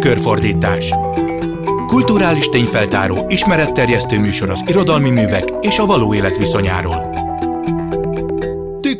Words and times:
Tükörfordítás 0.00 0.94
Kulturális 1.86 2.48
tényfeltáró, 2.48 3.24
ismeretterjesztő 3.28 4.18
műsor 4.18 4.50
az 4.50 4.64
irodalmi 4.66 5.10
művek 5.10 5.52
és 5.60 5.78
a 5.78 5.86
való 5.86 6.14
élet 6.14 6.36
viszonyáról. 6.36 7.09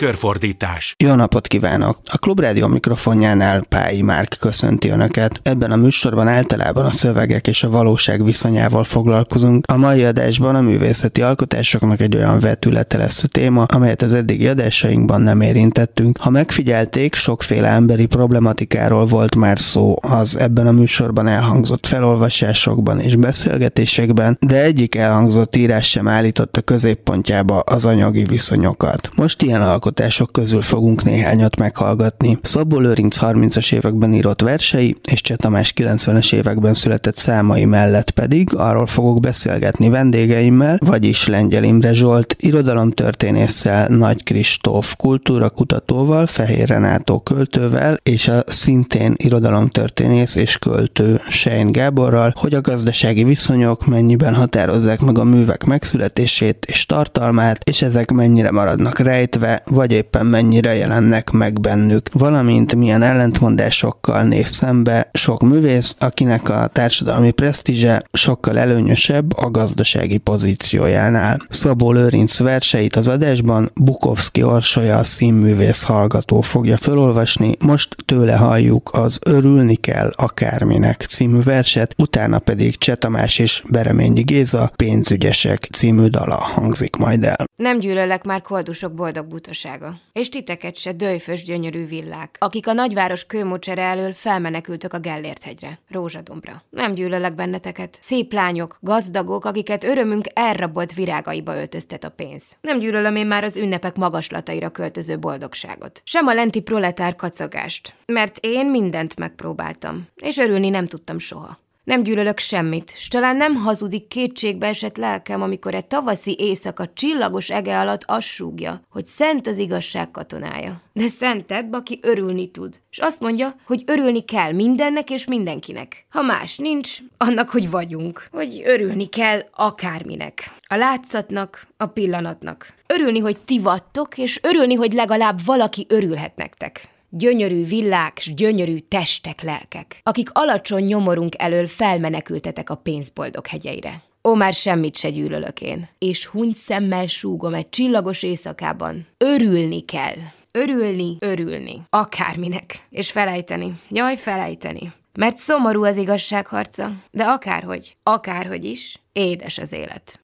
Tükörfordítás. 0.01 0.95
Jó 0.99 1.15
napot 1.15 1.47
kívánok! 1.47 1.99
A 2.05 2.19
Klubrádió 2.19 2.67
mikrofonjánál 2.67 3.65
Pályi 3.69 4.03
Márk 4.03 4.37
köszönti 4.41 4.89
Önöket. 4.89 5.41
Ebben 5.43 5.71
a 5.71 5.77
műsorban 5.77 6.29
általában 6.29 6.85
a 6.85 6.93
szövegek 6.93 7.47
és 7.47 7.63
a 7.63 7.71
valóság 7.71 8.25
viszonyával 8.25 8.85
foglalkozunk. 8.85 9.65
A 9.67 9.77
mai 9.77 10.05
adásban 10.05 10.55
a 10.55 10.61
művészeti 10.61 11.23
alkotásoknak 11.23 12.01
egy 12.01 12.17
olyan 12.17 12.39
vetülete 12.39 12.99
lesz 12.99 13.23
a 13.23 13.27
téma, 13.27 13.63
amelyet 13.63 14.03
az 14.03 14.13
eddigi 14.13 14.49
adásainkban 14.49 15.21
nem 15.21 15.41
érintettünk. 15.41 16.19
Ha 16.19 16.31
megfigyelték, 16.31 17.15
sokféle 17.15 17.69
emberi 17.69 18.07
problematikáról 18.07 19.05
volt 19.05 19.37
már 19.37 19.59
szó 19.59 19.97
az 20.01 20.37
ebben 20.39 20.67
a 20.67 20.73
műsorban 20.73 21.27
elhangzott 21.27 21.87
felolvasásokban 21.87 23.01
és 23.01 23.17
beszélgetésekben, 23.17 24.39
de 24.41 24.63
egyik 24.63 24.95
elhangzott 24.95 25.57
írás 25.57 25.91
sem 25.91 26.09
állította 26.09 26.61
középpontjába 26.61 27.59
az 27.59 27.85
anyagi 27.85 28.25
viszonyokat. 28.25 29.11
Most 29.15 29.43
ilyen 29.43 29.61
alkotások 29.91 30.33
közül 30.33 30.63
fogunk 30.63 31.05
néhányat 31.05 31.57
meghallgatni. 31.57 32.39
Szabó 32.43 32.79
Lőrinc 32.79 33.17
30-as 33.21 33.73
években 33.73 34.15
írott 34.15 34.43
versei, 34.43 34.97
és 35.13 35.21
Cseh 35.21 35.37
Tamás 35.37 35.73
90-es 35.77 36.35
években 36.35 36.75
született 36.75 37.17
számai 37.17 37.65
mellett 37.65 38.11
pedig 38.11 38.55
arról 38.55 38.87
fogok 38.87 39.21
beszélgetni 39.21 39.89
vendégeimmel, 39.89 40.79
vagyis 40.85 41.27
Lengyel 41.27 41.65
Imre 41.65 41.93
Zsolt, 41.93 42.37
irodalomtörténésszel, 42.39 43.89
Nagy 43.89 44.23
Kristóf 44.23 44.95
kultúrakutatóval, 44.97 46.27
Fehér 46.27 46.69
Renátó 46.69 47.19
költővel, 47.19 47.97
és 48.03 48.29
a 48.29 48.43
szintén 48.47 49.15
irodalomtörténész 49.17 50.35
és 50.35 50.59
költő 50.59 51.21
Sein 51.29 51.73
Gáborral, 51.73 52.33
hogy 52.37 52.55
a 52.55 52.61
gazdasági 52.61 53.25
viszonyok 53.25 53.87
mennyiben 53.87 54.35
határozzák 54.35 55.01
meg 55.01 55.19
a 55.19 55.25
művek 55.25 55.65
megszületését 55.65 56.65
és 56.67 56.87
tartalmát, 56.87 57.69
és 57.69 57.83
ezek 57.83 58.11
mennyire 58.11 58.51
maradnak 58.51 58.99
rejtve, 58.99 59.63
vagy 59.81 59.93
éppen 59.93 60.27
mennyire 60.27 60.75
jelennek 60.75 61.31
meg 61.31 61.61
bennük, 61.61 62.09
valamint 62.13 62.75
milyen 62.75 63.03
ellentmondásokkal 63.03 64.23
néz 64.23 64.51
szembe 64.55 65.11
sok 65.13 65.43
művész, 65.43 65.95
akinek 65.99 66.49
a 66.49 66.67
társadalmi 66.67 67.31
presztízse 67.31 68.03
sokkal 68.13 68.59
előnyösebb 68.59 69.37
a 69.37 69.51
gazdasági 69.51 70.19
pozíciójánál. 70.19 71.47
Szabó 71.49 71.93
Lőrinc 71.93 72.39
verseit 72.39 72.97
az 72.97 73.09
adásban 73.09 73.71
Bukowski 73.75 74.43
Orsolya 74.43 74.97
a 74.97 75.05
színművész 75.05 75.83
hallgató 75.83 76.41
fogja 76.41 76.77
felolvasni, 76.77 77.57
most 77.59 77.97
tőle 78.05 78.35
halljuk 78.35 78.91
az 78.93 79.19
Örülni 79.27 79.77
kell 79.77 80.13
akárminek 80.17 81.05
című 81.09 81.43
verset, 81.43 81.95
utána 81.99 82.39
pedig 82.39 82.79
Csetamás 82.79 83.39
és 83.39 83.63
Bereményi 83.69 84.23
Géza 84.23 84.73
pénzügyesek 84.77 85.69
című 85.73 86.07
dala 86.07 86.37
hangzik 86.37 86.97
majd 86.97 87.25
el. 87.25 87.45
Nem 87.57 87.79
gyűlölek 87.79 88.25
már 88.25 88.41
koldusok 88.41 88.95
boldog 88.95 89.27
butas 89.27 89.60
gazdasága. 89.63 90.01
És 90.13 90.29
titeket 90.29 90.77
se 90.77 90.93
döjfös 90.93 91.45
gyönyörű 91.45 91.87
villák, 91.87 92.37
akik 92.39 92.67
a 92.67 92.73
nagyváros 92.73 93.25
kőmocsere 93.27 93.83
elől 93.83 94.13
felmenekültök 94.13 94.93
a 94.93 94.99
Gellért 94.99 95.43
hegyre, 95.43 95.79
Rózsadombra. 95.89 96.63
Nem 96.71 96.93
gyűlölek 96.93 97.35
benneteket. 97.35 97.99
Szép 98.01 98.33
lányok, 98.33 98.79
gazdagok, 98.81 99.45
akiket 99.45 99.85
örömünk 99.85 100.25
elrabolt 100.33 100.95
virágaiba 100.95 101.57
öltöztet 101.57 102.05
a 102.05 102.11
pénz. 102.11 102.57
Nem 102.61 102.79
gyűlölöm 102.79 103.17
én 103.17 103.27
már 103.27 103.45
az 103.45 103.57
ünnepek 103.57 103.97
magaslataira 103.97 104.71
költöző 104.71 105.19
boldogságot. 105.19 106.03
Sem 106.05 106.27
a 106.27 106.35
lenti 106.35 106.61
proletár 106.61 107.17
kacagást. 107.17 107.95
Mert 108.07 108.39
én 108.41 108.67
mindent 108.67 109.17
megpróbáltam, 109.17 110.09
és 110.17 110.37
örülni 110.37 110.69
nem 110.69 110.87
tudtam 110.87 111.19
soha. 111.19 111.59
Nem 111.85 112.03
gyűlölök 112.03 112.39
semmit, 112.39 112.93
s 112.97 113.09
talán 113.09 113.37
nem 113.37 113.55
hazudik 113.55 114.09
kétségbe 114.09 114.67
esett 114.67 114.97
lelkem, 114.97 115.43
amikor 115.43 115.75
egy 115.75 115.87
tavaszi 115.87 116.37
éjszaka 116.39 116.89
csillagos 116.95 117.51
ege 117.51 117.79
alatt 117.79 118.05
azt 118.07 118.27
súgja, 118.27 118.81
hogy 118.91 119.07
szent 119.07 119.47
az 119.47 119.59
igazság 119.59 120.11
katonája. 120.11 120.83
De 120.93 121.09
szentebb, 121.09 121.73
aki 121.73 121.99
örülni 122.03 122.51
tud. 122.51 122.81
És 122.91 122.99
azt 122.99 123.21
mondja, 123.21 123.57
hogy 123.65 123.83
örülni 123.87 124.25
kell 124.25 124.53
mindennek 124.53 125.11
és 125.11 125.27
mindenkinek. 125.27 126.07
Ha 126.09 126.23
más 126.23 126.57
nincs, 126.57 126.99
annak, 127.17 127.51
hogy 127.51 127.71
vagyunk. 127.71 128.27
Hogy 128.31 128.63
örülni 128.65 129.09
kell 129.09 129.41
akárminek. 129.53 130.55
A 130.67 130.75
látszatnak, 130.75 131.67
a 131.77 131.87
pillanatnak. 131.87 132.75
Örülni, 132.87 133.19
hogy 133.19 133.37
ti 133.45 133.59
vattok, 133.59 134.19
és 134.19 134.39
örülni, 134.43 134.75
hogy 134.75 134.93
legalább 134.93 135.45
valaki 135.45 135.87
örülhet 135.89 136.37
nektek 136.37 136.89
gyönyörű 137.11 137.65
villák 137.65 138.19
s 138.19 138.35
gyönyörű 138.35 138.79
testek, 138.79 139.43
lelkek, 139.43 140.01
akik 140.03 140.29
alacsony 140.33 140.85
nyomorunk 140.85 141.35
elől 141.39 141.67
felmenekültetek 141.67 142.71
a 142.71 142.75
pénzboldog 142.75 143.47
hegyeire. 143.47 144.03
Ó, 144.25 144.35
már 144.35 144.55
semmit 144.55 144.97
se 144.97 145.11
gyűlölök 145.11 145.61
én, 145.61 145.89
és 145.99 146.27
huny 146.27 146.53
szemmel 146.67 147.07
súgom 147.07 147.55
egy 147.55 147.69
csillagos 147.69 148.23
éjszakában. 148.23 149.07
Örülni 149.19 149.85
kell. 149.85 150.17
Örülni, 150.53 151.17
örülni. 151.21 151.83
Akárminek. 151.91 152.87
És 152.91 153.11
felejteni. 153.11 153.81
Jaj, 153.89 154.17
felejteni. 154.17 154.93
Mert 155.19 155.37
szomorú 155.37 155.85
az 155.85 155.97
igazság 155.97 156.47
harca, 156.47 156.93
de 157.11 157.25
akárhogy, 157.25 157.97
akárhogy 158.03 158.65
is, 158.65 159.01
édes 159.13 159.59
az 159.59 159.73
élet. 159.73 160.21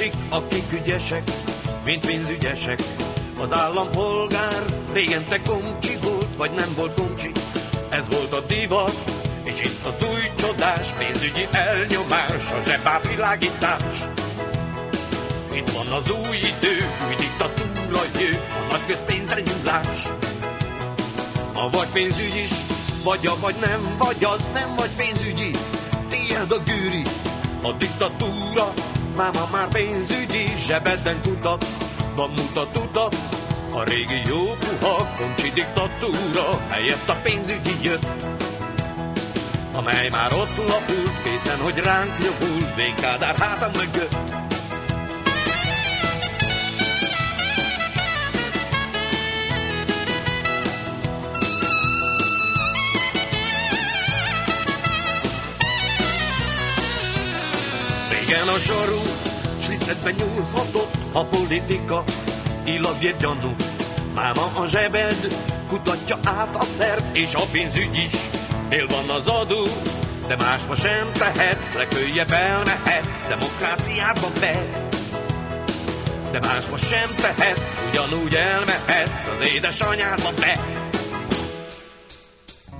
Diktatúra 0.00 0.08
a 0.08 0.08
sik, 0.08 0.12
akik 0.28 0.72
ügyesek, 0.72 1.22
mint 1.84 2.06
pénzügyesek. 2.06 2.82
Az 3.40 3.52
állampolgár 3.52 4.64
régen 4.92 5.24
te 5.28 5.40
komcsi 5.42 5.98
volt, 6.02 6.36
vagy 6.36 6.50
nem 6.50 6.74
volt 6.76 6.94
komcsi, 6.94 7.32
ez 7.88 8.08
volt 8.08 8.32
a 8.32 8.40
divat, 8.40 8.94
és 9.42 9.60
itt 9.60 9.86
az 9.86 10.06
új 10.08 10.20
csodás, 10.36 10.92
pénzügyi 10.92 11.48
elnyomás, 11.50 12.52
a 12.52 12.62
zsebát 12.64 13.14
világítás. 13.14 14.08
Itt 15.52 15.70
van 15.70 15.86
az 15.86 16.10
új 16.10 16.36
idő, 16.36 16.76
új 17.08 17.14
diktatúra 17.14 18.02
jő, 18.18 18.40
a 18.58 18.72
nagy 18.72 18.84
közpénzre 18.86 19.40
nyúlás. 19.40 20.06
A 21.52 21.70
vagy 21.70 21.88
pénzügy 21.92 22.36
is, 22.44 22.50
vagy 23.04 23.26
a 23.26 23.36
vagy 23.40 23.54
nem, 23.60 23.94
vagy 23.98 24.24
az 24.24 24.48
nem 24.52 24.74
vagy 24.76 24.90
pénzügyi, 24.96 25.50
tiéd 26.08 26.52
a 26.52 26.62
gűri, 26.64 27.02
a 27.62 27.72
diktatúra, 27.72 28.72
máma 29.16 29.48
már 29.52 29.68
pénzügyi 29.68 30.52
zsebedben 30.56 31.20
kutat, 31.22 31.66
van 32.14 32.30
mutat 32.30 32.76
utat, 32.76 33.16
a 33.72 33.82
régi 33.82 34.22
jó 34.28 34.42
puha 34.44 35.08
koncsi 35.18 35.50
diktatúra, 35.50 36.60
helyett 36.68 37.08
a 37.08 37.16
pénzügyi 37.22 37.74
jött, 37.82 38.06
amely 39.72 40.08
már 40.08 40.32
ott 40.32 40.56
lapult, 40.56 41.22
készen, 41.22 41.58
hogy 41.58 41.78
ránk 41.78 42.12
jobbul, 42.24 42.72
végkádár 42.76 43.36
hátam 43.36 43.70
mögött. 43.72 44.39
Zsarú, 58.60 59.00
svicetben 59.62 60.14
nyúlhatott 60.14 60.94
a 61.12 61.24
politika, 61.24 62.04
illagért 62.64 63.18
gyanú. 63.18 63.56
Máma 64.14 64.50
a 64.54 64.66
zsebed, 64.66 65.34
kutatja 65.68 66.18
át 66.24 66.56
a 66.56 66.64
szerv 66.64 67.02
és 67.12 67.34
a 67.34 67.42
pénzügy 67.52 67.96
is. 67.96 68.12
Dél 68.68 68.86
van 68.86 69.10
az 69.10 69.28
adó, 69.28 69.66
de 70.26 70.36
más 70.36 70.62
ma 70.68 70.74
sem 70.74 71.12
tehetsz, 71.12 71.72
legfőjebb 71.72 72.30
elmehetsz, 72.30 73.26
demokráciádba 73.28 74.28
be. 74.40 74.88
De 76.30 76.38
más 76.38 76.68
ma 76.68 76.76
sem 76.76 77.10
tehetsz, 77.16 77.82
ugyanúgy 77.88 78.34
elmehetsz 78.34 79.26
az 79.26 79.46
édesanyádba 79.46 80.30
be. 80.40 80.60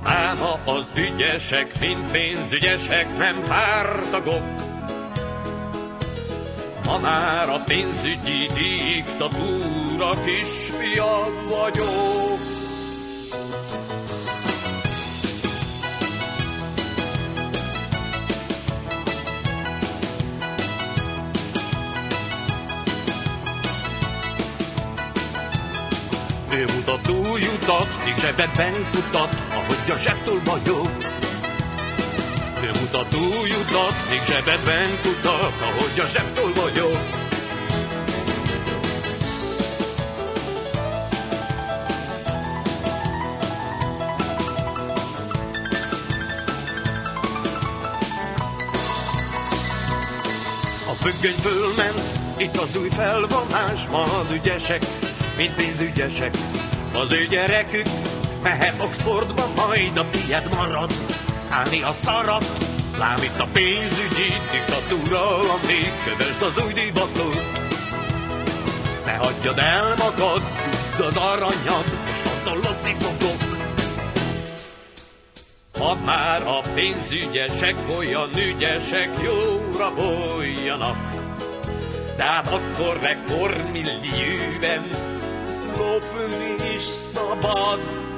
Máma 0.03 0.59
az 0.65 0.85
ügyesek, 0.97 1.81
mint 1.81 2.11
pénzügyesek, 2.11 3.19
nem 3.19 3.45
pártagok, 3.49 4.60
ma 6.91 6.99
már 6.99 7.49
a 7.49 7.63
pénzügyi 7.65 8.51
diktatúra 8.55 10.23
kisfiam 10.25 11.33
vagyok. 11.49 12.39
Ő 26.53 26.65
mutat 26.75 27.09
új 27.09 27.41
utat, 27.55 28.05
még 28.05 28.17
zsebedben 28.19 28.89
kutat, 28.93 29.43
ahogy 29.51 29.91
a 29.91 29.97
zsebtől 29.97 30.41
vagyok. 30.45 31.20
Ő 32.63 32.71
mutat 32.81 33.15
új 33.15 33.51
utat, 33.51 33.95
még 34.11 34.21
zsebedben 34.27 34.89
kutat, 35.03 35.53
ahogy 35.61 36.01
a 36.01 36.07
zsebtől 36.07 36.53
vagyok. 36.55 37.29
A 50.89 50.93
függöny 50.93 51.39
fölment, 51.41 52.03
itt 52.37 52.57
az 52.57 52.77
új 52.77 52.89
felvonás, 52.89 53.87
ma 53.87 54.03
az 54.03 54.33
ügyesek, 54.33 54.83
mint 55.37 55.55
pénzügyesek. 55.55 56.35
Az 56.95 57.13
ő 57.13 57.27
gyerekük 57.27 57.87
mehet 58.43 58.83
Oxfordba, 58.83 59.49
majd 59.57 59.97
a 59.97 60.11
tied 60.11 60.49
marad, 60.55 60.93
állni 61.51 61.83
a 61.83 61.93
szarat. 61.93 62.45
Lám 62.99 63.23
itt 63.23 63.39
a 63.39 63.49
pénzügyi 63.53 64.33
diktatúra, 64.51 65.37
ami 65.37 65.83
kövesd 66.05 66.43
az 66.43 66.63
új 66.65 66.73
divatot. 66.73 67.59
Ne 69.05 69.13
hagyjad 69.13 69.59
el 69.59 69.95
magad, 69.99 70.43
tudd 70.97 71.07
az 71.07 71.17
aranyad, 71.17 71.85
mostantól 72.07 72.57
lopni 72.57 72.97
fogok. 72.99 73.59
Ha 75.79 75.95
már 76.05 76.43
a 76.43 76.61
pénzügyesek 76.75 77.75
olyan 77.99 78.31
ügyesek, 78.37 79.11
jó 79.23 79.71
raboljanak. 79.79 80.97
De 82.17 82.23
hát 82.23 82.49
akkor 82.53 83.01
rekordmillióben 83.01 84.91
lopni 85.77 86.75
is 86.75 86.83
szabad. 86.83 88.10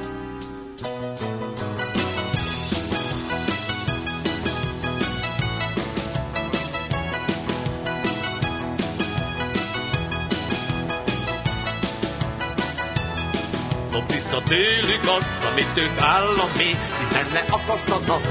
Vissza 14.32 14.48
tőlük 14.48 15.08
azt, 15.18 15.32
amit 15.50 15.70
ők 15.74 16.00
állami 16.00 16.76
szinten 16.88 17.26
leakasztanak. 17.32 18.22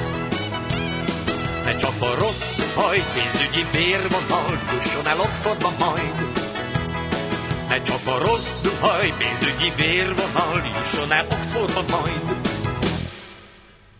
Ne 1.66 1.76
csak 1.76 2.02
a 2.02 2.16
rossz 2.16 2.60
haj, 2.76 3.04
pénzügyi 3.14 3.66
vérvonal 3.72 4.60
jusson 4.74 5.08
el 5.08 5.20
Oxfordba 5.20 5.74
majd. 5.80 6.16
Ne 7.68 7.82
csak 7.82 8.08
a 8.08 8.18
rossz 8.18 8.60
duhaj, 8.62 9.14
pénzügyi 9.18 9.74
vérvonal 9.76 10.62
jusson 10.76 11.12
el 11.12 11.26
Oxfordba 11.32 11.84
majd. 11.90 12.36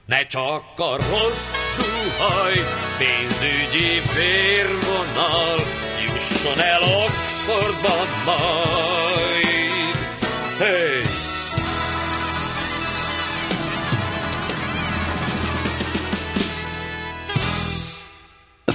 Ne 0.06 0.26
csak 0.26 0.64
a 0.78 0.96
rossz 0.96 1.54
duhaj, 1.78 2.54
pénzügyi 2.98 4.02
vérvonal 4.16 5.60
jusson 6.06 6.60
el 6.60 6.82
Oxfordba 6.82 7.96
majd. 8.26 9.11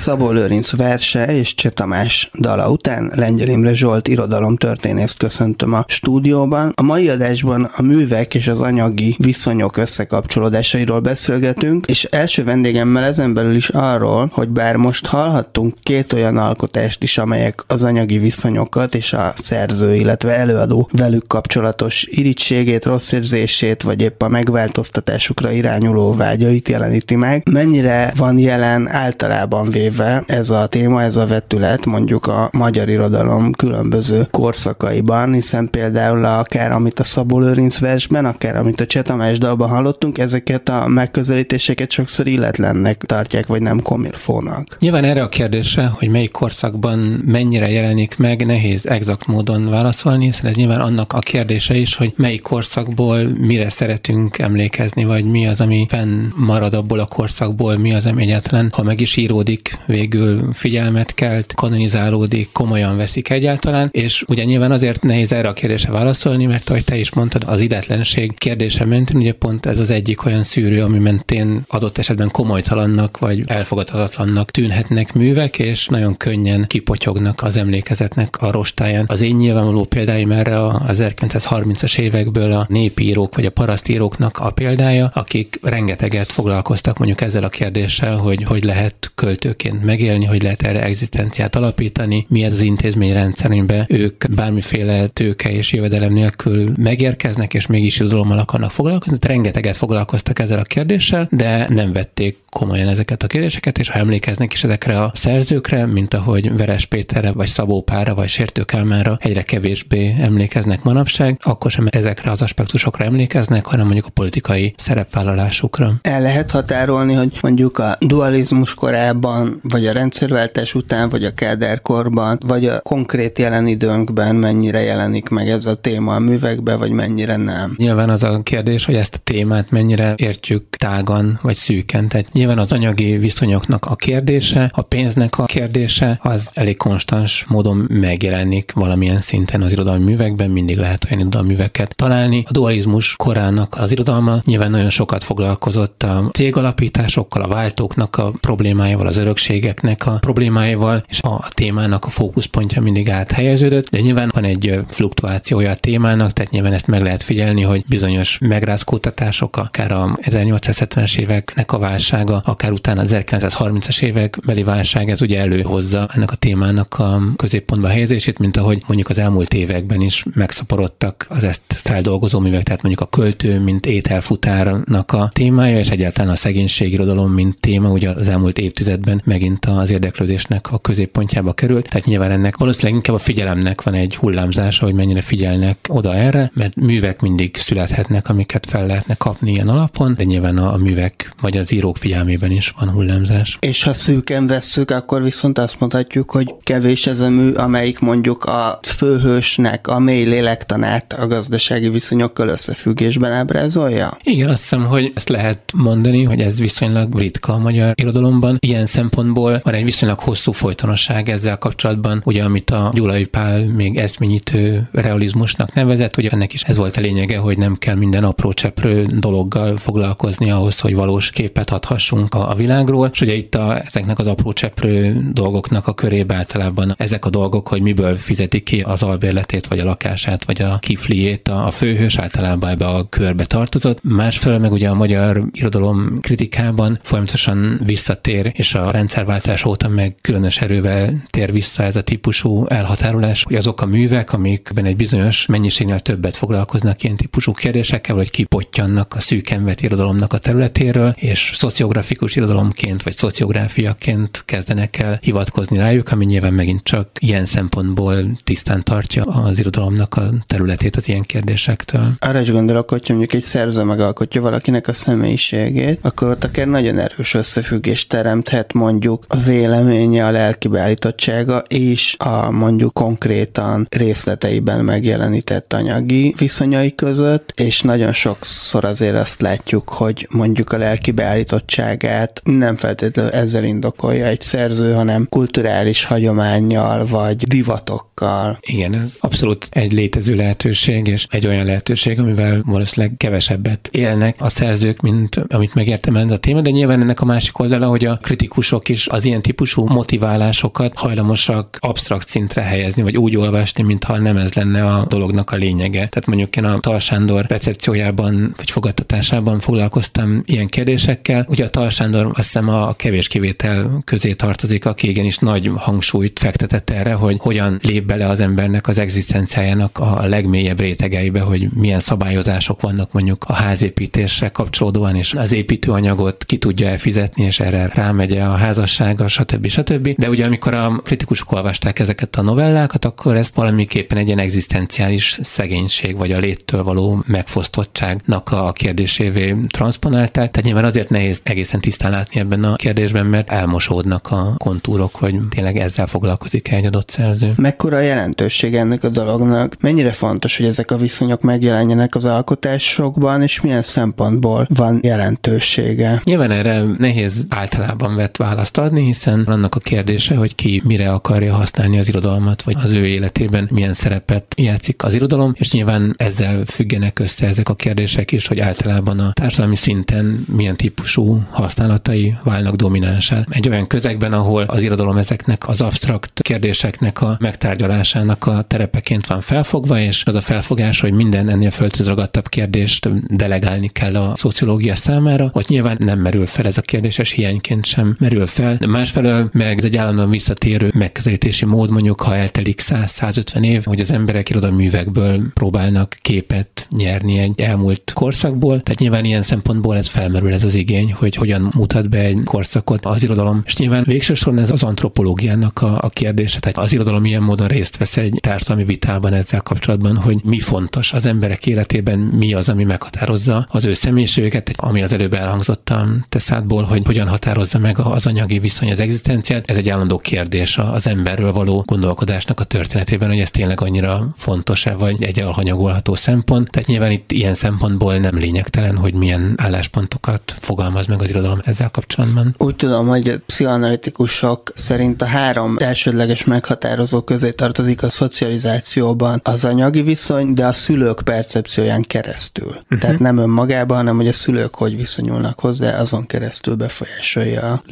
Szabó 0.07 0.31
Lőrinc 0.31 0.77
verse 0.77 1.37
és 1.37 1.55
Cseh 1.55 1.71
Tamás 1.71 2.31
dala 2.39 2.71
után 2.71 3.13
Lengyel 3.15 3.49
Imre 3.49 3.75
Zsolt 3.75 4.09
irodalomtörténészt 4.09 5.17
köszöntöm 5.17 5.73
a 5.73 5.85
stúdióban. 5.89 6.73
A 6.75 6.83
mai 6.83 7.09
adásban 7.09 7.71
a 7.77 7.83
művek 7.83 8.35
és 8.35 8.49
az 8.49 8.61
anyagi 8.61 9.17
viszonyok 9.19 9.77
összekapcsolódásairól 9.77 11.01
beszélgetünk, 11.01 11.87
és 11.87 12.05
első 12.05 12.45
vendégemmel 12.45 13.05
ezen 13.05 13.35
belül 13.35 13.55
is 13.55 13.69
arról, 13.69 14.31
hogy 14.33 14.49
bár 14.49 14.77
most 14.77 15.07
hallhattunk 15.07 15.75
két 15.83 16.13
olyan 16.13 16.37
alkotást 16.37 17.03
is, 17.03 17.19
amelyek 17.19 17.65
az 17.67 17.85
anyagi 17.85 18.19
viszonyokat 18.19 18.95
és 18.95 19.13
a 19.13 19.33
szerző, 19.35 19.95
illetve 19.95 20.37
előadó 20.37 20.89
velük 20.93 21.27
kapcsolatos 21.27 22.07
irítségét, 22.11 22.85
rossz 22.85 23.13
érzését, 23.13 23.83
vagy 23.83 24.01
épp 24.01 24.23
a 24.23 24.29
megváltoztatásukra 24.29 25.51
irányuló 25.51 26.15
vágyait 26.15 26.69
jeleníti 26.69 27.15
meg. 27.15 27.49
Mennyire 27.51 28.13
van 28.17 28.39
jelen 28.39 28.89
általában 28.89 29.71
véve 29.71 29.95
éve 29.97 30.23
ez 30.27 30.51
a 30.51 30.67
téma, 30.67 31.03
ez 31.03 31.17
a 31.17 31.27
vetület 31.27 31.87
mondjuk 31.87 32.27
a 32.27 32.49
magyar 32.53 32.89
irodalom 32.89 33.53
különböző 33.53 34.27
korszakaiban, 34.31 35.33
hiszen 35.33 35.69
például 35.71 36.25
akár 36.25 36.73
amit 36.73 37.01
a 37.01 37.05
Szabó 37.05 37.39
Lőrinc 37.39 37.79
versben, 37.79 38.25
akár 38.25 38.57
amit 38.57 38.81
a 38.81 38.87
Csetamás 38.87 39.39
dalban 39.39 39.69
hallottunk, 39.69 40.19
ezeket 40.19 40.69
a 40.69 40.87
megközelítéseket 40.87 41.91
sokszor 41.91 42.27
illetlennek 42.27 43.03
tartják, 43.03 43.47
vagy 43.47 43.63
nem 43.63 43.83
komilfónak. 43.83 44.77
Nyilván 44.81 45.05
erre 45.05 45.23
a 45.23 45.29
kérdésre, 45.29 45.87
hogy 45.87 46.09
melyik 46.09 46.31
korszakban 46.31 47.23
mennyire 47.27 47.69
jelenik 47.71 48.17
meg, 48.17 48.47
nehéz 48.47 48.87
exakt 48.87 49.27
módon 49.27 49.71
válaszolni, 49.71 50.25
hiszen 50.25 50.51
ez 50.51 50.55
nyilván 50.55 50.81
annak 50.81 51.13
a 51.13 51.19
kérdése 51.19 51.77
is, 51.77 51.95
hogy 51.95 52.13
melyik 52.17 52.43
korszakból 52.43 53.23
mire 53.39 53.69
szeretünk 53.69 54.39
emlékezni, 54.39 55.05
vagy 55.05 55.25
mi 55.25 55.47
az, 55.47 55.61
ami 55.61 55.87
fenn 55.89 56.29
marad 56.35 56.75
abból 56.75 56.99
a 56.99 57.07
korszakból, 57.07 57.77
mi 57.77 57.95
az, 57.95 58.07
ami 58.07 58.23
egyetlen, 58.23 58.71
ha 58.73 58.83
meg 58.83 59.01
is 59.01 59.17
íródik, 59.17 59.79
végül 59.87 60.53
figyelmet 60.53 61.15
kelt, 61.15 61.55
kanonizálódik, 61.55 62.53
komolyan 62.53 62.97
veszik 62.97 63.31
egyáltalán, 63.31 63.89
és 63.93 64.25
ugye 64.27 64.45
nyilván 64.45 64.73
azért 64.73 65.03
nehéz 65.03 65.33
erre 65.33 65.49
a 65.49 65.53
kérdésre 65.53 65.93
válaszolni, 65.93 66.47
mert 66.47 66.69
ahogy 66.69 66.85
te 66.85 66.97
is 66.97 67.13
mondtad, 67.13 67.43
az 67.47 67.61
idetlenség 67.61 68.39
kérdése 68.39 68.85
mentén 68.85 69.17
ugye 69.17 69.33
pont 69.33 69.67
ez 69.67 69.79
az 69.79 69.91
egyik 69.91 70.25
olyan 70.25 70.43
szűrő, 70.43 70.83
ami 70.83 70.99
mentén 70.99 71.65
adott 71.69 71.99
esetben 71.99 72.31
komolytalannak 72.31 73.19
vagy 73.19 73.43
elfogadhatatlannak 73.47 74.51
tűnhetnek 74.51 75.13
művek, 75.13 75.59
és 75.59 75.87
nagyon 75.87 76.17
könnyen 76.17 76.65
kipotyognak 76.67 77.43
az 77.43 77.57
emlékezetnek 77.57 78.43
a 78.43 78.51
rostáján. 78.51 79.05
Az 79.09 79.21
én 79.21 79.37
nyilvánvaló 79.37 79.85
példáim 79.85 80.33
erre 80.33 80.65
a 80.65 80.83
1930-as 80.89 81.99
évekből 81.99 82.53
a 82.53 82.67
népírók 82.69 83.35
vagy 83.35 83.47
a 83.47 83.51
parasztíróknak 83.51 84.39
a 84.39 84.51
példája, 84.51 85.11
akik 85.15 85.59
rengeteget 85.63 86.33
foglalkoztak 86.33 86.99
mondjuk 86.99 87.21
ezzel 87.21 87.45
a 87.45 87.49
kérdéssel, 87.49 88.17
hogy 88.17 88.43
hogy 88.43 88.65
lehet 88.65 89.13
költők 89.15 89.65
egyébként 89.77 90.01
megélni, 90.01 90.25
hogy 90.25 90.43
lehet 90.43 90.63
erre 90.63 90.83
egzisztenciát 90.83 91.57
alapítani, 91.57 92.27
mi 92.29 92.45
ez 92.45 92.53
az 92.53 92.61
intézményrendszer, 92.61 93.51
amiben 93.51 93.85
ők 93.89 94.25
bármiféle 94.35 95.07
tőke 95.07 95.51
és 95.51 95.73
jövedelem 95.73 96.13
nélkül 96.13 96.73
megérkeznek, 96.77 97.55
és 97.55 97.67
mégis 97.67 97.99
irodalommal 98.01 98.39
akarnak 98.39 98.71
foglalkozni. 98.71 99.19
Tehát 99.19 99.37
rengeteget 99.37 99.77
foglalkoztak 99.77 100.39
ezzel 100.39 100.59
a 100.59 100.63
kérdéssel, 100.63 101.29
de 101.31 101.67
nem 101.69 101.93
vették 101.93 102.39
komolyan 102.51 102.89
ezeket 102.89 103.23
a 103.23 103.27
kérdéseket, 103.27 103.79
és 103.79 103.89
ha 103.89 103.99
emlékeznek 103.99 104.53
is 104.53 104.65
ezekre 104.65 105.03
a 105.03 105.13
szerzőkre, 105.15 105.87
mint 105.87 106.15
ahogy 106.15 106.57
Veres 106.57 106.87
Péterre, 106.87 107.33
vagy 107.33 107.49
Szabó 107.49 107.83
Pára, 107.83 108.15
vagy 108.15 108.29
Sértő 108.29 108.63
Kálmára 108.63 109.19
egyre 109.21 109.43
kevésbé 109.43 110.17
emlékeznek 110.21 110.83
manapság, 110.83 111.39
akkor 111.43 111.71
sem 111.71 111.87
ezekre 111.91 112.31
az 112.31 112.43
aspektusokra 112.43 113.05
emlékeznek, 113.05 113.67
hanem 113.67 113.85
mondjuk 113.85 114.07
a 114.07 114.11
politikai 114.11 114.75
szerepvállalásukra. 114.77 115.95
El 116.03 116.23
lehet 116.23 116.51
határolni, 116.51 117.15
hogy 117.15 117.39
mondjuk 117.43 117.79
a 117.79 117.97
dualizmus 118.01 118.75
korában 118.75 119.56
vagy 119.63 119.87
a 119.87 119.93
rendszerváltás 119.93 120.75
után, 120.75 121.09
vagy 121.09 121.25
a 121.25 121.35
Kádárkorban, 121.35 122.39
vagy 122.47 122.67
a 122.67 122.81
konkrét 122.81 123.39
jelen 123.39 123.67
időnkben 123.67 124.37
mennyire 124.37 124.81
jelenik 124.81 125.29
meg 125.29 125.49
ez 125.49 125.67
a 125.67 125.75
téma 125.75 126.15
a 126.15 126.19
művekbe, 126.19 126.77
vagy 126.77 126.91
mennyire 126.91 127.37
nem. 127.37 127.75
Nyilván 127.77 128.11
az 128.11 128.23
a 128.23 128.41
kérdés, 128.43 128.85
hogy 128.85 128.95
ezt 128.95 129.15
a 129.15 129.19
témát 129.25 129.71
mennyire 129.71 130.15
értjük 130.17 130.77
tágan, 130.77 131.39
vagy 131.43 131.55
szűken. 131.55 132.09
Tehát 132.09 132.33
nyilván 132.33 132.59
az 132.59 132.73
anyagi 132.73 133.17
viszonyoknak 133.17 133.87
a 133.87 133.97
kérdése, 133.97 134.71
a 134.75 134.83
pénznek 134.83 135.39
a 135.39 135.45
kérdése, 135.45 136.19
az 136.23 136.51
elég 136.55 136.77
konstans 136.77 137.45
módon 137.49 137.87
megjelenik 137.89 138.73
valamilyen 138.75 139.19
szinten 139.19 139.63
az 139.63 139.73
irodalmi 139.73 140.05
művekben, 140.05 140.51
mindig 140.51 140.77
lehet 140.77 141.05
olyan 141.05 141.21
irodalmi 141.21 141.49
műveket 141.49 141.95
találni. 141.97 142.45
A 142.49 142.53
dualizmus 142.53 143.17
korának 143.17 143.75
az 143.79 143.93
irodalma 143.93 144.39
nyilván 144.45 144.71
nagyon 144.71 144.91
sokat 144.91 145.25
foglalkozott 145.25 146.03
a 146.03 146.31
cégalapításokkal, 146.33 147.43
a 147.43 147.49
váltóknak 147.49 148.17
a 148.17 148.33
problémáival, 148.41 149.07
az 149.07 149.17
örökség 149.17 149.46
közösségeknek 149.47 150.07
a 150.07 150.19
problémáival, 150.19 151.05
és 151.09 151.21
a 151.23 151.49
témának 151.55 152.05
a 152.05 152.09
fókuszpontja 152.09 152.83
mindig 152.83 153.11
áthelyeződött, 153.11 153.91
de 153.91 154.01
nyilván 154.01 154.31
van 154.35 154.45
egy 154.45 154.81
fluktuációja 154.89 155.71
a 155.71 155.75
témának, 155.75 156.33
tehát 156.33 156.51
nyilván 156.51 156.73
ezt 156.73 156.87
meg 156.87 157.03
lehet 157.03 157.23
figyelni, 157.23 157.63
hogy 157.63 157.85
bizonyos 157.89 158.39
megrázkódtatások, 158.41 159.57
akár 159.57 159.93
a 159.93 160.19
1870-es 160.23 161.19
éveknek 161.19 161.73
a 161.73 161.79
válsága, 161.79 162.43
akár 162.45 162.73
utána 162.73 163.01
az 163.01 163.17
1930-as 163.17 164.03
évek 164.03 164.39
beli 164.47 164.63
válság, 164.63 165.11
ez 165.11 165.23
ugye 165.23 165.41
előhozza 165.41 166.09
ennek 166.15 166.31
a 166.31 166.37
témának 166.37 166.95
a 166.99 167.23
középpontba 167.37 167.89
helyezését, 167.89 168.39
mint 168.39 168.57
ahogy 168.57 168.83
mondjuk 168.87 169.09
az 169.09 169.19
elmúlt 169.19 169.55
években 169.55 170.01
is 170.01 170.25
megszaporodtak 170.35 171.27
az 171.29 171.45
ezt 171.45 171.63
feldolgozó 171.69 172.41
művek, 172.41 172.63
tehát 172.63 172.83
mondjuk 172.83 173.05
a 173.09 173.17
költő, 173.17 173.61
mint 173.61 173.87
ételfutárnak 173.87 175.13
a 175.13 175.31
témája, 175.33 175.79
és 175.79 175.89
egyáltalán 175.89 176.31
a 176.31 176.37
szegénységirodalom, 176.37 177.33
mint 177.33 177.61
téma, 177.61 177.91
ugye 177.91 178.11
az 178.11 178.29
elmúlt 178.29 178.59
évtizedben 178.59 179.23
megint 179.37 179.67
az 179.67 179.91
érdeklődésnek 179.91 180.73
a 180.73 180.79
középpontjába 180.79 181.53
került. 181.53 181.89
Tehát 181.89 182.07
nyilván 182.07 182.31
ennek 182.31 182.57
valószínűleg 182.57 182.95
inkább 182.95 183.17
a 183.17 183.19
figyelemnek 183.19 183.83
van 183.83 183.95
egy 183.95 184.17
hullámzása, 184.17 184.85
hogy 184.85 184.95
mennyire 184.95 185.21
figyelnek 185.21 185.79
oda 185.89 186.15
erre, 186.15 186.51
mert 186.55 186.75
művek 186.77 187.21
mindig 187.21 187.57
születhetnek, 187.57 188.29
amiket 188.29 188.67
fel 188.67 188.87
lehetne 188.87 189.15
kapni 189.15 189.51
ilyen 189.51 189.69
alapon, 189.69 190.15
de 190.15 190.25
nyilván 190.25 190.59
a, 190.59 190.73
a 190.73 190.77
művek 190.77 191.35
vagy 191.41 191.57
az 191.57 191.73
írók 191.73 191.97
figyelmében 191.97 192.51
is 192.51 192.75
van 192.79 192.91
hullámzás. 192.91 193.57
És 193.61 193.83
ha 193.83 193.93
szűken 193.93 194.47
vesszük, 194.47 194.91
akkor 194.91 195.23
viszont 195.23 195.59
azt 195.59 195.81
mondhatjuk, 195.81 196.31
hogy 196.31 196.55
kevés 196.63 197.07
ez 197.07 197.21
a 197.21 197.29
mű, 197.29 197.53
amelyik 197.53 197.99
mondjuk 197.99 198.45
a 198.45 198.79
főhősnek 198.83 199.87
a 199.87 199.99
mély 199.99 200.25
lélektanát 200.25 201.13
a 201.13 201.27
gazdasági 201.27 201.89
viszonyokkal 201.89 202.49
összefüggésben 202.49 203.33
ábrázolja? 203.33 204.19
Igen, 204.23 204.49
azt 204.49 204.61
hiszem, 204.61 204.85
hogy 204.85 205.13
ezt 205.15 205.29
lehet 205.29 205.73
mondani, 205.75 206.25
hogy 206.25 206.41
ez 206.41 206.59
viszonylag 206.59 207.19
ritka 207.19 207.53
a 207.53 207.59
magyar 207.59 207.93
irodalomban. 207.95 208.57
Ilyen 208.61 208.87
szempontból 209.27 209.61
van 209.65 209.75
egy 209.75 209.85
viszonylag 209.85 210.19
hosszú 210.19 210.53
folytonosság 210.53 211.29
ezzel 211.29 211.59
kapcsolatban, 211.59 212.23
ugye 212.25 212.45
amit 212.45 212.71
a 212.71 212.91
Gyulai 212.95 213.25
Pál 213.25 213.67
még 213.67 213.97
eszményítő 213.97 214.89
realizmusnak 214.93 215.75
nevezett, 215.75 216.17
ugye 216.17 216.29
ennek 216.29 216.53
is 216.53 216.63
ez 216.63 216.77
volt 216.77 216.97
a 216.97 217.01
lényege, 217.01 217.39
hogy 217.39 217.59
nem 217.59 217.77
kell 217.77 217.95
minden 217.95 218.25
apró 218.25 218.53
cseprő 218.53 219.03
dologgal 219.03 219.77
foglalkozni 219.77 220.51
ahhoz, 220.51 220.81
hogy 220.81 220.95
valós 220.95 221.31
képet 221.31 221.71
adhassunk 221.71 222.35
a, 222.35 222.51
a 222.51 222.55
világról. 222.55 223.11
És 223.13 223.21
ugye 223.21 223.35
itt 223.35 223.55
a, 223.55 223.85
ezeknek 223.85 224.19
az 224.19 224.27
apró 224.27 224.53
cseprő 224.53 225.21
dolgoknak 225.33 225.87
a 225.87 225.95
körébe 225.95 226.35
általában 226.35 226.95
ezek 226.99 227.25
a 227.25 227.31
dolgok, 227.31 227.69
hogy 227.69 227.83
miből 227.83 228.17
fizeti 228.17 228.61
ki 228.61 228.81
az 228.81 229.03
albérletét, 229.03 229.67
vagy 229.67 229.79
a 229.79 229.85
lakását, 229.85 230.45
vagy 230.45 230.63
a 230.63 230.79
kifliét 230.79 231.49
a, 231.49 231.67
a 231.67 231.71
főhős, 231.71 232.17
általában 232.17 232.71
ebbe 232.71 232.87
a 232.87 233.09
körbe 233.09 233.45
tartozott. 233.45 233.99
Másfelől 234.03 234.59
meg 234.59 234.73
ugye 234.73 234.89
a 234.89 234.95
magyar 234.95 235.45
irodalom 235.53 236.21
kritikában 236.21 236.99
folyamatosan 237.03 237.81
visszatér, 237.85 238.53
és 238.55 238.75
a 238.75 238.91
rendszerváltás 239.17 239.65
óta 239.65 239.89
meg 239.89 240.17
különös 240.21 240.59
erővel 240.59 241.23
tér 241.31 241.53
vissza 241.53 241.83
ez 241.83 241.97
a 241.97 242.03
típusú 242.03 242.67
elhatárolás, 242.67 243.43
hogy 243.43 243.55
azok 243.55 243.81
a 243.81 243.87
művek, 243.87 244.33
amikben 244.33 244.85
egy 244.85 244.97
bizonyos 244.97 245.47
mennyiségnél 245.47 246.01
többet 246.01 246.37
foglalkoznak 246.37 247.03
ilyen 247.03 247.17
típusú 247.17 247.53
kérdésekkel, 247.53 248.15
vagy 248.15 248.31
kipottyannak 248.31 249.15
a 249.15 249.21
szűkenvet 249.21 249.83
irodalomnak 249.83 250.33
a 250.33 250.39
területéről, 250.39 251.15
és 251.17 251.53
szociografikus 251.55 252.37
irodalomként, 252.37 253.03
vagy 253.03 253.13
szociográfiaként 253.13 254.43
kezdenek 254.45 254.99
el 254.99 255.19
hivatkozni 255.23 255.77
rájuk, 255.77 256.13
ami 256.13 256.25
nyilván 256.25 256.55
megint 256.55 256.83
csak 256.83 257.09
ilyen 257.19 257.45
szempontból 257.47 258.39
tisztán 258.45 258.85
tartja 258.85 259.23
az 259.23 259.59
irodalomnak 259.59 260.15
a 260.15 260.31
területét 260.47 260.97
az 260.97 261.09
ilyen 261.09 261.23
kérdésektől. 261.23 262.15
Arra 262.19 262.41
is 262.41 262.51
gondolok, 262.51 262.91
hogy 262.91 263.05
mondjuk 263.09 263.33
egy 263.33 263.43
szerző 263.43 263.83
megalkotja 263.83 264.41
valakinek 264.41 264.89
a 264.89 264.93
személyiségét, 264.93 265.99
akkor 266.03 266.29
ott 266.29 266.45
akár 266.45 266.67
nagyon 266.67 266.99
erős 266.99 267.35
összefüggés 267.35 268.07
teremthet 268.07 268.73
mondjuk 268.73 269.05
a 269.29 269.37
véleménye, 269.37 270.27
a 270.27 270.31
lelki 270.31 270.69
beállítottsága 270.69 271.59
és 271.69 272.15
a 272.19 272.51
mondjuk 272.51 272.95
konkrétan 272.95 273.87
részleteiben 273.91 274.85
megjelenített 274.85 275.73
anyagi 275.73 276.35
viszonyai 276.39 276.95
között, 276.95 277.53
és 277.57 277.81
nagyon 277.81 278.13
sokszor 278.13 278.85
azért 278.85 279.17
azt 279.17 279.41
látjuk, 279.41 279.89
hogy 279.89 280.29
mondjuk 280.31 280.73
a 280.73 280.79
lelki 280.79 281.11
beállítottságát 281.11 282.41
nem 282.45 282.77
feltétlenül 282.77 283.33
ezzel 283.33 283.65
indokolja 283.65 284.27
egy 284.27 284.41
szerző, 284.41 284.93
hanem 284.93 285.27
kulturális 285.29 286.05
hagyományjal 286.05 287.07
vagy 287.07 287.37
divatokkal. 287.37 288.59
Igen, 288.61 288.95
ez 288.95 289.15
abszolút 289.21 289.67
egy 289.71 289.93
létező 289.93 290.35
lehetőség, 290.35 291.07
és 291.07 291.27
egy 291.31 291.47
olyan 291.47 291.65
lehetőség, 291.65 292.19
amivel 292.19 292.63
valószínűleg 292.67 293.17
kevesebbet 293.17 293.89
élnek 293.93 294.37
a 294.39 294.49
szerzők, 294.49 295.01
mint 295.01 295.37
amit 295.49 295.75
megértem 295.75 296.17
ez 296.17 296.31
a 296.31 296.37
téma, 296.37 296.61
de 296.61 296.71
nyilván 296.71 297.01
ennek 297.01 297.21
a 297.21 297.25
másik 297.25 297.59
oldala, 297.59 297.87
hogy 297.87 298.05
a 298.05 298.17
kritikusok 298.17 298.89
is 298.89 298.96
az 299.07 299.25
ilyen 299.25 299.43
típusú 299.43 299.87
motiválásokat 299.87 300.99
hajlamosak 300.99 301.77
absztrakt 301.81 302.29
szintre 302.29 302.63
helyezni, 302.63 303.03
vagy 303.03 303.17
úgy 303.17 303.37
olvasni, 303.37 303.83
mintha 303.83 304.19
nem 304.19 304.37
ez 304.37 304.55
lenne 304.55 304.87
a 304.87 305.07
dolognak 305.09 305.51
a 305.51 305.57
lényege. 305.57 306.09
Tehát 306.09 306.27
mondjuk 306.27 306.57
én 306.57 306.65
a 306.65 306.81
Talsándor 306.81 307.45
recepciójában, 307.49 308.55
vagy 308.57 308.71
fogadtatásában 308.71 309.61
foglalkoztam 309.61 310.43
ilyen 310.45 310.67
kérdésekkel. 310.67 311.47
Ugye 311.49 311.65
a 311.65 311.71
Talsándor 311.71 312.27
azt 312.27 312.37
hiszem 312.37 312.69
a 312.69 312.93
kevés 312.93 313.29
kivétel 313.29 314.03
közé 314.05 314.33
tartozik, 314.33 314.85
aki 314.85 315.09
igenis 315.09 315.39
nagy 315.39 315.71
hangsúlyt 315.77 316.39
fektetett 316.39 316.91
erre, 316.91 317.13
hogy 317.13 317.37
hogyan 317.39 317.79
lép 317.83 318.07
bele 318.07 318.29
az 318.29 318.41
embernek 318.41 318.89
az 318.89 318.99
egzisztenciájának 318.99 319.99
a 319.99 320.27
legmélyebb 320.27 320.81
rétegeibe, 320.81 321.41
hogy 321.41 321.69
milyen 321.75 322.01
szabályozások 322.01 322.81
vannak 322.81 323.13
mondjuk 323.13 323.45
a 323.49 323.53
házépítésre 323.53 324.49
kapcsolódóan, 324.49 325.17
és 325.17 325.35
az 325.35 325.53
építőanyagot 325.53 326.45
ki 326.45 326.59
tudja 326.59 326.89
elfizetni, 326.89 327.45
és 327.45 327.61
erre 327.61 327.91
rámegy 327.95 328.37
a 328.39 328.57
házassága, 328.87 329.29
stb. 329.29 329.69
stb. 329.69 330.09
De 330.17 330.29
ugye 330.29 330.45
amikor 330.45 330.75
a 330.75 331.01
kritikusok 331.05 331.53
olvasták 331.53 331.99
ezeket 331.99 332.37
a 332.37 332.43
novellákat, 332.43 333.05
akkor 333.05 333.37
ezt 333.37 333.55
valamiképpen 333.55 334.19
egy 334.19 334.27
ilyen 334.27 334.39
egzisztenciális 334.39 335.39
szegénység, 335.43 336.17
vagy 336.17 336.33
a 336.33 336.39
léttől 336.39 336.83
való 336.83 337.23
megfosztottságnak 337.27 338.53
a 338.53 338.73
kérdésévé 338.73 339.57
transponálták. 339.69 340.51
Tehát 340.51 340.63
nyilván 340.63 340.85
azért 340.85 341.09
nehéz 341.09 341.41
egészen 341.43 341.81
tisztán 341.81 342.11
látni 342.11 342.41
ebben 342.41 342.65
a 342.65 342.77
kérdésben, 342.77 343.27
mert 343.27 343.51
elmosódnak 343.51 344.31
a 344.31 344.55
kontúrok, 344.57 345.15
hogy 345.15 345.35
tényleg 345.51 345.77
ezzel 345.77 346.07
foglalkozik 346.07 346.73
egy 346.73 346.85
adott 346.85 347.11
szerző. 347.11 347.53
Mekkora 347.57 347.97
a 347.97 348.01
jelentőség 348.01 348.75
ennek 348.75 349.05
a 349.05 349.09
dolognak? 349.09 349.77
Mennyire 349.81 350.13
fontos, 350.13 350.57
hogy 350.57 350.67
ezek 350.67 350.91
a 350.91 350.97
viszonyok 350.97 351.41
megjelenjenek 351.41 352.15
az 352.15 352.25
alkotásokban, 352.25 353.43
és 353.43 353.61
milyen 353.61 353.83
szempontból 353.83 354.67
van 354.75 355.01
jelentősége? 355.03 356.21
Nyilván 356.25 356.51
erre 356.51 356.83
nehéz 356.99 357.45
általában 357.49 358.17
vett 358.17 358.37
választ 358.37 358.66
adni, 358.75 359.05
hiszen 359.05 359.41
annak 359.41 359.75
a 359.75 359.81
kérdése, 359.81 360.37
hogy 360.37 360.55
ki 360.55 360.83
mire 360.85 361.13
akarja 361.13 361.55
használni 361.55 361.99
az 361.99 362.09
irodalmat, 362.09 362.63
vagy 362.63 362.77
az 362.83 362.91
ő 362.91 363.07
életében 363.07 363.69
milyen 363.73 363.95
szerepet 363.95 364.55
játszik 364.57 365.05
az 365.05 365.15
irodalom, 365.15 365.53
és 365.57 365.73
nyilván 365.73 366.15
ezzel 366.17 366.65
függenek 366.65 367.19
össze 367.19 367.47
ezek 367.47 367.69
a 367.69 367.75
kérdések 367.75 368.33
is, 368.33 368.47
hogy 368.47 368.61
általában 368.61 369.19
a 369.19 369.33
társadalmi 369.33 369.77
szinten 369.77 370.45
milyen 370.57 370.77
típusú 370.77 371.43
használatai 371.51 372.37
válnak 372.43 372.75
dominánsá. 372.75 373.45
Egy 373.49 373.69
olyan 373.69 373.87
közegben, 373.87 374.33
ahol 374.33 374.63
az 374.63 374.83
irodalom 374.83 375.17
ezeknek 375.17 375.69
az 375.69 375.81
absztrakt 375.81 376.43
kérdéseknek 376.43 377.23
a 377.23 377.37
megtárgyalásának 377.41 378.47
a 378.47 378.65
terepeként 378.69 379.27
van 379.27 379.41
felfogva, 379.41 379.99
és 379.99 380.25
az 380.25 380.35
a 380.35 380.41
felfogás, 380.41 381.01
hogy 381.01 381.13
minden 381.13 381.49
ennél 381.49 381.71
földragadtabb 381.71 382.49
kérdést 382.49 383.09
delegálni 383.37 383.89
kell 383.89 384.17
a 384.17 384.37
szociológia 384.37 384.97
számára, 384.97 385.51
ott 385.53 385.69
nyilván 385.69 385.97
nem 386.01 386.19
merül 386.19 386.47
fel 386.47 386.67
ez 386.67 386.79
a 386.79 386.81
kérdéses 386.81 387.31
hiányként 387.31 387.85
sem 387.85 388.17
merül 388.19 388.47
fel. 388.57 388.79
Másfelől 388.87 389.49
meg 389.53 389.79
ez 389.79 389.85
egy 389.85 389.97
állandóan 389.97 390.31
visszatérő 390.31 390.91
megközelítési 390.95 391.65
mód, 391.65 391.91
mondjuk 391.91 392.21
ha 392.21 392.37
eltelik 392.37 392.81
100-150 392.83 393.65
év, 393.65 393.85
hogy 393.85 394.01
az 394.01 394.13
emberek 394.13 394.51
irodalművekből 394.51 395.43
próbálnak 395.55 396.17
képet 396.23 396.89
nyerni 396.91 397.39
egy 397.39 397.61
elmúlt 397.61 398.13
korszakból. 398.15 398.83
Tehát 398.83 398.99
nyilván 398.99 399.25
ilyen 399.25 399.43
szempontból 399.43 399.97
ez 399.97 400.09
felmerül 400.09 400.53
ez 400.53 400.65
az 400.65 400.75
igény, 400.75 401.13
hogy 401.13 401.35
hogyan 401.35 401.71
mutat 401.75 402.11
be 402.11 402.19
egy 402.19 402.41
korszakot 402.45 403.05
az 403.05 403.23
irodalom. 403.23 403.63
És 403.65 403.77
nyilván 403.77 404.05
végsősorban 404.07 404.63
ez 404.63 404.71
az 404.71 404.83
antropológiának 404.83 405.83
a, 405.83 405.99
a 406.01 406.09
kérdése. 406.09 406.61
Tehát 406.61 406.79
az 406.79 406.93
irodalom 406.93 407.25
ilyen 407.25 407.43
módon 407.43 407.69
részt 407.69 407.97
vesz 407.97 408.17
egy 408.17 408.39
társadalmi 408.41 408.85
vitában 408.85 409.33
ezzel 409.33 409.61
kapcsolatban, 409.61 410.17
hogy 410.17 410.41
mi 410.45 410.61
fontos 410.61 411.13
az 411.13 411.27
emberek 411.27 411.67
életében, 411.67 412.19
mi 412.19 412.55
az, 412.55 412.69
ami 412.69 412.85
meghatározza 412.85 413.67
az 413.71 413.85
ő 413.85 413.95
személyiségüket, 413.95 414.71
ami 414.77 415.03
az 415.03 415.13
előbb 415.13 415.35
elhangzott 415.35 415.91
a 415.91 416.07
teszádból, 416.29 416.83
hogy 416.83 417.03
hogyan 417.05 417.29
határozza 417.29 417.79
meg 417.79 417.99
az 417.99 418.27
anyagi 418.47 418.59
viszony 418.61 418.91
az 418.91 419.01
egzisztenciát. 419.01 419.71
Ez 419.71 419.77
egy 419.77 419.89
állandó 419.89 420.19
kérdés 420.19 420.79
az 420.79 421.07
emberről 421.07 421.53
való 421.53 421.83
gondolkodásnak 421.87 422.61
a 422.61 422.65
történetében, 422.65 423.29
hogy 423.29 423.39
ez 423.39 423.51
tényleg 423.51 423.81
annyira 423.81 424.29
fontos-e, 424.37 424.95
vagy 424.95 425.23
egy 425.23 425.41
elhanyagolható 425.41 426.15
szempont. 426.15 426.71
Tehát 426.71 426.89
nyilván 426.89 427.11
itt 427.11 427.33
ilyen 427.33 427.55
szempontból 427.55 428.17
nem 428.17 428.39
lényegtelen, 428.39 428.97
hogy 428.97 429.15
milyen 429.15 429.55
álláspontokat 429.57 430.57
fogalmaz 430.61 431.07
meg 431.07 431.23
az 431.23 431.29
irodalom 431.29 431.61
ezzel 431.65 431.91
kapcsolatban. 431.91 432.55
Úgy 432.59 432.77
tudom, 432.77 433.07
hogy 433.07 433.41
pszichoanalitikusok 433.47 434.73
szerint 434.75 435.23
a 435.23 435.27
három 435.27 435.77
elsődleges 435.79 436.45
meghatározó 436.45 437.23
közé 437.23 437.51
tartozik 437.51 438.03
a 438.03 438.11
szocializációban 438.11 439.41
az 439.45 439.65
anyagi 439.65 440.03
viszony, 440.03 440.53
de 440.53 440.67
a 440.67 440.73
szülők 440.73 441.21
percepcióján 441.25 442.03
keresztül. 442.03 442.67
Uh-huh. 442.67 442.99
Tehát 442.99 443.19
nem 443.19 443.39
önmagában, 443.39 443.97
hanem 443.97 444.17
hogy 444.17 444.29
a 444.29 444.33
szülők 444.33 444.75
hogy 444.75 444.97
viszonyulnak 444.97 445.61
hozzá, 445.61 445.99
azon 445.99 446.27
keresztül 446.27 446.75
befolyásolja 446.75 447.73
a 447.73 447.83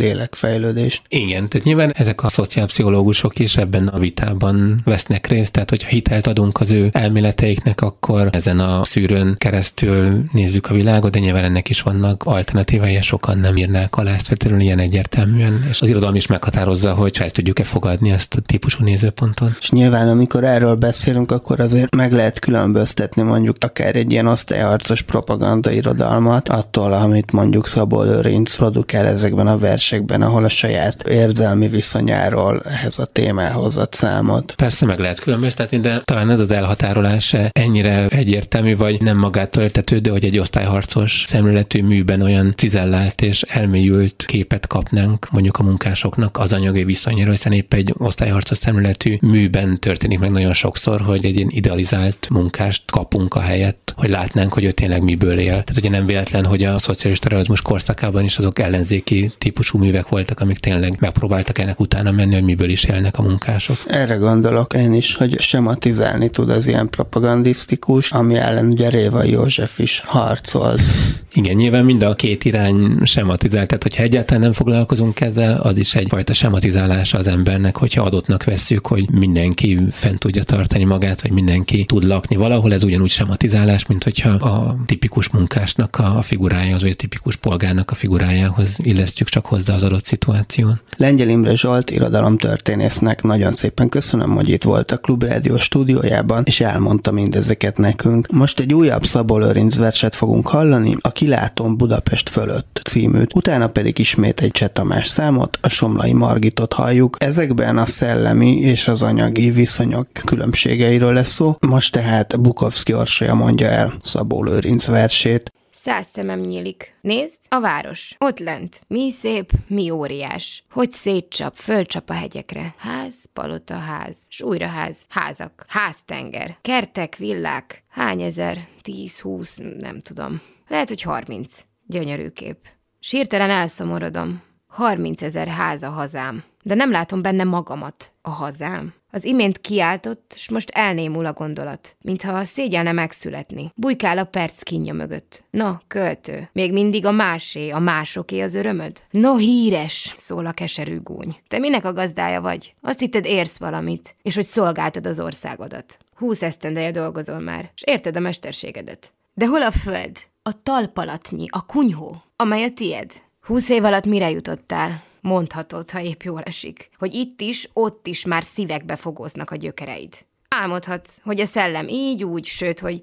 lélekfejlődést. 0.45 1.03
Igen, 1.09 1.49
tehát 1.49 1.67
nyilván 1.67 1.93
ezek 1.97 2.23
a 2.23 2.29
szociálpszichológusok 2.29 3.39
is 3.39 3.57
ebben 3.57 3.89
a 3.89 3.99
vitában 3.99 4.81
vesznek 4.85 5.27
részt, 5.27 5.53
tehát 5.53 5.71
hogyha 5.71 5.89
hitelt 5.89 6.27
adunk 6.27 6.61
az 6.61 6.71
ő 6.71 6.89
elméleteiknek, 6.93 7.81
akkor 7.81 8.29
ezen 8.33 8.59
a 8.59 8.85
szűrőn 8.85 9.35
keresztül 9.39 10.25
nézzük 10.33 10.71
a 10.71 10.75
világot, 10.75 11.11
de 11.11 11.19
nyilván 11.19 11.45
ennek 11.45 11.69
is 11.69 11.81
vannak 11.81 12.23
alternatívái, 12.25 12.93
és 12.93 13.07
sokan 13.07 13.39
nem 13.39 13.57
írnák 13.57 13.97
alá 13.97 14.15
ezt 14.15 14.27
feltétlenül 14.27 14.65
ilyen 14.65 14.79
egyértelműen, 14.79 15.67
és 15.71 15.81
az 15.81 15.89
irodalom 15.89 16.15
is 16.15 16.27
meghatározza, 16.27 16.95
hogy 16.95 17.17
fel 17.17 17.31
tudjuk-e 17.31 17.65
fogadni 17.65 18.11
ezt 18.11 18.35
a 18.35 18.41
típusú 18.41 18.85
nézőpontot. 18.85 19.57
És 19.61 19.71
nyilván, 19.71 20.09
amikor 20.09 20.45
erről 20.45 20.75
beszélünk, 20.75 21.33
akkor 21.33 21.61
azért 21.61 21.95
meg 21.95 22.13
lehet 22.13 22.39
különböztetni 22.39 23.23
mondjuk 23.23 23.57
akár 23.61 23.97
egy 23.97 24.13
ilyen 24.13 24.27
osztályharcos 24.27 25.03
propaganda 25.03 25.71
irodalmat 25.71 26.49
attól, 26.49 26.93
amit 26.93 27.33
mondjuk 27.33 27.67
Szabó 27.67 28.03
Lőrinc 28.03 28.57
produkál 28.57 29.07
ezekben 29.07 29.47
a 29.47 29.59
versekben, 29.59 30.23
ahol 30.35 30.47
a 30.47 30.49
saját 30.49 31.09
érzelmi 31.09 31.69
viszonyáról 31.69 32.61
ehhez 32.65 32.99
a 32.99 33.07
témához 33.07 33.77
ad 33.77 33.93
számot. 33.93 34.55
Persze 34.57 34.87
meg 34.87 34.99
lehet 34.99 35.21
különböztetni, 35.21 35.81
de 35.81 36.01
talán 36.05 36.31
ez 36.31 36.41
az 36.41 36.51
elhatárolás 36.51 37.37
ennyire 37.51 38.07
egyértelmű, 38.07 38.77
vagy 38.77 39.01
nem 39.01 39.17
magától 39.17 39.63
értetődő, 39.63 40.11
hogy 40.11 40.25
egy 40.25 40.39
osztályharcos 40.39 41.25
szemléletű 41.27 41.83
műben 41.83 42.23
olyan 42.23 42.53
cizellált 42.57 43.23
és 43.23 43.43
elmélyült 43.43 44.25
képet 44.27 44.67
kapnánk 44.67 45.29
mondjuk 45.31 45.59
a 45.59 45.63
munkásoknak 45.63 46.39
az 46.39 46.53
anyagi 46.53 46.85
viszonyról, 46.85 47.31
hiszen 47.31 47.53
épp 47.53 47.75
egy 47.75 47.95
osztályharcos 47.99 48.59
szemléletű 48.59 49.17
műben 49.21 49.81
történik 49.81 50.19
meg 50.19 50.31
nagyon 50.31 50.53
sokszor, 50.53 51.01
hogy 51.01 51.25
egy 51.25 51.37
ilyen 51.37 51.51
idealizált 51.51 52.29
munkást 52.31 52.83
kapunk 52.91 53.35
a 53.35 53.41
helyet, 53.41 53.95
hogy 53.97 54.11
látnánk, 54.11 54.53
hogy 54.53 54.65
ő 54.65 54.71
tényleg 54.71 55.03
miből 55.03 55.39
él. 55.39 55.51
Tehát 55.51 55.77
ugye 55.77 55.91
nem 55.91 56.07
véletlen, 56.07 56.45
hogy 56.45 56.65
a 56.65 56.79
szocialista 56.79 57.29
realizmus 57.29 57.63
korszakában 57.63 58.25
is 58.25 58.39
azok 58.39 58.59
ellenzéki 58.59 59.33
típusú 59.39 59.79
művek 59.79 60.09
voltak, 60.09 60.24
amik 60.31 60.59
tényleg 60.59 60.97
megpróbáltak 61.01 61.59
ennek 61.59 61.81
utána 61.81 62.11
menni, 62.11 62.35
hogy 62.35 62.43
miből 62.43 62.71
is 62.71 62.85
élnek 62.85 63.19
a 63.19 63.23
munkások. 63.23 63.77
Erre 63.87 64.15
gondolok 64.15 64.75
én 64.75 64.93
is, 64.93 65.15
hogy 65.15 65.41
sematizálni 65.41 66.29
tud 66.29 66.51
az 66.51 66.67
ilyen 66.67 66.89
propagandisztikus, 66.89 68.13
ami 68.13 68.37
ellen 68.37 68.67
ugye 68.67 68.89
Réva 68.89 69.25
József 69.25 69.79
is 69.79 70.03
harcolt. 70.05 70.81
Igen, 71.37 71.55
nyilván 71.55 71.85
mind 71.85 72.03
a 72.03 72.15
két 72.15 72.45
irány 72.45 72.99
sematizált, 73.05 73.67
tehát 73.69 73.83
hogyha 73.83 74.03
egyáltalán 74.03 74.43
nem 74.43 74.53
foglalkozunk 74.53 75.21
ezzel, 75.21 75.61
az 75.61 75.79
is 75.79 75.95
egyfajta 75.95 76.33
sematizálása 76.33 77.19
az 77.19 77.27
embernek, 77.27 77.77
hogyha 77.77 78.03
adottnak 78.03 78.45
vesszük, 78.45 78.87
hogy 78.87 79.11
mindenki 79.11 79.79
fent 79.91 80.19
tudja 80.19 80.43
tartani 80.43 80.85
magát, 80.85 81.23
vagy 81.23 81.31
mindenki 81.31 81.85
tud 81.85 82.05
lakni 82.05 82.37
valahol, 82.37 82.73
ez 82.73 82.85
ugyanúgy 82.85 83.09
sematizálás, 83.09 83.87
mint 83.87 84.05
hogyha 84.05 84.31
a 84.31 84.77
tipikus 84.87 85.29
munkásnak 85.29 85.97
a 85.97 86.23
figurájához, 86.23 86.83
vagy 86.83 86.91
a 86.91 86.95
tipikus 86.95 87.37
polgárnak 87.37 87.91
a 87.91 87.95
figurájához 87.95 88.77
illesztjük 88.83 89.29
csak 89.29 89.47
hozzá 89.47 89.75
az 89.75 89.83
adott 89.83 90.05
szituáción. 90.15 90.81
Lengyel 90.97 91.29
Imre 91.29 91.55
Zsolt 91.55 91.91
irodalomtörténésznek 91.91 93.23
nagyon 93.23 93.53
szépen 93.53 93.89
köszönöm, 93.89 94.35
hogy 94.35 94.49
itt 94.49 94.63
volt 94.63 94.91
a 94.91 94.97
Klubrádió 94.97 95.59
stúdiójában, 95.59 96.43
és 96.47 96.61
elmondta 96.61 97.13
mindezeket 97.13 97.79
nekünk. 97.79 98.29
Most 98.31 98.61
egy 98.61 98.75
újabb 98.75 99.05
Szabó 99.05 99.39
Lőrinc 99.39 99.77
verset 99.77 100.15
fogunk 100.15 100.49
hallani, 100.49 100.97
a 101.01 101.13
Kilátom 101.13 101.77
Budapest 101.77 102.29
fölött 102.29 102.81
címűt. 102.85 103.35
Utána 103.35 103.69
pedig 103.69 103.99
ismét 103.99 104.41
egy 104.41 104.51
Csetamás 104.51 105.07
számot, 105.07 105.59
a 105.61 105.69
Somlai 105.69 106.13
Margitot 106.13 106.73
halljuk. 106.73 107.17
Ezekben 107.19 107.79
a 107.79 107.87
szellemi 107.87 108.59
és 108.59 108.89
az 108.89 109.03
anyagi 109.03 109.51
viszonyok 109.51 110.07
különbségeiről 110.25 111.13
lesz 111.13 111.33
szó. 111.33 111.57
Most 111.61 111.93
tehát 111.93 112.41
Bukowski 112.41 112.95
Orsolya 112.95 113.35
mondja 113.35 113.69
el 113.69 113.95
Szabó 114.01 114.43
Lőrinc 114.45 114.87
versét. 114.87 115.53
Száz 115.85 116.07
szemem 116.13 116.41
nyílik. 116.41 116.95
Nézd, 117.01 117.39
a 117.49 117.61
város. 117.61 118.15
Ott 118.19 118.39
lent. 118.39 118.81
Mi 118.89 119.11
szép, 119.11 119.53
mi 119.67 119.91
óriás. 119.91 120.65
Hogy 120.71 120.91
szétcsap, 120.91 121.57
fölcsap 121.57 122.11
a 122.11 122.13
hegyekre. 122.13 122.75
Ház, 122.79 123.25
palota, 123.33 123.75
ház. 123.75 124.19
S 124.29 124.43
újra 124.43 124.67
ház. 124.67 125.07
Házak. 125.09 125.65
Háztenger. 125.69 126.59
Kertek, 126.61 127.17
villák. 127.17 127.85
Hány 127.89 128.23
ezer? 128.23 128.69
Tíz, 128.83 129.21
húsz, 129.21 129.61
nem 129.79 129.99
tudom. 129.99 130.41
Lehet, 130.69 130.89
hogy 130.89 131.03
harminc. 131.03 131.65
Gyönyörű 131.87 132.29
kép. 132.29 132.59
Sírtelen 133.01 133.51
elszomorodom. 133.51 134.43
Harminc 134.67 135.23
ezer 135.23 135.49
a 135.81 135.89
hazám. 135.89 136.45
De 136.63 136.75
nem 136.75 136.91
látom 136.91 137.23
benne 137.23 137.45
magamat, 137.45 138.13
a 138.23 138.31
hazám. 138.31 138.95
Az 139.15 139.25
imént 139.25 139.61
kiáltott, 139.61 140.35
s 140.37 140.49
most 140.49 140.71
elnémul 140.71 141.27
a 141.27 141.33
gondolat, 141.33 141.97
mintha 142.01 142.45
szégyelne 142.45 142.93
megszületni. 142.93 143.73
Bujkál 143.75 144.19
a 144.19 144.25
perc 144.25 144.63
kínja 144.63 144.95
mögött. 144.95 145.45
No, 145.51 145.73
költő, 145.89 146.49
még 146.53 146.73
mindig 146.73 147.07
a 147.07 147.11
másé, 147.11 147.71
a 147.71 147.79
másoké 147.79 148.41
az 148.41 148.55
örömöd? 148.55 149.03
No, 149.11 149.37
híres, 149.37 150.13
szól 150.17 150.47
a 150.47 150.53
keserű 150.53 151.01
gúny. 151.01 151.37
Te 151.49 151.59
minek 151.59 151.85
a 151.85 151.93
gazdája 151.93 152.41
vagy? 152.41 152.75
Azt 152.81 152.99
hitted 152.99 153.25
érsz 153.25 153.59
valamit, 153.59 154.17
és 154.23 154.35
hogy 154.35 154.45
szolgáltad 154.45 155.07
az 155.07 155.21
országodat. 155.21 155.99
Húsz 156.15 156.43
esztendeje 156.43 156.91
dolgozol 156.91 157.39
már, 157.39 157.71
és 157.75 157.83
érted 157.87 158.17
a 158.17 158.21
mesterségedet. 158.21 159.13
De 159.35 159.47
hol 159.47 159.63
a 159.63 159.71
föld? 159.71 160.17
A 160.43 160.63
talpalatnyi, 160.63 161.47
a 161.51 161.67
kunyhó, 161.67 162.23
amely 162.37 162.65
a 162.65 162.73
tied. 162.73 163.13
Húsz 163.41 163.69
év 163.69 163.85
alatt 163.85 164.07
mire 164.07 164.31
jutottál? 164.31 165.03
Mondhatod, 165.25 165.91
ha 165.91 166.01
épp 166.01 166.23
jól 166.23 166.43
esik, 166.43 166.91
hogy 166.99 167.15
itt 167.15 167.41
is, 167.41 167.69
ott 167.73 168.07
is 168.07 168.25
már 168.25 168.45
szívekbe 168.45 168.97
fogóznak 168.97 169.51
a 169.51 169.57
gyökereid. 169.57 170.15
Álmodhatsz, 170.49 171.19
hogy 171.23 171.41
a 171.41 171.45
szellem 171.45 171.89
így, 171.89 172.25
úgy, 172.25 172.47
sőt, 172.47 172.81
hogy... 172.81 173.01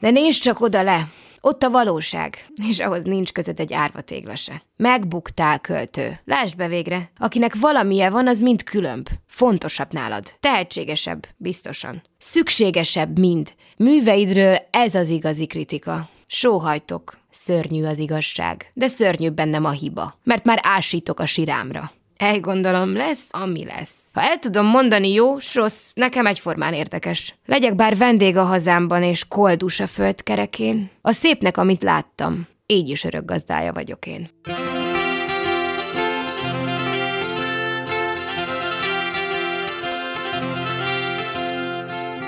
De 0.00 0.10
nézd 0.10 0.42
csak 0.42 0.60
oda 0.60 0.82
le, 0.82 1.08
ott 1.40 1.62
a 1.62 1.70
valóság, 1.70 2.46
és 2.68 2.80
ahhoz 2.80 3.02
nincs 3.02 3.32
között 3.32 3.58
egy 3.58 3.72
árva 3.72 4.00
tégla. 4.00 4.32
Megbuktál, 4.76 5.60
költő. 5.60 6.20
Lásd 6.24 6.56
be 6.56 6.68
végre. 6.68 7.10
Akinek 7.18 7.54
valamilyen 7.54 8.12
van, 8.12 8.28
az 8.28 8.40
mind 8.40 8.62
különb. 8.62 9.08
Fontosabb 9.26 9.92
nálad. 9.92 10.32
Tehetségesebb, 10.40 11.26
biztosan. 11.36 12.02
Szükségesebb 12.18 13.18
mind. 13.18 13.54
Műveidről 13.76 14.56
ez 14.70 14.94
az 14.94 15.08
igazi 15.08 15.46
kritika. 15.46 16.08
Sóhajtok, 16.26 17.18
Szörnyű 17.32 17.84
az 17.84 17.98
igazság, 17.98 18.70
de 18.74 18.88
szörnyűbb 18.88 19.34
bennem 19.34 19.64
a 19.64 19.70
hiba, 19.70 20.18
mert 20.24 20.44
már 20.44 20.60
ásítok 20.62 21.20
a 21.20 21.26
sirámra. 21.26 21.92
Ej, 22.16 22.40
gondolom, 22.40 22.96
lesz, 22.96 23.26
ami 23.30 23.64
lesz. 23.64 23.92
Ha 24.12 24.20
el 24.20 24.38
tudom 24.38 24.66
mondani 24.66 25.12
jó, 25.12 25.38
s 25.38 25.54
rossz, 25.54 25.90
nekem 25.94 26.26
egyformán 26.26 26.74
érdekes. 26.74 27.34
Legyek 27.46 27.74
bár 27.74 27.96
vendég 27.96 28.36
a 28.36 28.44
hazámban 28.44 29.02
és 29.02 29.28
koldus 29.28 29.80
a 29.80 29.86
földkerekén, 29.86 30.90
a 31.00 31.12
szépnek, 31.12 31.56
amit 31.56 31.82
láttam, 31.82 32.46
így 32.66 32.88
is 32.88 33.04
örök 33.04 33.24
gazdája 33.24 33.72
vagyok 33.72 34.06
én. 34.06 34.30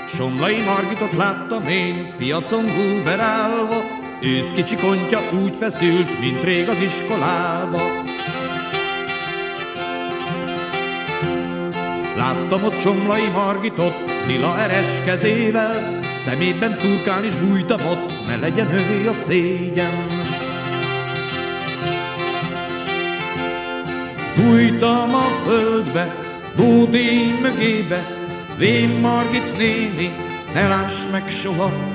Somlai 0.08 0.62
Margitot 0.64 1.12
láttam 1.12 1.64
én, 1.64 2.14
piacon 2.16 2.64
gúberálva, 2.64 4.02
Ősz 4.26 4.50
kicsi 4.54 4.76
kontya 4.76 5.20
úgy 5.42 5.56
feszült, 5.56 6.20
mint 6.20 6.44
rég 6.44 6.68
az 6.68 6.82
iskolába. 6.82 7.80
Láttam 12.16 12.64
ott 12.64 12.78
Somlai 12.78 13.28
Margitot, 13.32 13.94
lila 14.26 14.58
eres 14.58 15.04
kezével, 15.04 15.98
szemétben 16.24 16.74
turkál 16.74 17.24
és 17.24 17.36
bújtam 17.36 17.86
ott, 17.86 18.26
ne 18.26 18.36
legyen 18.36 18.68
ő 18.72 19.08
a 19.08 19.12
szégyen. 19.28 20.04
Bújtam 24.36 25.14
a 25.14 25.48
földbe, 25.48 26.14
bódé 26.56 27.38
mögébe, 27.42 28.16
Vén 28.58 28.88
Margit 28.88 29.56
néni, 29.58 30.12
ne 30.54 30.68
láss 30.68 31.06
meg 31.10 31.28
soha, 31.28 31.93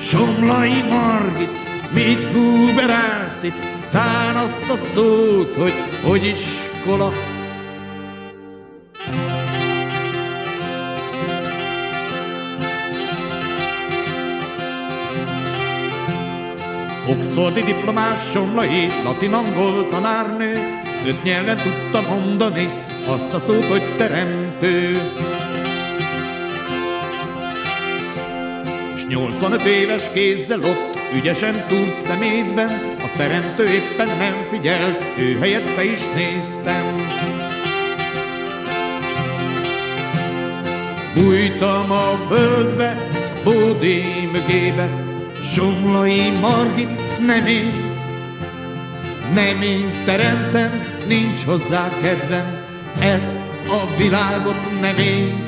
Somlai 0.00 0.82
Margit, 0.88 1.50
mit 1.92 2.32
guberálsz 2.32 3.42
itt? 3.42 3.66
Tán 3.90 4.36
azt 4.36 4.70
a 4.70 4.76
szót, 4.76 5.54
hogy 5.56 5.72
hogy 6.02 6.26
iskola. 6.26 7.12
Oxfordi 17.08 17.62
diplomás 17.62 18.30
Somlai, 18.30 18.86
latin-angol 19.04 19.88
tanárnő, 19.88 20.56
öt 21.06 21.22
nyelven 21.22 21.56
tudta 21.56 22.14
mondani 22.14 22.68
azt 23.06 23.32
a 23.32 23.38
szót, 23.38 23.64
hogy 23.64 23.96
teremtő. 23.96 24.96
85 29.08 29.62
éves 29.62 30.10
kézzel 30.12 30.60
ott, 30.64 30.98
ügyesen 31.16 31.64
túrt 31.68 31.96
szemétben, 32.06 32.94
a 32.98 33.16
teremtő 33.16 33.64
éppen 33.64 34.16
nem 34.16 34.34
figyelt, 34.50 35.04
ő 35.18 35.38
helyette 35.38 35.84
is 35.84 36.00
néztem. 36.14 37.06
Bújtam 41.14 41.90
a 41.90 42.26
földbe, 42.30 43.06
Bódé 43.44 44.04
mögébe, 44.32 45.04
Somlai 45.54 46.30
Margit 46.40 47.26
nem 47.26 47.46
én, 47.46 47.72
nem 49.34 49.62
én 49.62 50.02
teremtem, 50.04 50.82
nincs 51.06 51.44
hozzá 51.44 51.90
kedvem, 52.02 52.64
ezt 53.00 53.36
a 53.68 53.96
világot 53.96 54.80
nem 54.80 54.96
én 54.96 55.47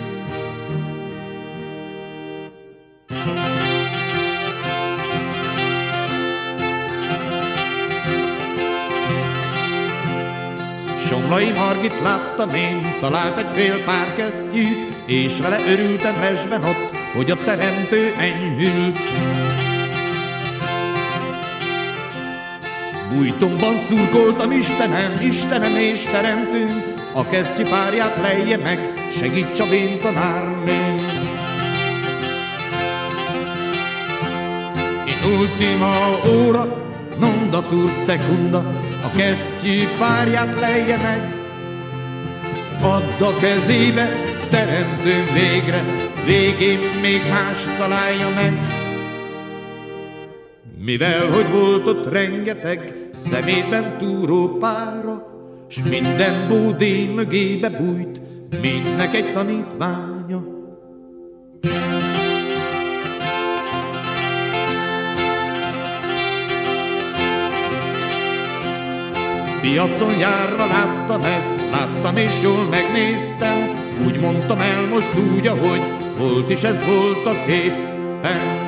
Somlai 11.41 11.59
Margit 11.59 12.01
láttam 12.03 12.55
én, 12.55 12.81
talált 13.01 13.39
egy 13.39 13.47
fél 13.53 13.85
pár 13.85 14.15
kesztyűt, 14.15 14.93
és 15.07 15.39
vele 15.39 15.59
örültem 15.67 16.15
mesben 16.15 16.65
ott, 16.65 16.97
hogy 17.17 17.31
a 17.31 17.37
teremtő 17.45 18.15
enyhült. 18.19 18.99
Bújtomban 23.13 23.77
szurkoltam 23.77 24.51
Istenem, 24.51 25.21
Istenem 25.21 25.77
és 25.77 26.03
teremtőm, 26.03 26.83
a 27.15 27.27
kesztyi 27.27 27.63
párját 27.63 28.17
lejje 28.23 28.57
meg, 28.57 28.93
segíts 29.19 29.61
a 29.61 29.67
vén 29.67 30.01
tanárnőm. 30.01 30.97
In 35.07 35.39
ultima 35.39 36.19
ora, 36.47 36.67
non 37.19 37.51
datur 37.51 37.91
secunda, 38.07 38.90
a 39.03 39.11
kesztyi 39.17 39.89
párját 39.99 40.61
lejje 40.61 40.97
meg, 40.97 41.35
add 42.83 43.23
a 43.23 43.37
kezébe, 43.37 44.09
teremtőm 44.49 45.25
végre, 45.35 45.85
végén 46.27 46.79
még 47.01 47.21
más 47.31 47.65
találja 47.79 48.29
meg. 48.35 48.59
Mivel, 50.85 51.27
hogy 51.31 51.51
volt 51.51 51.87
ott 51.87 52.13
rengeteg 52.13 52.95
szemétben 53.13 53.99
túró 53.99 54.59
pára, 54.59 55.27
S 55.69 55.81
minden 55.89 56.49
bódé 56.49 57.05
mögébe 57.15 57.69
bújt, 57.69 58.21
mindnek 58.61 59.15
egy 59.15 59.33
tanítványa. 59.33 60.10
Piacon 69.61 70.19
járva 70.19 70.67
láttam 70.67 71.23
ezt, 71.23 71.55
láttam 71.71 72.17
és 72.17 72.43
jól 72.43 72.65
megnéztem, 72.65 73.71
úgy 74.05 74.21
mondtam 74.21 74.59
el 74.61 74.87
most 74.87 75.13
úgy, 75.33 75.47
ahogy 75.47 75.83
volt 76.19 76.51
is 76.51 76.63
ez 76.63 76.87
volt 76.87 77.27
a 77.27 77.45
képen. 77.47 78.60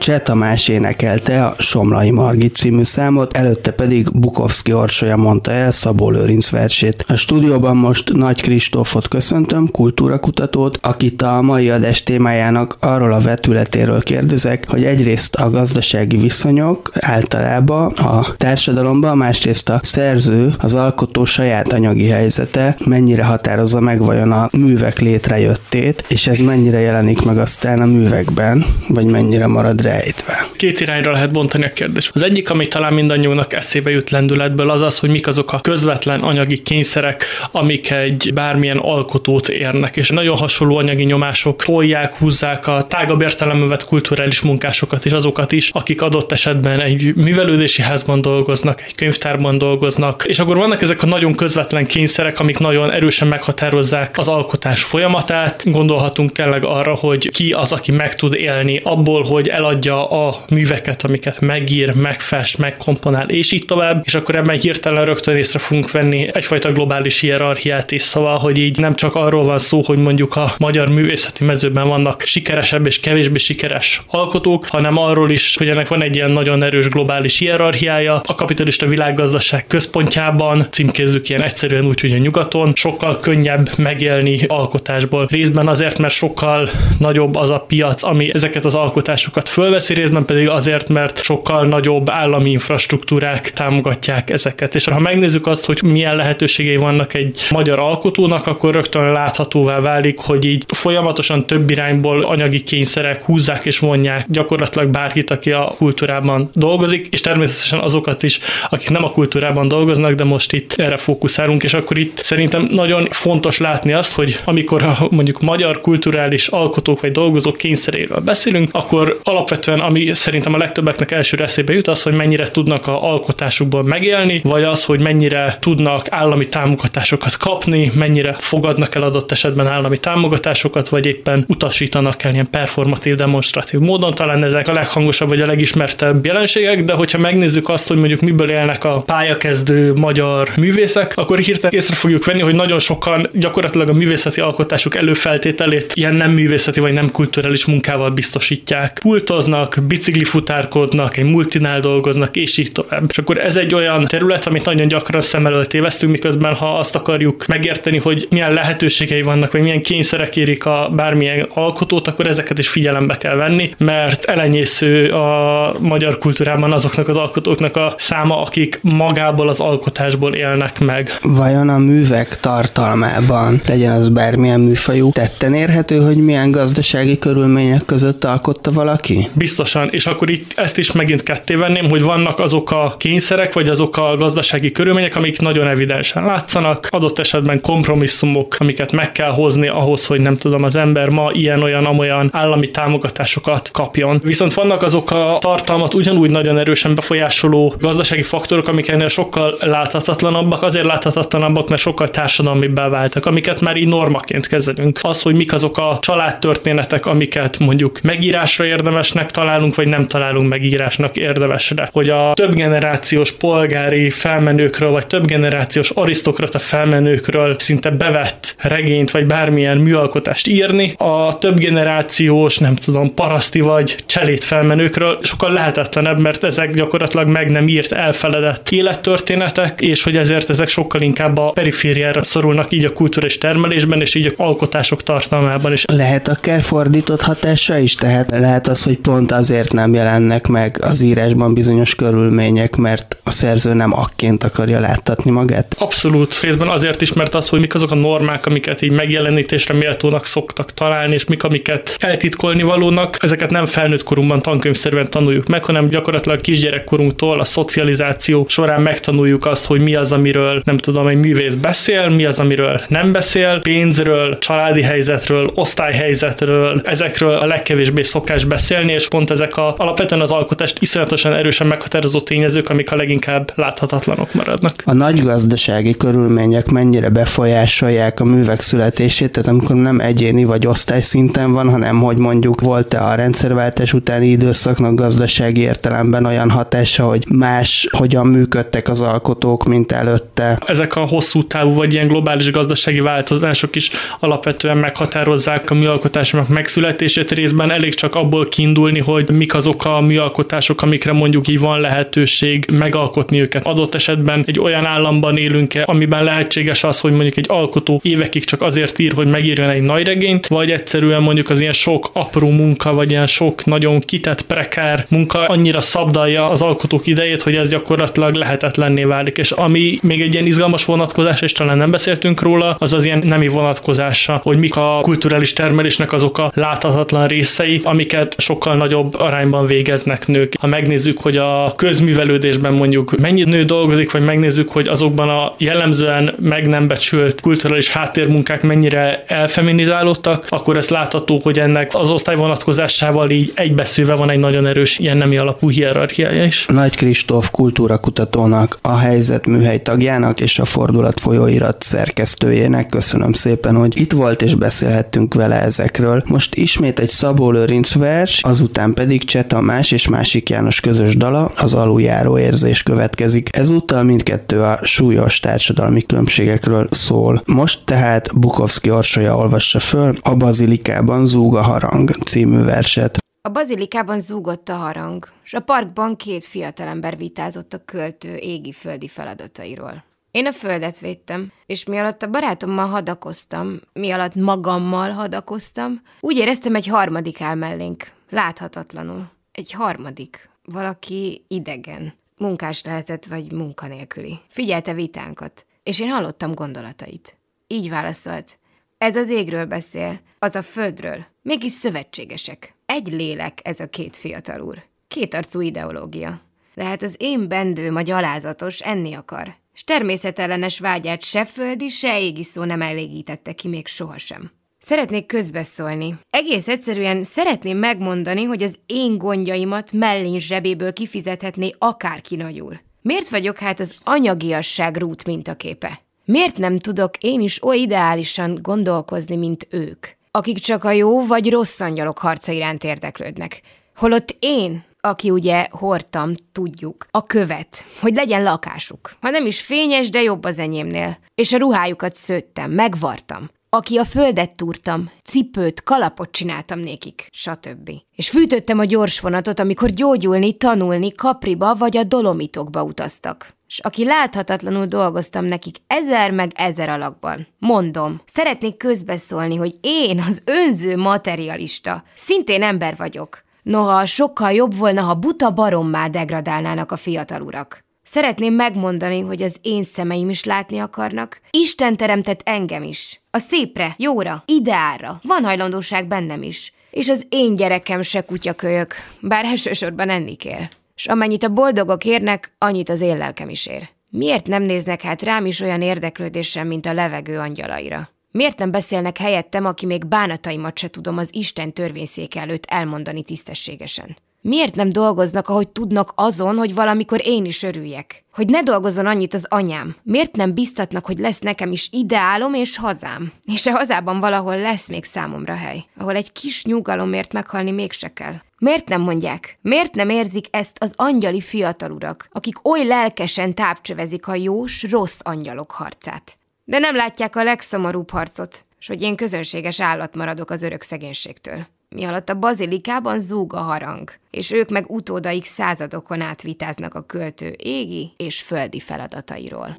Cseh 0.00 0.18
Tamás 0.18 0.68
énekelte 0.68 1.44
a 1.44 1.54
Somlai 1.58 2.10
Margit 2.10 2.54
című 2.54 2.84
számot, 2.84 3.36
előtte 3.36 3.70
pedig 3.70 4.10
Bukowski 4.12 4.72
Orsolya 4.72 5.16
mondta 5.16 5.50
el 5.50 5.70
Szabó 5.70 6.10
Lőrinc 6.10 6.50
versét. 6.50 7.04
A 7.08 7.16
stúdióban 7.16 7.76
most 7.76 8.12
Nagy 8.12 8.40
Kristófot 8.40 9.08
köszöntöm, 9.08 9.70
kultúrakutatót, 9.70 10.78
akit 10.82 11.22
a 11.22 11.42
mai 11.42 11.70
adás 11.70 12.02
témájának 12.02 12.76
arról 12.80 13.12
a 13.12 13.20
vetületéről 13.20 14.02
kérdezek, 14.02 14.64
hogy 14.68 14.84
egyrészt 14.84 15.34
a 15.34 15.50
gazdasági 15.50 16.16
viszonyok 16.16 16.90
általában 17.00 17.92
a 17.92 18.34
társadalomban, 18.36 19.16
másrészt 19.16 19.68
a 19.68 19.80
szerző, 19.82 20.52
az 20.58 20.74
alkotó 20.74 21.24
saját 21.24 21.72
anyagi 21.72 22.08
helyzete 22.08 22.76
mennyire 22.84 23.24
határozza 23.24 23.80
meg 23.80 24.04
vajon 24.04 24.32
a 24.32 24.48
művek 24.52 24.98
létrejöttét, 24.98 26.04
és 26.08 26.26
ez 26.26 26.38
mennyire 26.38 26.78
jelenik 26.78 27.22
meg 27.22 27.38
aztán 27.38 27.80
a 27.80 27.86
művekben, 27.86 28.64
vagy 28.88 29.06
mennyire 29.06 29.46
marad 29.46 29.88
rejtve. 29.90 30.32
Két 30.56 30.80
irányra 30.80 31.12
lehet 31.12 31.30
bontani 31.30 31.64
a 31.64 31.72
kérdést. 31.72 32.10
Az 32.14 32.22
egyik, 32.22 32.50
ami 32.50 32.68
talán 32.68 32.92
mindannyiunknak 32.92 33.52
eszébe 33.52 33.90
jut 33.90 34.10
lendületből, 34.10 34.70
az 34.70 34.80
az, 34.80 34.98
hogy 34.98 35.10
mik 35.10 35.26
azok 35.26 35.52
a 35.52 35.60
közvetlen 35.60 36.20
anyagi 36.20 36.62
kényszerek, 36.62 37.24
amik 37.50 37.90
egy 37.90 38.30
bármilyen 38.34 38.78
alkotót 38.78 39.48
érnek, 39.48 39.96
és 39.96 40.08
nagyon 40.08 40.36
hasonló 40.36 40.76
anyagi 40.76 41.04
nyomások 41.04 41.64
tolják, 41.64 42.16
húzzák 42.16 42.66
a 42.66 42.86
tágabb 42.88 43.22
értelemben 43.22 43.78
kulturális 43.86 44.40
munkásokat 44.40 45.04
és 45.04 45.12
azokat 45.12 45.52
is, 45.52 45.70
akik 45.72 46.02
adott 46.02 46.32
esetben 46.32 46.80
egy 46.80 47.14
művelődési 47.14 47.82
házban 47.82 48.20
dolgoznak, 48.20 48.82
egy 48.86 48.94
könyvtárban 48.94 49.58
dolgoznak, 49.58 50.24
és 50.26 50.38
akkor 50.38 50.56
vannak 50.56 50.82
ezek 50.82 51.02
a 51.02 51.06
nagyon 51.06 51.34
közvetlen 51.34 51.86
kényszerek, 51.86 52.40
amik 52.40 52.58
nagyon 52.58 52.92
erősen 52.92 53.28
meghatározzák 53.28 54.18
az 54.18 54.28
alkotás 54.28 54.82
folyamatát. 54.82 55.70
Gondolhatunk 55.70 56.32
tényleg 56.32 56.64
arra, 56.64 56.94
hogy 56.94 57.30
ki 57.30 57.52
az, 57.52 57.72
aki 57.72 57.92
meg 57.92 58.14
tud 58.14 58.34
élni 58.34 58.80
abból, 58.84 59.22
hogy 59.22 59.48
eladja 59.48 59.79
eladja 59.86 60.26
a 60.26 60.36
műveket, 60.50 61.04
amiket 61.04 61.40
megír, 61.40 61.94
megfest, 61.94 62.58
megkomponál, 62.58 63.28
és 63.28 63.52
így 63.52 63.64
tovább, 63.64 64.02
és 64.04 64.14
akkor 64.14 64.34
ebben 64.34 64.58
hirtelen 64.58 65.04
rögtön 65.04 65.36
észre 65.36 65.58
fogunk 65.58 65.90
venni 65.90 66.28
egyfajta 66.32 66.72
globális 66.72 67.20
hierarchiát 67.20 67.90
is, 67.90 68.02
szóval, 68.02 68.38
hogy 68.38 68.58
így 68.58 68.78
nem 68.78 68.94
csak 68.94 69.14
arról 69.14 69.44
van 69.44 69.58
szó, 69.58 69.82
hogy 69.82 69.98
mondjuk 69.98 70.36
a 70.36 70.50
magyar 70.58 70.88
művészeti 70.88 71.44
mezőben 71.44 71.88
vannak 71.88 72.22
sikeresebb 72.22 72.86
és 72.86 73.00
kevésbé 73.00 73.38
sikeres 73.38 74.00
alkotók, 74.06 74.66
hanem 74.66 74.96
arról 74.96 75.30
is, 75.30 75.56
hogy 75.56 75.68
ennek 75.68 75.88
van 75.88 76.02
egy 76.02 76.14
ilyen 76.14 76.30
nagyon 76.30 76.62
erős 76.62 76.88
globális 76.88 77.38
hierarchiája. 77.38 78.20
A 78.24 78.34
kapitalista 78.34 78.86
világgazdaság 78.86 79.66
központjában 79.66 80.66
címkézzük 80.70 81.28
ilyen 81.28 81.42
egyszerűen 81.42 81.86
úgy, 81.86 82.00
hogy 82.00 82.12
a 82.12 82.16
nyugaton 82.16 82.72
sokkal 82.74 83.18
könnyebb 83.20 83.70
megélni 83.76 84.40
alkotásból. 84.46 85.26
Részben 85.30 85.68
azért, 85.68 85.98
mert 85.98 86.14
sokkal 86.14 86.68
nagyobb 86.98 87.34
az 87.34 87.50
a 87.50 87.64
piac, 87.68 88.02
ami 88.02 88.30
ezeket 88.34 88.64
az 88.64 88.74
alkotásokat 88.74 89.48
föl 89.48 89.69
fölveszi, 89.70 89.94
részben 89.94 90.24
pedig 90.24 90.48
azért, 90.48 90.88
mert 90.88 91.22
sokkal 91.22 91.66
nagyobb 91.66 92.10
állami 92.10 92.50
infrastruktúrák 92.50 93.52
támogatják 93.52 94.30
ezeket. 94.30 94.74
És 94.74 94.84
ha 94.84 94.98
megnézzük 94.98 95.46
azt, 95.46 95.64
hogy 95.64 95.82
milyen 95.82 96.16
lehetőségei 96.16 96.76
vannak 96.76 97.14
egy 97.14 97.46
magyar 97.50 97.78
alkotónak, 97.78 98.46
akkor 98.46 98.74
rögtön 98.74 99.12
láthatóvá 99.12 99.80
válik, 99.80 100.18
hogy 100.18 100.44
így 100.44 100.64
folyamatosan 100.68 101.46
több 101.46 101.70
irányból 101.70 102.22
anyagi 102.22 102.60
kényszerek 102.60 103.22
húzzák 103.22 103.64
és 103.64 103.78
vonják 103.78 104.24
gyakorlatilag 104.28 104.88
bárkit, 104.88 105.30
aki 105.30 105.52
a 105.52 105.74
kultúrában 105.76 106.50
dolgozik, 106.54 107.06
és 107.10 107.20
természetesen 107.20 107.78
azokat 107.78 108.22
is, 108.22 108.38
akik 108.70 108.90
nem 108.90 109.04
a 109.04 109.10
kultúrában 109.10 109.68
dolgoznak, 109.68 110.12
de 110.12 110.24
most 110.24 110.52
itt 110.52 110.72
erre 110.72 110.96
fókuszálunk, 110.96 111.62
és 111.62 111.74
akkor 111.74 111.98
itt 111.98 112.18
szerintem 112.22 112.68
nagyon 112.70 113.08
fontos 113.10 113.58
látni 113.58 113.92
azt, 113.92 114.12
hogy 114.12 114.40
amikor 114.44 114.96
mondjuk 115.10 115.40
magyar 115.40 115.80
kulturális 115.80 116.46
alkotók 116.48 117.00
vagy 117.00 117.12
dolgozók 117.12 117.56
kényszeréről 117.56 118.20
beszélünk, 118.20 118.68
akkor 118.72 119.20
alapvetően 119.22 119.59
alapvetően, 119.66 120.06
ami 120.06 120.14
szerintem 120.14 120.54
a 120.54 120.58
legtöbbeknek 120.58 121.10
első 121.10 121.36
eszébe 121.36 121.72
jut, 121.72 121.88
az, 121.88 122.02
hogy 122.02 122.12
mennyire 122.12 122.48
tudnak 122.48 122.86
a 122.86 123.10
alkotásukból 123.10 123.82
megélni, 123.82 124.40
vagy 124.44 124.62
az, 124.62 124.84
hogy 124.84 125.00
mennyire 125.00 125.56
tudnak 125.60 126.06
állami 126.10 126.48
támogatásokat 126.48 127.36
kapni, 127.36 127.90
mennyire 127.94 128.36
fogadnak 128.38 128.94
el 128.94 129.02
adott 129.02 129.32
esetben 129.32 129.66
állami 129.66 129.98
támogatásokat, 129.98 130.88
vagy 130.88 131.06
éppen 131.06 131.44
utasítanak 131.48 132.22
el 132.22 132.32
ilyen 132.32 132.50
performatív, 132.50 133.14
demonstratív 133.14 133.80
módon. 133.80 134.14
Talán 134.14 134.44
ezek 134.44 134.68
a 134.68 134.72
leghangosabb 134.72 135.28
vagy 135.28 135.40
a 135.40 135.46
legismertebb 135.46 136.26
jelenségek, 136.26 136.84
de 136.84 136.92
hogyha 136.92 137.18
megnézzük 137.18 137.68
azt, 137.68 137.88
hogy 137.88 137.96
mondjuk 137.96 138.20
miből 138.20 138.50
élnek 138.50 138.84
a 138.84 139.02
pályakezdő 139.06 139.94
magyar 139.94 140.48
művészek, 140.56 141.12
akkor 141.16 141.38
hirtelen 141.38 141.74
észre 141.74 141.94
fogjuk 141.94 142.24
venni, 142.24 142.40
hogy 142.40 142.54
nagyon 142.54 142.78
sokan 142.78 143.28
gyakorlatilag 143.32 143.88
a 143.88 143.92
művészeti 143.92 144.40
alkotásuk 144.40 144.94
előfeltételét 144.94 145.92
ilyen 145.94 146.14
nem 146.14 146.30
művészeti 146.30 146.80
vagy 146.80 146.92
nem 146.92 147.10
kulturális 147.10 147.64
munkával 147.64 148.10
biztosítják. 148.10 148.98
Pultoznak, 149.00 149.49
dolgoznak, 149.50 149.86
biciklifutárkodnak, 149.86 151.16
egy 151.16 151.24
multinál 151.24 151.80
dolgoznak, 151.80 152.36
és 152.36 152.58
így 152.58 152.72
tovább. 152.72 153.04
És 153.08 153.18
akkor 153.18 153.38
ez 153.38 153.56
egy 153.56 153.74
olyan 153.74 154.06
terület, 154.06 154.46
amit 154.46 154.64
nagyon 154.64 154.88
gyakran 154.88 155.20
szem 155.20 155.46
előtt 155.46 155.68
tévesztünk, 155.68 156.12
miközben 156.12 156.54
ha 156.54 156.78
azt 156.78 156.94
akarjuk 156.94 157.46
megérteni, 157.46 157.98
hogy 157.98 158.26
milyen 158.30 158.52
lehetőségei 158.52 159.22
vannak, 159.22 159.52
vagy 159.52 159.60
milyen 159.60 159.82
kényszerek 159.82 160.36
érik 160.36 160.66
a 160.66 160.90
bármilyen 160.96 161.48
alkotót, 161.54 162.08
akkor 162.08 162.26
ezeket 162.26 162.58
is 162.58 162.68
figyelembe 162.68 163.16
kell 163.16 163.34
venni, 163.34 163.70
mert 163.78 164.24
elenyésző 164.24 165.10
a 165.10 165.74
magyar 165.80 166.18
kultúrában 166.18 166.72
azoknak 166.72 167.08
az 167.08 167.16
alkotóknak 167.16 167.76
a 167.76 167.94
száma, 167.98 168.42
akik 168.42 168.78
magából 168.82 169.48
az 169.48 169.60
alkotásból 169.60 170.34
élnek 170.34 170.80
meg. 170.80 171.18
Vajon 171.22 171.68
a 171.68 171.78
művek 171.78 172.40
tartalmában, 172.40 173.60
legyen 173.66 173.92
az 173.92 174.08
bármilyen 174.08 174.60
műfajú, 174.60 175.12
tetten 175.12 175.54
érhető, 175.54 175.96
hogy 175.96 176.16
milyen 176.16 176.50
gazdasági 176.50 177.18
körülmények 177.18 177.82
között 177.86 178.24
alkotta 178.24 178.72
valaki? 178.72 179.28
Biztosan, 179.40 179.88
és 179.90 180.06
akkor 180.06 180.30
itt 180.30 180.52
ezt 180.56 180.78
is 180.78 180.92
megint 180.92 181.22
ketté 181.22 181.54
venném, 181.54 181.88
hogy 181.88 182.02
vannak 182.02 182.38
azok 182.38 182.70
a 182.70 182.94
kényszerek, 182.98 183.52
vagy 183.52 183.68
azok 183.68 183.96
a 183.96 184.16
gazdasági 184.16 184.70
körülmények, 184.70 185.16
amik 185.16 185.40
nagyon 185.40 185.68
evidensen 185.68 186.24
látszanak, 186.24 186.88
adott 186.90 187.18
esetben 187.18 187.60
kompromisszumok, 187.60 188.56
amiket 188.58 188.92
meg 188.92 189.12
kell 189.12 189.30
hozni 189.30 189.68
ahhoz, 189.68 190.06
hogy 190.06 190.20
nem 190.20 190.36
tudom, 190.36 190.62
az 190.62 190.76
ember 190.76 191.08
ma 191.08 191.30
ilyen-olyan, 191.32 191.84
amolyan 191.84 192.28
állami 192.32 192.68
támogatásokat 192.70 193.70
kapjon. 193.72 194.20
Viszont 194.22 194.54
vannak 194.54 194.82
azok 194.82 195.10
a 195.10 195.38
tartalmat 195.40 195.94
ugyanúgy 195.94 196.30
nagyon 196.30 196.58
erősen 196.58 196.94
befolyásoló 196.94 197.74
gazdasági 197.80 198.22
faktorok, 198.22 198.68
amik 198.68 198.88
ennél 198.88 199.08
sokkal 199.08 199.56
láthatatlanabbak, 199.60 200.62
azért 200.62 200.84
láthatatlanabbak, 200.84 201.68
mert 201.68 201.80
sokkal 201.80 202.08
társadalmibbá 202.08 202.88
váltak, 202.88 203.26
amiket 203.26 203.60
már 203.60 203.76
így 203.76 203.88
normaként 203.88 204.46
kezelünk. 204.46 204.98
Az, 205.02 205.22
hogy 205.22 205.34
mik 205.34 205.52
azok 205.52 205.78
a 205.78 205.98
családtörténetek, 206.00 207.06
amiket 207.06 207.58
mondjuk 207.58 208.00
megírásra 208.02 208.64
érdemesnek 208.64 209.29
találunk, 209.30 209.74
vagy 209.74 209.86
nem 209.86 210.06
találunk 210.06 210.48
meg 210.48 210.64
írásnak 210.64 211.16
érdemesre. 211.16 211.88
Hogy 211.92 212.08
a 212.08 212.32
több 212.34 212.54
generációs 212.54 213.32
polgári 213.32 214.10
felmenőkről, 214.10 214.90
vagy 214.90 215.06
több 215.06 215.26
generációs 215.26 215.90
arisztokrata 215.90 216.58
felmenőkről 216.58 217.54
szinte 217.58 217.90
bevett 217.90 218.54
regényt, 218.58 219.10
vagy 219.10 219.26
bármilyen 219.26 219.76
műalkotást 219.76 220.46
írni, 220.46 220.94
a 220.96 221.38
több 221.38 221.58
generációs, 221.58 222.58
nem 222.58 222.74
tudom, 222.74 223.14
paraszti 223.14 223.60
vagy 223.60 223.96
cselét 224.06 224.44
felmenőkről 224.44 225.18
sokkal 225.22 225.52
lehetetlenebb, 225.52 226.20
mert 226.20 226.44
ezek 226.44 226.74
gyakorlatilag 226.74 227.28
meg 227.28 227.50
nem 227.50 227.68
írt, 227.68 227.92
elfeledett 227.92 228.70
élettörténetek, 228.70 229.80
és 229.80 230.02
hogy 230.02 230.16
ezért 230.16 230.50
ezek 230.50 230.68
sokkal 230.68 231.00
inkább 231.00 231.38
a 231.38 231.50
perifériára 231.50 232.24
szorulnak 232.24 232.72
így 232.72 232.84
a 232.84 232.92
kulturális 232.92 233.38
termelésben, 233.38 234.00
és 234.00 234.14
így 234.14 234.34
a 234.36 234.42
alkotások 234.42 235.02
tartalmában 235.02 235.72
is. 235.72 235.84
Lehet 235.84 236.28
akár 236.28 236.62
fordított 236.62 237.22
hatása 237.22 237.78
is, 237.78 237.94
tehát 237.94 238.30
lehet 238.30 238.68
az, 238.68 238.82
hogy 238.82 239.00
pont 239.10 239.32
azért 239.32 239.72
nem 239.72 239.94
jelennek 239.94 240.46
meg 240.46 240.76
az 240.80 241.00
írásban 241.00 241.54
bizonyos 241.54 241.94
körülmények, 241.94 242.76
mert 242.76 243.16
a 243.24 243.30
szerző 243.30 243.72
nem 243.74 243.92
akként 243.92 244.44
akarja 244.44 244.80
láttatni 244.80 245.30
magát? 245.30 245.76
Abszolút. 245.78 246.40
Részben 246.40 246.68
azért 246.68 247.00
is, 247.00 247.12
mert 247.12 247.34
az, 247.34 247.48
hogy 247.48 247.60
mik 247.60 247.74
azok 247.74 247.90
a 247.90 247.94
normák, 247.94 248.46
amiket 248.46 248.82
így 248.82 248.90
megjelenítésre 248.90 249.74
méltónak 249.74 250.26
szoktak 250.26 250.74
találni, 250.74 251.14
és 251.14 251.24
mik, 251.24 251.44
amiket 251.44 251.96
eltitkolni 251.98 252.62
valónak, 252.62 253.16
ezeket 253.20 253.50
nem 253.50 253.66
felnőtt 253.66 254.02
korunkban 254.02 254.42
tankönyvszerűen 254.42 255.10
tanuljuk 255.10 255.46
meg, 255.46 255.64
hanem 255.64 255.88
gyakorlatilag 255.88 256.40
kisgyerekkorunktól 256.40 257.40
a 257.40 257.44
szocializáció 257.44 258.46
során 258.48 258.82
megtanuljuk 258.82 259.46
azt, 259.46 259.66
hogy 259.66 259.80
mi 259.80 259.94
az, 259.94 260.12
amiről 260.12 260.62
nem 260.64 260.76
tudom, 260.76 261.06
egy 261.06 261.16
művész 261.16 261.54
beszél, 261.54 262.08
mi 262.08 262.24
az, 262.24 262.38
amiről 262.38 262.80
nem 262.88 263.12
beszél, 263.12 263.58
pénzről, 263.60 264.38
családi 264.38 264.82
helyzetről, 264.82 265.50
osztályhelyzetről, 265.54 266.80
ezekről 266.84 267.34
a 267.34 267.46
legkevésbé 267.46 268.02
szokás 268.02 268.44
beszélni, 268.44 268.98
és 269.00 269.08
pont 269.08 269.30
ezek 269.30 269.56
a, 269.56 269.74
alapvetően 269.76 270.20
az 270.20 270.30
alkotást 270.30 270.76
iszonyatosan 270.80 271.32
erősen 271.32 271.66
meghatározó 271.66 272.20
tényezők, 272.20 272.68
amik 272.68 272.92
a 272.92 272.96
leginkább 272.96 273.52
láthatatlanok 273.54 274.34
maradnak. 274.34 274.82
A 274.84 274.92
nagy 274.92 275.22
gazdasági 275.22 275.96
körülmények 275.96 276.70
mennyire 276.70 277.08
befolyásolják 277.08 278.20
a 278.20 278.24
művek 278.24 278.60
születését, 278.60 279.32
tehát 279.32 279.48
amikor 279.48 279.76
nem 279.76 280.00
egyéni 280.00 280.44
vagy 280.44 280.66
osztályszinten 280.66 281.52
van, 281.52 281.70
hanem 281.70 282.00
hogy 282.00 282.16
mondjuk 282.16 282.60
volt-e 282.60 283.04
a 283.04 283.14
rendszerváltás 283.14 283.92
utáni 283.92 284.26
időszaknak 284.26 284.94
gazdasági 284.94 285.60
értelemben 285.60 286.24
olyan 286.26 286.50
hatása, 286.50 287.04
hogy 287.04 287.24
más 287.28 287.88
hogyan 287.90 288.26
működtek 288.26 288.88
az 288.88 289.00
alkotók, 289.00 289.64
mint 289.64 289.92
előtte. 289.92 290.58
Ezek 290.66 290.96
a 290.96 291.00
hosszú 291.00 291.46
távú 291.46 291.74
vagy 291.74 291.92
ilyen 291.92 292.08
globális 292.08 292.50
gazdasági 292.50 293.00
változások 293.00 293.76
is 293.76 293.90
alapvetően 294.18 294.76
meghatározzák 294.76 295.70
a 295.70 295.74
műalkotások 295.74 296.48
megszületését 296.48 297.30
részben. 297.30 297.70
Elég 297.70 297.94
csak 297.94 298.14
abból 298.14 298.48
kiindulni, 298.90 299.26
hogy 299.26 299.36
mik 299.36 299.54
azok 299.54 299.84
a 299.84 300.00
műalkotások, 300.00 300.82
amikre 300.82 301.12
mondjuk 301.12 301.48
így 301.48 301.58
van 301.58 301.80
lehetőség 301.80 302.66
megalkotni 302.72 303.40
őket. 303.40 303.66
Adott 303.66 303.94
esetben 303.94 304.44
egy 304.46 304.58
olyan 304.60 304.86
államban 304.86 305.36
élünk 305.36 305.74
-e, 305.74 305.82
amiben 305.86 306.24
lehetséges 306.24 306.84
az, 306.84 307.00
hogy 307.00 307.12
mondjuk 307.12 307.36
egy 307.36 307.46
alkotó 307.48 308.00
évekig 308.02 308.44
csak 308.44 308.62
azért 308.62 308.98
ír, 308.98 309.12
hogy 309.12 309.26
megírjon 309.26 309.70
egy 309.70 309.82
nagy 309.82 310.06
regényt, 310.06 310.46
vagy 310.46 310.70
egyszerűen 310.70 311.22
mondjuk 311.22 311.50
az 311.50 311.60
ilyen 311.60 311.72
sok 311.72 312.10
apró 312.12 312.50
munka, 312.50 312.92
vagy 312.92 313.10
ilyen 313.10 313.26
sok 313.26 313.64
nagyon 313.64 314.00
kitett 314.00 314.42
prekár 314.42 315.06
munka 315.08 315.38
annyira 315.38 315.80
szabdalja 315.80 316.48
az 316.50 316.62
alkotók 316.62 317.06
idejét, 317.06 317.42
hogy 317.42 317.54
ez 317.54 317.68
gyakorlatilag 317.68 318.34
lehetetlenné 318.34 319.04
válik. 319.04 319.38
És 319.38 319.50
ami 319.50 319.98
még 320.02 320.20
egy 320.20 320.34
ilyen 320.34 320.46
izgalmas 320.46 320.84
vonatkozás, 320.84 321.42
és 321.42 321.52
talán 321.52 321.76
nem 321.76 321.90
beszéltünk 321.90 322.42
róla, 322.42 322.76
az 322.78 322.92
az 322.92 323.04
ilyen 323.04 323.22
nemi 323.24 323.48
vonatkozása, 323.48 324.40
hogy 324.42 324.58
mik 324.58 324.76
a 324.76 324.98
kulturális 325.02 325.52
termelésnek 325.52 326.12
azok 326.12 326.38
a 326.38 326.52
láthatatlan 326.54 327.26
részei, 327.26 327.80
amiket 327.84 328.40
sokkal 328.40 328.76
nagyobb 328.80 329.14
arányban 329.18 329.66
végeznek 329.66 330.26
nők. 330.26 330.54
Ha 330.60 330.66
megnézzük, 330.66 331.18
hogy 331.18 331.36
a 331.36 331.72
közművelődésben 331.76 332.72
mondjuk 332.72 333.18
mennyi 333.18 333.44
nő 333.44 333.64
dolgozik, 333.64 334.12
vagy 334.12 334.24
megnézzük, 334.24 334.70
hogy 334.70 334.88
azokban 334.88 335.28
a 335.28 335.54
jellemzően 335.58 336.34
meg 336.38 336.66
nem 336.66 336.88
becsült 336.88 337.40
kulturális 337.40 337.88
háttérmunkák 337.88 338.62
mennyire 338.62 339.24
elfeminizálódtak, 339.26 340.46
akkor 340.48 340.76
ezt 340.76 340.90
látható, 340.90 341.40
hogy 341.42 341.58
ennek 341.58 341.90
az 341.94 342.10
osztály 342.10 342.36
vonatkozásával 342.36 343.30
így 343.30 343.52
egybeszűve 343.54 344.14
van 344.14 344.30
egy 344.30 344.38
nagyon 344.38 344.66
erős 344.66 344.98
ilyen 344.98 345.16
nemi 345.16 345.36
alapú 345.36 345.70
hierarchiája 345.70 346.44
is. 346.44 346.66
Nagy 346.66 346.96
Kristóf 346.96 347.50
kultúrakutatónak, 347.50 348.78
a 348.82 348.96
helyzet 348.96 349.46
műhely 349.46 349.82
tagjának 349.82 350.40
és 350.40 350.58
a 350.58 350.64
fordulat 350.64 351.20
folyóirat 351.20 351.82
szerkesztőjének 351.82 352.86
köszönöm 352.86 353.32
szépen, 353.32 353.74
hogy 353.76 354.00
itt 354.00 354.12
volt 354.12 354.42
és 354.42 354.54
beszélhettünk 354.54 355.34
vele 355.34 355.60
ezekről. 355.62 356.22
Most 356.26 356.54
ismét 356.54 356.98
egy 356.98 357.08
Szabó 357.08 357.50
Lőrinc 357.50 357.94
vers, 357.94 358.40
azután 358.42 358.69
pedig 358.72 359.24
Cseh 359.24 359.42
Tamás 359.42 359.90
és 359.90 360.08
Másik 360.08 360.48
János 360.48 360.80
közös 360.80 361.16
dala, 361.16 361.44
az 361.56 361.74
aluljáró 361.74 362.38
érzés 362.38 362.82
következik. 362.82 363.56
Ezúttal 363.56 364.02
mindkettő 364.02 364.62
a 364.62 364.78
súlyos 364.82 365.40
társadalmi 365.40 366.02
különbségekről 366.02 366.88
szól. 366.90 367.42
Most 367.52 367.84
tehát 367.84 368.38
Bukowski 368.38 368.90
Orsolya 368.90 369.36
olvassa 369.36 369.78
föl 369.78 370.16
a 370.22 370.34
Bazilikában 370.34 371.26
zúg 371.26 371.56
a 371.56 371.62
harang 371.62 372.10
című 372.10 372.62
verset. 372.62 373.18
A 373.42 373.48
bazilikában 373.48 374.20
zúgott 374.20 374.68
a 374.68 374.74
harang, 374.74 375.28
és 375.44 375.54
a 375.54 375.60
parkban 375.60 376.16
két 376.16 376.44
fiatalember 376.44 377.16
vitázott 377.16 377.72
a 377.72 377.82
költő 377.84 378.36
égi-földi 378.36 379.08
feladatairól. 379.08 380.04
Én 380.30 380.46
a 380.46 380.52
földet 380.52 380.98
védtem, 380.98 381.52
és 381.66 381.84
mi 381.84 381.96
alatt 381.96 382.22
a 382.22 382.30
barátommal 382.30 382.86
hadakoztam, 382.86 383.80
mi 383.92 384.10
alatt 384.10 384.34
magammal 384.34 385.10
hadakoztam, 385.10 386.00
úgy 386.20 386.36
éreztem 386.36 386.74
egy 386.74 386.86
harmadik 386.86 387.40
áll 387.40 387.54
mellénk, 387.54 388.06
láthatatlanul. 388.30 389.30
Egy 389.52 389.72
harmadik. 389.72 390.50
Valaki 390.64 391.44
idegen. 391.48 392.12
Munkás 392.36 392.82
lehetett, 392.82 393.26
vagy 393.26 393.52
munkanélküli. 393.52 394.38
Figyelte 394.48 394.92
vitánkat, 394.94 395.66
és 395.82 396.00
én 396.00 396.10
hallottam 396.10 396.54
gondolatait. 396.54 397.38
Így 397.66 397.88
válaszolt. 397.88 398.58
Ez 398.98 399.16
az 399.16 399.30
égről 399.30 399.66
beszél, 399.66 400.20
az 400.38 400.54
a 400.54 400.62
földről. 400.62 401.26
Mégis 401.42 401.72
szövetségesek. 401.72 402.74
Egy 402.86 403.12
lélek 403.12 403.60
ez 403.62 403.80
a 403.80 403.88
két 403.88 404.16
fiatal 404.16 404.60
úr. 404.60 404.82
Kétarcú 405.08 405.60
ideológia. 405.60 406.40
Lehet 406.74 407.02
az 407.02 407.14
én 407.18 407.48
bendőm 407.48 407.96
a 407.96 408.02
gyalázatos 408.02 408.80
enni 408.80 409.14
akar, 409.14 409.56
és 409.74 409.84
természetellenes 409.84 410.78
vágyát 410.78 411.24
se 411.24 411.44
földi, 411.44 411.88
se 411.88 412.20
égi 412.20 412.44
szó 412.44 412.64
nem 412.64 412.82
elégítette 412.82 413.52
ki 413.52 413.68
még 413.68 413.86
sohasem. 413.86 414.52
Szeretnék 414.80 415.26
közbeszólni. 415.26 416.18
Egész 416.30 416.68
egyszerűen 416.68 417.22
szeretném 417.22 417.78
megmondani, 417.78 418.44
hogy 418.44 418.62
az 418.62 418.78
én 418.86 419.18
gondjaimat 419.18 419.92
mellén 419.92 420.38
zsebéből 420.38 420.92
kifizethetné 420.92 421.70
akárki 421.78 422.36
nagy 422.36 422.60
úr. 422.60 422.80
Miért 423.02 423.28
vagyok 423.28 423.58
hát 423.58 423.80
az 423.80 423.96
anyagiasság 424.04 424.96
rút 424.96 425.24
mintaképe? 425.26 426.00
Miért 426.24 426.56
nem 426.56 426.78
tudok 426.78 427.16
én 427.18 427.40
is 427.40 427.62
oly 427.62 427.78
ideálisan 427.78 428.58
gondolkozni, 428.62 429.36
mint 429.36 429.66
ők, 429.70 430.06
akik 430.30 430.58
csak 430.58 430.84
a 430.84 430.90
jó 430.90 431.26
vagy 431.26 431.50
rossz 431.50 431.80
angyalok 431.80 432.18
harca 432.18 432.52
iránt 432.52 432.84
érdeklődnek? 432.84 433.62
Holott 433.96 434.36
én, 434.38 434.84
aki 435.00 435.30
ugye 435.30 435.66
hordtam, 435.70 436.32
tudjuk, 436.52 437.06
a 437.10 437.24
követ, 437.24 437.84
hogy 438.00 438.14
legyen 438.14 438.42
lakásuk. 438.42 439.16
Ha 439.20 439.30
nem 439.30 439.46
is 439.46 439.60
fényes, 439.60 440.08
de 440.08 440.22
jobb 440.22 440.44
az 440.44 440.58
enyémnél. 440.58 441.18
És 441.34 441.52
a 441.52 441.58
ruhájukat 441.58 442.14
szőttem, 442.14 442.70
megvartam. 442.70 443.50
Aki 443.72 443.98
a 443.98 444.04
földet 444.04 444.56
túrtam, 444.56 445.10
cipőt, 445.24 445.82
kalapot 445.82 446.30
csináltam 446.30 446.78
nékik, 446.78 447.28
stb. 447.30 447.90
És 448.14 448.28
fűtöttem 448.28 448.78
a 448.78 448.84
gyorsvonatot, 448.84 449.58
amikor 449.58 449.90
gyógyulni, 449.90 450.56
tanulni 450.56 451.14
Kapriba 451.14 451.74
vagy 451.74 451.96
a 451.96 452.04
Dolomitokba 452.04 452.82
utaztak. 452.82 453.54
És 453.66 453.78
aki 453.78 454.04
láthatatlanul 454.04 454.86
dolgoztam 454.86 455.44
nekik 455.44 455.76
ezer 455.86 456.30
meg 456.30 456.52
ezer 456.54 456.88
alakban. 456.88 457.46
Mondom, 457.58 458.20
szeretnék 458.26 458.76
közbeszólni, 458.76 459.56
hogy 459.56 459.78
én, 459.80 460.20
az 460.20 460.42
önző 460.44 460.96
materialista, 460.96 462.02
szintén 462.14 462.62
ember 462.62 462.96
vagyok. 462.96 463.42
Noha 463.62 464.06
sokkal 464.06 464.52
jobb 464.52 464.76
volna, 464.76 465.02
ha 465.02 465.14
buta 465.14 465.50
barommá 465.50 466.08
degradálnának 466.08 466.92
a 466.92 466.96
fiatal 466.96 467.42
urak. 467.42 467.84
Szeretném 468.12 468.54
megmondani, 468.54 469.20
hogy 469.20 469.42
az 469.42 469.56
én 469.62 469.84
szemeim 469.84 470.30
is 470.30 470.44
látni 470.44 470.78
akarnak. 470.78 471.40
Isten 471.50 471.96
teremtett 471.96 472.40
engem 472.44 472.82
is. 472.82 473.20
A 473.30 473.38
szépre, 473.38 473.94
jóra, 473.98 474.42
ideára. 474.46 475.20
Van 475.22 475.44
hajlandóság 475.44 476.06
bennem 476.06 476.42
is. 476.42 476.72
És 476.90 477.08
az 477.08 477.26
én 477.28 477.54
gyerekem 477.54 478.02
se 478.02 478.20
kutyakölyök, 478.20 478.94
bár 479.20 479.44
elsősorban 479.44 480.08
enni 480.08 480.34
kell. 480.34 480.64
És 480.96 481.06
amennyit 481.06 481.42
a 481.42 481.48
boldogok 481.48 482.04
érnek, 482.04 482.52
annyit 482.58 482.88
az 482.88 483.00
én 483.00 483.16
lelkem 483.16 483.48
is 483.48 483.66
ér. 483.66 483.88
Miért 484.08 484.46
nem 484.46 484.62
néznek 484.62 485.02
hát 485.02 485.22
rám 485.22 485.46
is 485.46 485.60
olyan 485.60 485.82
érdeklődéssel, 485.82 486.64
mint 486.64 486.86
a 486.86 486.92
levegő 486.92 487.38
angyalaira? 487.38 488.10
Miért 488.30 488.58
nem 488.58 488.70
beszélnek 488.70 489.18
helyettem, 489.18 489.64
aki 489.64 489.86
még 489.86 490.06
bánataimat 490.06 490.78
se 490.78 490.88
tudom 490.88 491.18
az 491.18 491.28
Isten 491.32 491.72
törvényszék 491.72 492.36
előtt 492.36 492.64
elmondani 492.66 493.22
tisztességesen? 493.22 494.16
Miért 494.42 494.74
nem 494.74 494.88
dolgoznak, 494.88 495.48
ahogy 495.48 495.68
tudnak 495.68 496.12
azon, 496.14 496.56
hogy 496.56 496.74
valamikor 496.74 497.20
én 497.24 497.44
is 497.44 497.62
örüljek? 497.62 498.24
Hogy 498.32 498.48
ne 498.48 498.62
dolgozzon 498.62 499.06
annyit 499.06 499.34
az 499.34 499.46
anyám? 499.48 499.96
Miért 500.02 500.36
nem 500.36 500.54
biztatnak, 500.54 501.06
hogy 501.06 501.18
lesz 501.18 501.38
nekem 501.38 501.72
is 501.72 501.88
ideálom 501.92 502.54
és 502.54 502.76
hazám? 502.76 503.32
És 503.44 503.66
a 503.66 503.70
hazában 503.70 504.20
valahol 504.20 504.56
lesz 504.56 504.88
még 504.88 505.04
számomra 505.04 505.54
hely, 505.54 505.84
ahol 505.96 506.14
egy 506.14 506.32
kis 506.32 506.64
nyugalomért 506.64 507.32
meghalni 507.32 507.70
mégse 507.70 508.12
kell. 508.12 508.34
Miért 508.58 508.88
nem 508.88 509.00
mondják? 509.00 509.58
Miért 509.62 509.94
nem 509.94 510.08
érzik 510.08 510.46
ezt 510.50 510.76
az 510.80 510.92
angyali 510.96 511.40
fiatalurak, 511.40 512.28
akik 512.32 512.68
oly 512.68 512.86
lelkesen 512.86 513.54
tápcsövezik 513.54 514.26
a 514.26 514.34
jós, 514.34 514.82
rossz 514.90 515.18
angyalok 515.18 515.70
harcát? 515.70 516.38
De 516.64 516.78
nem 516.78 516.96
látják 516.96 517.36
a 517.36 517.42
legszomorúbb 517.42 518.10
harcot, 518.10 518.64
s 518.78 518.86
hogy 518.86 519.02
én 519.02 519.16
közönséges 519.16 519.80
állat 519.80 520.14
maradok 520.14 520.50
az 520.50 520.62
örök 520.62 520.82
szegénységtől. 520.82 521.66
Mi 521.96 522.04
alatt 522.04 522.28
a 522.28 522.34
bazilikában 522.34 523.18
zúg 523.18 523.52
a 523.52 523.60
harang, 523.60 524.10
és 524.30 524.50
ők 524.50 524.68
meg 524.68 524.90
utódaik 524.90 525.44
századokon 525.44 526.20
át 526.20 526.42
vitáznak 526.42 526.94
a 526.94 527.00
költő 527.00 527.54
égi 527.56 528.12
és 528.16 528.42
földi 528.42 528.80
feladatairól. 528.80 529.76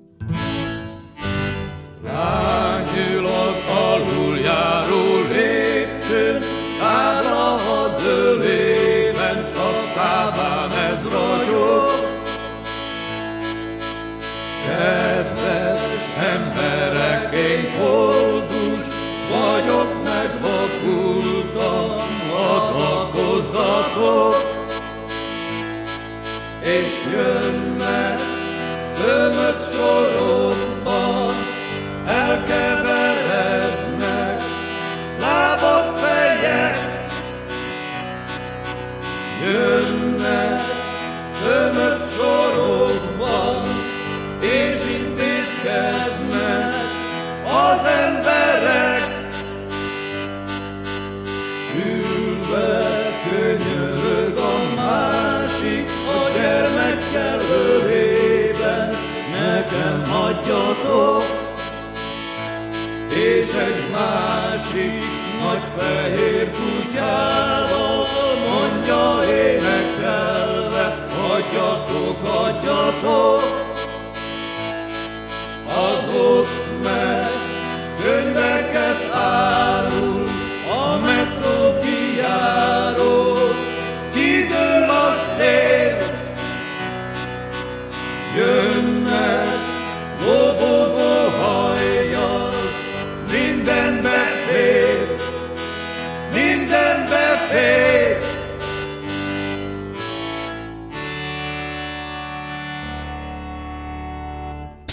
Lányül 2.04 3.26
az 3.26 3.62
aluljáró 3.68 5.11